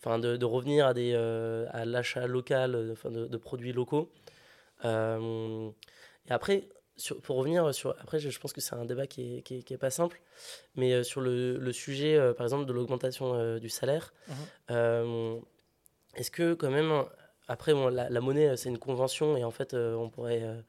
[0.00, 4.10] enfin de, de revenir à, des, euh, à l'achat local enfin de, de, produits locaux.
[4.84, 5.70] Euh,
[6.28, 7.90] et après, sur, pour revenir sur.
[8.00, 10.20] Après, je, pense que c'est un débat qui est, qui est, pas simple,
[10.74, 15.40] mais euh, sur le, le sujet, par exemple, de l'augmentation du salaire, mhm.
[16.14, 17.04] est-ce que, quand même,
[17.48, 20.64] après, bon, la, la, monnaie, c'est une convention et en fait, on pourrait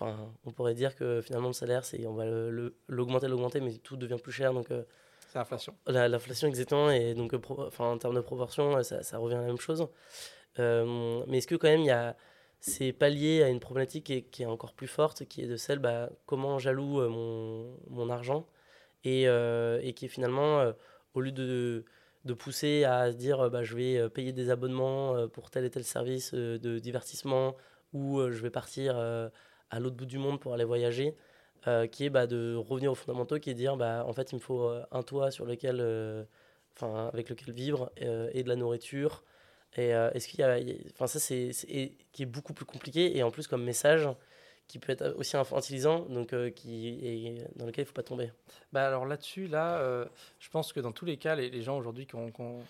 [0.00, 2.24] enfin, on pourrait dire que finalement le salaire, c'est on va
[2.88, 4.52] l'augmenter, l'augmenter, mais tout devient plus cher.
[4.52, 5.74] Donc, c'est l'inflation.
[5.86, 6.90] L'inflation, exactement.
[6.90, 9.86] Et donc, enfin, en termes de proportion, ça, ça, revient à la même chose.
[10.56, 12.16] mais est-ce que quand même, il y a
[12.60, 15.56] c'est pallié à une problématique qui est, qui est, encore plus forte, qui est de
[15.56, 18.46] celle bah, comment j'alloue mon, mon, argent
[19.04, 20.72] et, et, qui est finalement,
[21.14, 21.84] au lieu de,
[22.24, 25.84] de pousser à se dire bah, je vais payer des abonnements pour tel et tel
[25.84, 27.56] service de divertissement
[27.92, 28.96] ou je vais partir
[29.70, 31.16] à l'autre bout du monde pour aller voyager,
[31.90, 34.36] qui est bah, de revenir aux fondamentaux, qui est de dire bah, en fait il
[34.36, 36.26] me faut un toit sur lequel,
[36.74, 39.24] enfin avec lequel vivre et de la nourriture.
[39.76, 40.58] Et est-ce qu'il y a,
[40.94, 41.50] enfin ça c'est,
[42.12, 44.08] qui est beaucoup plus compliqué et en plus comme message
[44.66, 48.30] qui peut être aussi infantilisant, donc qui est, dans lequel il ne faut pas tomber.
[48.72, 50.06] Bah alors là-dessus, là,
[50.38, 52.62] je pense que dans tous les cas, les, gens aujourd'hui qui, ont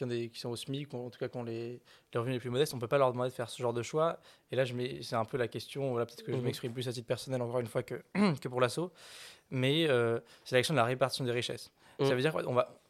[0.00, 1.80] des, qui, sont au SMIC, ou en tout cas qui ont les,
[2.12, 3.72] les, revenus les plus modestes, on ne peut pas leur demander de faire ce genre
[3.72, 4.18] de choix.
[4.50, 4.64] Et là,
[5.02, 7.40] c'est un peu la question, voilà, peut-être que je mmh m'exprime plus à titre personnel
[7.42, 8.02] encore une fois que,
[8.40, 8.92] que pour l'assaut,
[9.50, 9.86] mais
[10.44, 11.70] c'est la question de la répartition des richesses.
[11.98, 12.08] Ça mmh.
[12.10, 12.82] veut dire qu'on va,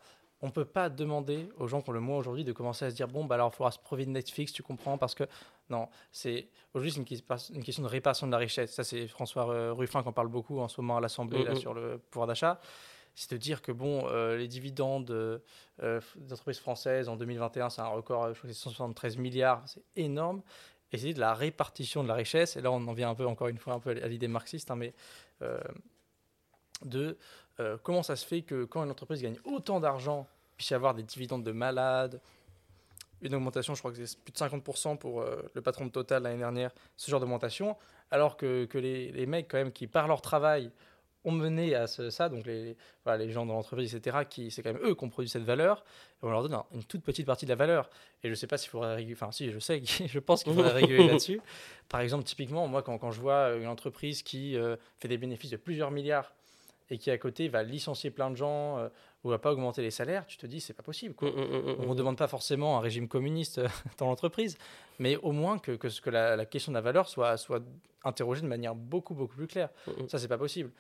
[0.43, 2.91] on ne peut pas demander aux gens qui ont le moins aujourd'hui de commencer à
[2.91, 5.25] se dire bon, bah alors il faudra se profiter de Netflix, tu comprends Parce que
[5.71, 6.99] non, c'est aujourd'hui c'est
[7.55, 8.73] une, question de répartition de la richesse.
[8.73, 11.55] Ça, c'est François euh, Ruffin qui en parle beaucoup en ce moment à l'Assemblée là,
[11.55, 12.61] sur le pouvoir d'achat.
[13.15, 17.87] C'est de dire que bon, euh, les dividendes euh, d'entreprises françaises en 2021, c'est un
[17.87, 20.43] record, je crois que c'est 173 milliards, c'est énorme.
[20.93, 22.57] Et c'est de la répartition de la richesse.
[22.57, 24.71] Et là, on en vient un peu, encore une fois, un peu à l'idée marxiste,
[24.71, 24.93] hein, mais
[26.85, 27.17] de
[27.61, 30.95] euh, comment ça se fait que quand une entreprise gagne autant d'argent, puisse y avoir
[30.95, 32.21] des dividendes de malades,
[33.21, 36.23] une augmentation, je crois que c'est plus de 50% pour euh, le patron de Total
[36.23, 37.77] l'année dernière, ce genre d'augmentation,
[38.11, 40.71] alors que, les, mecs, quand même, qui par leur travail
[41.25, 44.73] ont mené à ça, donc les, voilà, les gens dans l'entreprise, etc., qui, c'est quand
[44.73, 45.85] même eux qui ont produit cette valeur,
[46.23, 47.91] et on leur donne une toute petite partie de la valeur.
[48.23, 50.55] Et je ne sais pas s'il faudrait réguler, enfin si, je sais, je pense qu'il
[50.55, 51.41] faudrait réguler là-dessus.
[51.89, 55.51] Par exemple, typiquement, moi, quand, quand je vois une entreprise qui euh, fait des bénéfices
[55.51, 56.35] de plusieurs milliards,
[56.93, 58.89] et qui à côté va licencier plein de gens euh,
[59.25, 61.15] ou va pas augmenter les salaires, tu te dis c'est pas possible.
[61.15, 61.31] Quoi.
[61.31, 63.69] Mm, mm, mm, on ne demande pas forcément un régime communiste euh,
[63.99, 64.59] dans l'entreprise,
[64.99, 67.63] mais au moins que, que, que la, la, question de la valeur soit, soit
[68.05, 69.71] interrogée de manière beaucoup beaucoup plus claire.
[70.09, 70.71] Ça c'est pas possible.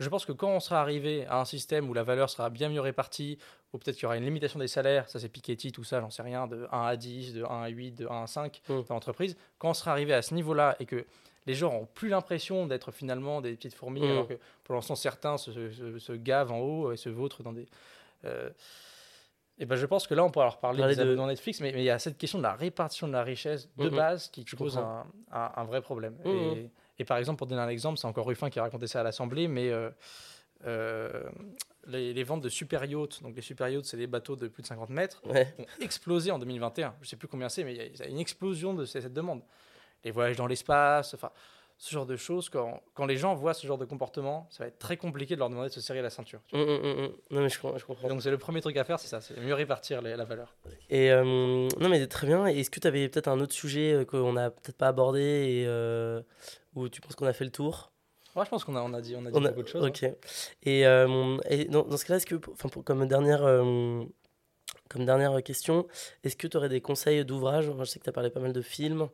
[0.00, 2.70] Je pense que quand on sera arrivé à un système où la valeur sera bien
[2.70, 3.38] mieux répartie,
[3.72, 6.08] ou peut-être qu'il y aura une limitation des salaires, ça c'est Piketty, tout ça, j'en
[6.08, 8.84] sais rien, de 1 à 10, de 1 à 8, de 1 à 5 dans
[8.88, 11.04] l'entreprise, quand on sera arrivé à ce niveau-là et que
[11.46, 14.10] les gens n'ont plus l'impression d'être finalement des petites fourmis, mmh.
[14.10, 17.66] alors que pour l'instant certains se, gavent en haut et se vautrent dans des...
[18.24, 18.50] Euh,
[19.58, 21.14] et ben je pense que là, on pourra leur parler de...
[21.14, 23.84] dans Netflix, mais, il y a cette question de la répartition de la richesse de
[23.84, 23.96] mmh, mmh.
[23.96, 26.16] base qui pose un, un, vrai problème.
[26.24, 26.70] Et,
[27.04, 29.48] par exemple, pour donner un exemple, c'est encore Ruffin qui a raconté ça à l'Assemblée,
[29.48, 29.90] mais euh,
[30.66, 31.22] euh,
[31.86, 34.66] les, ventes de super yachts, donc les super yachts, c'est des bateaux de plus de
[34.66, 35.34] 50 mètres, ont
[35.80, 36.94] explosé en 2021.
[37.00, 39.42] Je ne sais plus combien c'est, mais il y, a une explosion de cette demande
[40.04, 41.30] les voyages dans l'espace, enfin,
[41.76, 42.48] ce genre de choses.
[42.48, 45.40] Quand, quand, les gens voient ce genre de comportement, ça va être très compliqué de
[45.40, 46.40] leur demander de se serrer la ceinture.
[46.52, 48.08] Mmh, mmh, mmh, non, mais je, comprends.
[48.08, 50.54] Donc, c'est le premier truc à faire, c'est ça, c'est mieux répartir la valeur.
[50.90, 52.46] Et euh, non, mais très bien.
[52.46, 56.20] Est-ce que tu avais peut-être un autre sujet qu'on n'a peut-être pas abordé et euh,
[56.74, 57.92] où tu penses qu'on a fait le tour?
[58.36, 59.84] Ouais, je pense qu'on a, on a dit, on a dit beaucoup de choses.
[59.84, 60.04] Ok.
[60.04, 60.14] Hein.
[60.62, 60.80] Et,
[61.48, 63.44] et dans, dans, ce cas-là, est-ce que, comme dernière
[64.88, 65.86] comme dernière question,
[66.24, 68.52] est-ce que tu aurais des conseils d'ouvrages Je sais que tu as parlé pas mal
[68.52, 69.08] de films.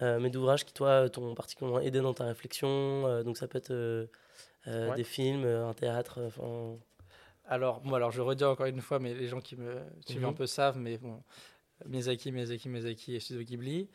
[0.00, 2.68] Euh, mais d'ouvrages qui, toi, t'ont particulièrement aidé dans ta réflexion.
[3.06, 4.06] Euh, donc, ça peut être euh,
[4.96, 6.20] des films, un théâtre.
[7.46, 9.74] Alors, moi, alors, je redis encore une fois, mais les gens qui me
[10.06, 10.36] suivent un mhm.
[10.36, 11.22] peu savent, mais bon,
[11.86, 13.88] Miyazaki, Miyazaki, Miyazaki et Studio Ghibli.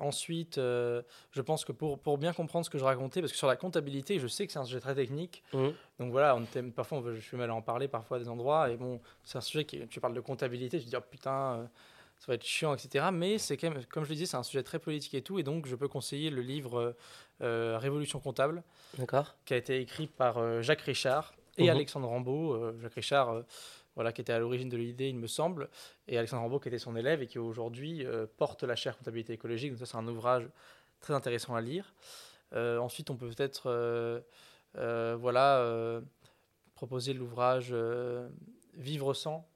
[0.00, 3.46] Ensuite, je pense que pour, pour bien comprendre ce que je racontais, parce que sur
[3.46, 5.42] la comptabilité, je sais que c'est un sujet très technique.
[5.52, 5.72] Mhm.
[5.98, 8.70] Donc voilà, on parfois je suis mal à en parler parfois à des endroits.
[8.70, 11.68] Et bon, c'est un sujet qui, tu parles de comptabilité, je te dis, oh, putain,
[12.18, 13.06] ça va être chiant, etc.
[13.12, 15.38] Mais c'est quand même, comme je le disais, c'est un sujet très politique et tout,
[15.38, 16.96] et donc je peux conseiller le livre
[17.42, 18.62] euh, Révolution comptable,
[19.44, 21.70] qui a été écrit par euh, Jacques Richard et mhm.
[21.70, 22.54] Alexandre Rambaud.
[22.54, 23.42] Euh, Jacques Richard,
[23.98, 25.68] voilà, qui était à l'origine de l'idée, il me semble,
[26.06, 29.72] et Alexandre Rambaud, qui était son élève et qui aujourd'hui porte la chaire comptabilité écologique.
[29.72, 30.48] Donc ça, c'est un ouvrage
[31.00, 31.94] très intéressant à lire.
[32.54, 34.22] ensuite, on peut peut-être,
[34.74, 36.00] voilà,
[36.74, 37.74] proposer l'ouvrage
[38.78, 39.48] Vivre sans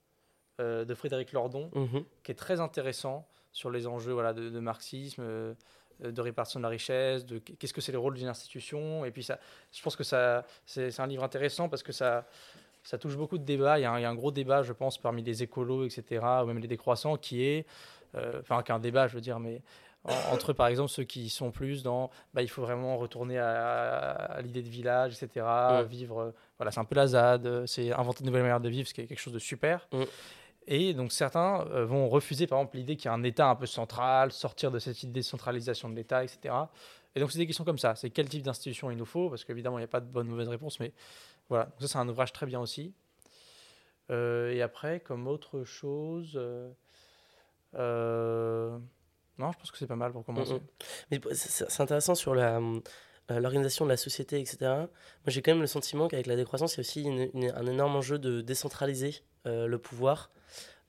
[0.61, 2.05] euh, de Frédéric Lordon, mhm.
[2.23, 5.55] qui est très intéressant sur les enjeux voilà, de, marxisme, euh,
[6.01, 9.05] de répartition de la richesse, de qu'est-ce que c'est le rôle d'une institution.
[9.05, 9.39] Et puis, ça,
[9.73, 12.27] je pense que ça, c'est, un livre intéressant parce que ça,
[12.83, 13.79] ça touche beaucoup de débats.
[13.79, 16.69] Il y, a un, gros débat, je pense, parmi les écolos, etc., ou même les
[16.69, 17.67] décroissants, qui est,
[18.17, 19.63] euh, enfin, qu'un débat, je veux dire, mais
[20.33, 24.61] entre par exemple ceux qui sont plus dans bah, il faut vraiment retourner à, l'idée
[24.61, 25.47] de village etc
[25.89, 28.95] vivre voilà c'est un peu la ZAD c'est inventer de nouvelles manières de vivre ce
[28.95, 29.87] qui est quelque chose de super
[30.67, 33.67] Et donc certains vont refuser par exemple l'idée qu'il y a un État un peu
[33.67, 36.55] central, sortir de cette idée de centralisation de l'État, etc.
[37.15, 37.95] Et donc c'est des questions comme ça.
[37.95, 40.29] C'est quel type d'institution il nous faut Parce qu'évidemment, il n'y a pas de bonne
[40.29, 40.93] ou mauvaise réponse, mais
[41.49, 41.71] voilà.
[41.81, 42.95] Ça, c'est un ouvrage très bien aussi.
[44.11, 46.41] et après, comme autre chose...
[49.39, 50.61] Non, je pense que c'est pas mal pour commencer.
[51.11, 52.61] Mais c'est intéressant sur la,
[53.31, 54.59] euh, l'organisation de la société, etc.
[54.63, 54.89] Moi,
[55.29, 58.19] j'ai quand même le sentiment qu'avec la décroissance, il y a aussi un énorme enjeu
[58.19, 60.31] de décentraliser euh, le pouvoir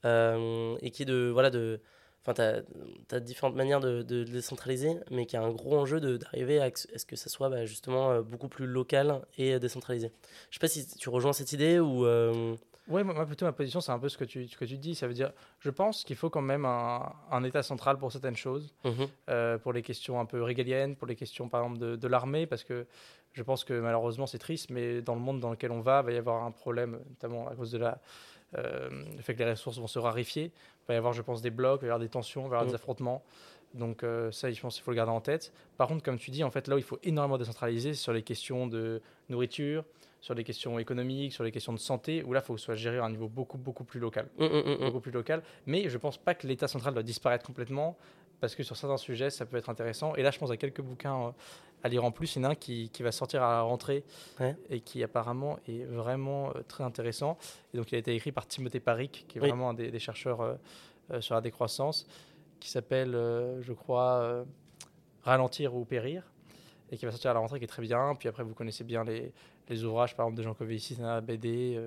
[0.06, 1.30] euh, et qui est de.
[1.32, 1.80] Voilà, de
[2.26, 2.62] Enfin,
[3.10, 6.70] tu as, différentes manières de, de, décentraliser, mais qui a un gros enjeu d'arriver à,
[6.74, 10.12] ce que ça soit bah, justement beaucoup plus local et décentralisé.
[10.50, 12.06] Je sais pas si tu rejoins cette idée ou.
[12.90, 14.94] Oui, moi, plutôt ma position, c'est un peu ce que tu, ce que tu dis.
[14.94, 18.36] Ça veut dire, je pense qu'il faut quand même un, un, État central pour certaines
[18.36, 19.08] choses, mhm.
[19.30, 22.46] euh, pour les questions un peu régaliennes, pour les questions par exemple de, de l'armée,
[22.46, 22.86] parce que
[23.32, 26.06] je pense que malheureusement c'est triste, mais dans le monde dans lequel on va, il
[26.06, 27.96] va y avoir un problème, notamment à cause de la, euh,
[28.56, 30.46] le fait que les ressources vont se raréfier.
[30.46, 32.50] Il va y avoir, je pense, des blocs, il va y avoir des tensions, il
[32.50, 32.76] va y avoir des mhm.
[32.76, 33.24] affrontements.
[33.74, 35.52] Donc euh, ça, je pense qu'il faut le garder en tête.
[35.78, 38.22] Par contre, comme tu dis, en fait, là où il faut énormément décentraliser, sur les
[38.22, 39.84] questions de nourriture,
[40.22, 42.66] sur les questions économiques, sur les questions de santé, où là, il faut que ce
[42.66, 44.30] soit géré à un niveau beaucoup, beaucoup plus local.
[44.38, 45.42] Mmh, mmh, beaucoup plus local.
[45.66, 47.98] Mais je ne pense pas que l'État central doit disparaître complètement,
[48.44, 50.16] parce que sur certains sujets, ça peut être intéressant.
[50.16, 51.32] Et là, je pense à quelques bouquins euh,
[51.82, 52.36] à lire en plus.
[52.36, 54.04] Il y en a un qui, qui va sortir à la rentrée
[54.70, 57.38] et qui apparemment est vraiment euh, très intéressant.
[57.74, 60.42] Et donc, il a été écrit par Timothée Paric, qui est vraiment un des, chercheurs
[60.42, 62.06] euh, sur la décroissance,
[62.60, 64.44] qui s'appelle, je crois,
[65.22, 66.30] Ralentir ou Périr
[66.92, 68.14] et qui va sortir à la rentrée, qui est très bien.
[68.20, 69.32] Puis après, vous connaissez bien les,
[69.70, 71.80] les ouvrages, par exemple, de Jean Covici, BD,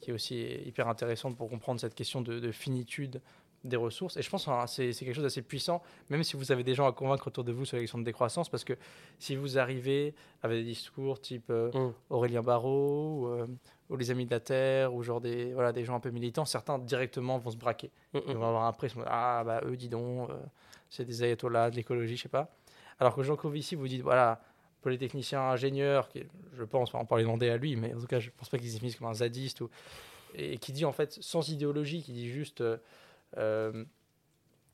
[0.00, 3.20] qui est aussi hyper intéressante pour comprendre cette question de, finitude
[3.68, 4.16] des ressources.
[4.16, 6.86] Et je pense que c'est quelque chose d'assez puissant, même si vous avez des gens
[6.86, 8.74] à convaincre autour de vous sur la question de décroissance, parce que
[9.18, 11.92] si vous arrivez avec des discours type euh, mm.
[12.10, 13.46] Aurélien Barraud euh,
[13.90, 16.44] ou, les Amis de la Terre, ou genre des, voilà, des gens un peu militants,
[16.44, 17.90] certains directement vont se braquer.
[18.12, 18.22] Mm, mm.
[18.28, 20.30] Ils vont avoir un prisme, ah bah eux, dis donc,
[20.90, 22.50] c'est des ayatollahs de l'écologie, je sais pas.
[22.98, 24.40] Alors que Jean Covici, vous dites, voilà,
[24.80, 26.22] polytechnicien, ingénieur, qui,
[26.56, 28.68] je pense, on va demander à lui, mais en tout cas, je pense pas qu'il
[28.68, 29.70] se définisse comme un zadiste, ou,
[30.34, 32.62] et qui dit en fait sans idéologie, qui dit juste.
[33.36, 33.84] Euh, euh,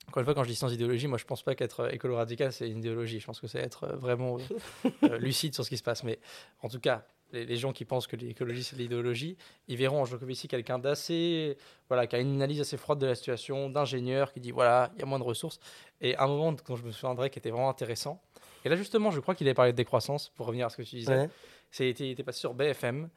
[0.08, 2.68] encore une fois, quand je dis sans idéologie, moi je pense pas qu'être écolo-radical c'est
[2.68, 3.20] une idéologie.
[3.20, 4.38] Je pense que c'est être vraiment
[5.04, 6.02] euh, lucide sur ce qui se passe.
[6.02, 6.18] Mais
[6.60, 9.36] en tout cas, les, gens qui pensent que l'écologie c'est l'idéologie,
[9.68, 11.56] ils verront en ici quelqu'un d'assez.
[11.88, 15.00] Voilà, qui a une analyse assez froide de la situation, d'ingénieur, qui dit voilà, il
[15.00, 15.60] y a moins de ressources.
[16.00, 18.20] Et un moment, quand je me souviendrai, qui était vraiment intéressant,
[18.64, 20.82] et là, justement, je crois qu'il avait parlé de décroissance, pour revenir à ce que
[20.82, 21.28] tu disais.
[21.70, 23.08] C'est, il était passé sur BFM,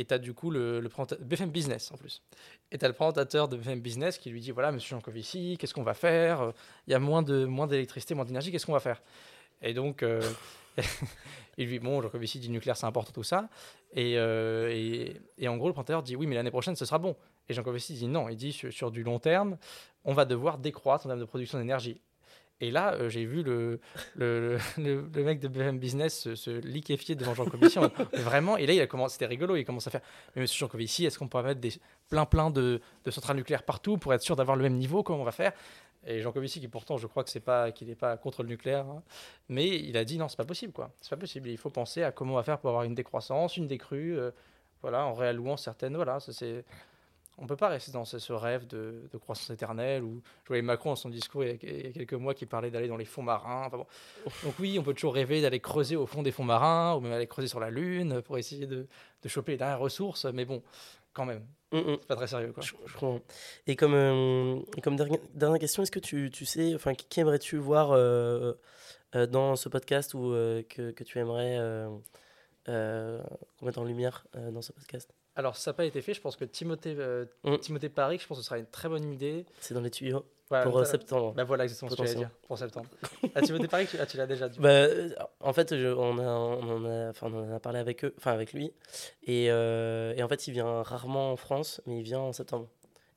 [0.00, 0.88] et tu as du coup le, le
[1.20, 2.22] BFM Business en plus.
[2.72, 5.74] Et tu as le présentateur de BFM Business qui lui dit voilà, monsieur Jancovici, qu'est-ce
[5.74, 6.52] qu'on va faire?
[6.86, 9.02] Il y a moins, d'électricité, moins d'énergie, qu'est-ce qu'on va faire?
[9.60, 10.22] Et donc, euh,
[11.58, 13.50] il lui dit bon, Jancovici dit nucléaire, c'est important, tout ça.
[13.92, 16.98] Et, euh, et, et, en gros, le présentateur dit oui, mais l'année prochaine, ce sera
[16.98, 17.14] bon.
[17.50, 19.58] Et Jean Covici dit non, il dit sur, du long terme,
[20.04, 22.00] on va devoir décroître en termes de production d'énergie.
[22.60, 23.80] Et là, euh, j'ai vu le,
[24.16, 24.58] le,
[25.14, 27.78] mec de BFM Business se, liquéfier devant Jean Covici.
[28.12, 30.02] vraiment, et là, il a commencé, c'était rigolo, il commence à faire
[30.34, 31.72] Mais monsieur Jean Covici, est-ce qu'on pourrait mettre des,
[32.08, 35.02] plein plein de, centrales nucléaires partout pour être sûr d'avoir le même niveau?
[35.02, 35.52] Comment on va faire?
[36.06, 38.48] Et Jean Covici, qui pourtant, je crois que c'est pas qu'il n'est pas contre le
[38.48, 39.02] nucléaire, hein,
[39.48, 40.72] mais il a dit Non, c'est pas possible.
[41.00, 41.48] C'est pas possible.
[41.48, 44.30] Il faut penser à comment on va faire pour avoir une décroissance, une décrue, euh,
[44.82, 45.96] voilà, en réallouant certaines.
[45.96, 46.64] Voilà, c'est
[47.40, 50.04] on ne peut pas rester dans ce, rêve de, croissance éternelle.
[50.04, 52.86] Où je voyais Macron dans son discours il y a, quelques mois qui parlait d'aller
[52.86, 53.70] dans les fonds marins.
[53.70, 57.12] Donc oui, on peut toujours rêver d'aller creuser au fond des fonds marins ou même
[57.12, 58.86] aller creuser sur la Lune pour essayer de,
[59.26, 60.26] choper les dernières ressources.
[60.26, 60.62] Mais bon,
[61.14, 61.96] quand même, mm, mm.
[62.00, 62.52] c'est pas très sérieux.
[62.52, 63.20] Quoi.
[63.66, 68.52] et comme, euh, comme dernière, question, est-ce que tu, sais, enfin, qui aimerais-tu voir euh,
[69.14, 70.32] euh, dans ce podcast ou
[70.68, 71.58] que, que, tu aimerais
[72.68, 75.10] mette en lumière dans ce podcast?
[75.36, 76.14] Alors, ça n'a pas été fait.
[76.14, 77.58] Je pense que Timothée, euh, mm.
[77.58, 79.46] Timothée Paris, je pense que ce sera une très bonne idée.
[79.60, 81.32] C'est dans les tuyaux pour euh, septembre.
[81.34, 82.88] Bah voilà, exactement ce que j'allais dire, pour septembre.
[83.34, 84.58] ah, Timothée Paris, tu, ah, tu l'as déjà dit.
[84.58, 88.52] Bah, euh, en fait, on, a, on, a, on a parlé avec, eux, enfin, avec
[88.52, 88.72] lui.
[89.22, 92.68] Et, et, en fait, il vient rarement en France, mais il vient en septembre.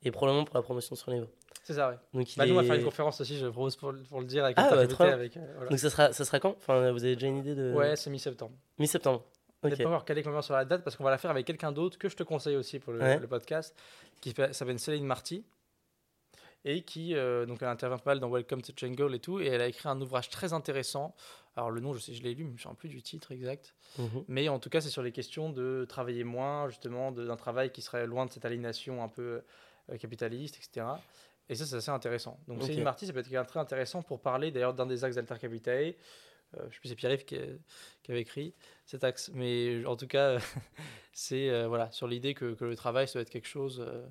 [0.04, 1.26] Et probablement pour la promotion sur niveau.
[1.64, 2.20] C'est ça, oui.
[2.20, 4.44] Donc, bah, nous, on va faire une conférence aussi, je propose pour, pour le dire
[4.44, 5.38] avec ah, bah, avec,
[5.70, 6.54] Donc, ça sera, ça sera quand?
[6.58, 7.72] Enfin, Vous avez déjà une idée de.
[7.72, 8.52] Ouais, c'est mi-septembre.
[8.78, 9.24] Mi-septembre.
[9.64, 9.82] Okay.
[9.82, 12.08] pas encore calé sur la date parce qu'on va la faire avec quelqu'un d'autre que
[12.08, 13.74] je te conseille aussi pour le, podcast,
[14.20, 15.44] qui s'appelle Céline Marty
[16.64, 19.46] et qui euh, donc elle intervient pas mal dans Welcome to Jungle et tout et
[19.46, 21.14] elle a écrit un ouvrage très intéressant.
[21.56, 23.02] Alors le nom, je sais, je l'ai lu, mais je ne me souviens plus du
[23.02, 23.74] titre exact.
[23.98, 24.24] Mhm.
[24.28, 27.80] Mais en tout cas, c'est sur les questions de travailler moins, justement, d'un travail qui
[27.80, 29.42] serait loin de cette aliénation un peu
[29.90, 30.86] euh, capitaliste, etc.
[31.48, 32.40] Et ça, c'est assez intéressant.
[32.48, 35.16] Donc Céline Marty, ça peut être quelqu'un très intéressant pour parler d'ailleurs d'un des axes
[35.16, 35.92] d'Altercapitae euh,
[36.58, 37.36] je ne sais plus, c'est Pierre-Yves qui,
[38.08, 38.54] avait écrit
[38.86, 39.30] cet axe.
[39.34, 40.38] Mais en tout cas,
[41.12, 44.06] c'est euh, voilà, sur l'idée que, le travail, ça doit être quelque chose euh,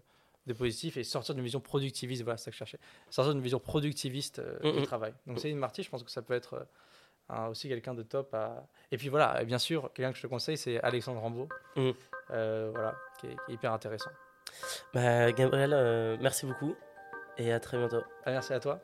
[0.48, 2.24] de positif et sortir d'une vision productiviste.
[2.24, 2.80] Voilà, c'est ça que je cherchais.
[3.10, 4.86] Sortir d'une vision productiviste euh, Mm, du mm.
[4.86, 5.14] travail.
[5.28, 6.64] Donc, Céline Marty, je pense que ça peut être euh,
[7.30, 8.34] un- aussi quelqu'un de top.
[8.34, 8.68] À...
[8.92, 11.48] Et puis voilà, et bien sûr, quelqu'un que je te conseille, c'est Alexandre Rambaud.
[11.76, 11.92] Mm.
[12.32, 14.12] Euh, voilà, qui est, qui est hyper intéressant.
[14.94, 16.76] Bah, Gabriel, euh, merci beaucoup
[17.38, 18.04] et à très bientôt.
[18.26, 18.82] Ah, merci à toi.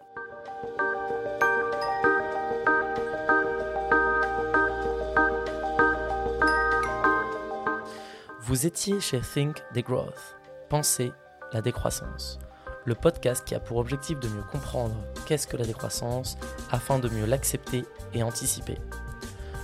[8.49, 10.35] Vous étiez chez Think Degrowth,
[10.69, 11.13] Pensez
[11.53, 12.39] la décroissance,
[12.83, 14.95] le podcast qui a pour objectif de mieux comprendre
[15.27, 16.35] qu'est-ce que la décroissance
[16.71, 17.85] afin de mieux l'accepter
[18.15, 18.79] et anticiper.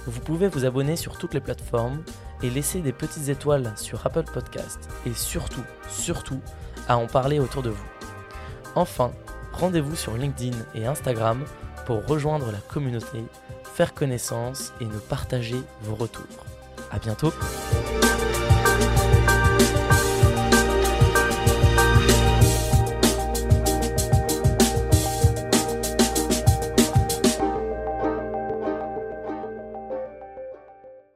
[0.05, 2.03] Vous pouvez vous abonner sur toutes les plateformes
[2.43, 6.41] et laisser des petites étoiles sur Apple Podcast et surtout, surtout,
[6.87, 7.89] à en parler autour de vous.
[8.75, 9.13] Enfin,
[9.51, 11.43] rendez-vous sur LinkedIn et Instagram
[11.87, 13.25] pour rejoindre la communauté,
[13.63, 16.45] faire connaissance et nous partager vos retours.
[16.91, 17.33] À bientôt!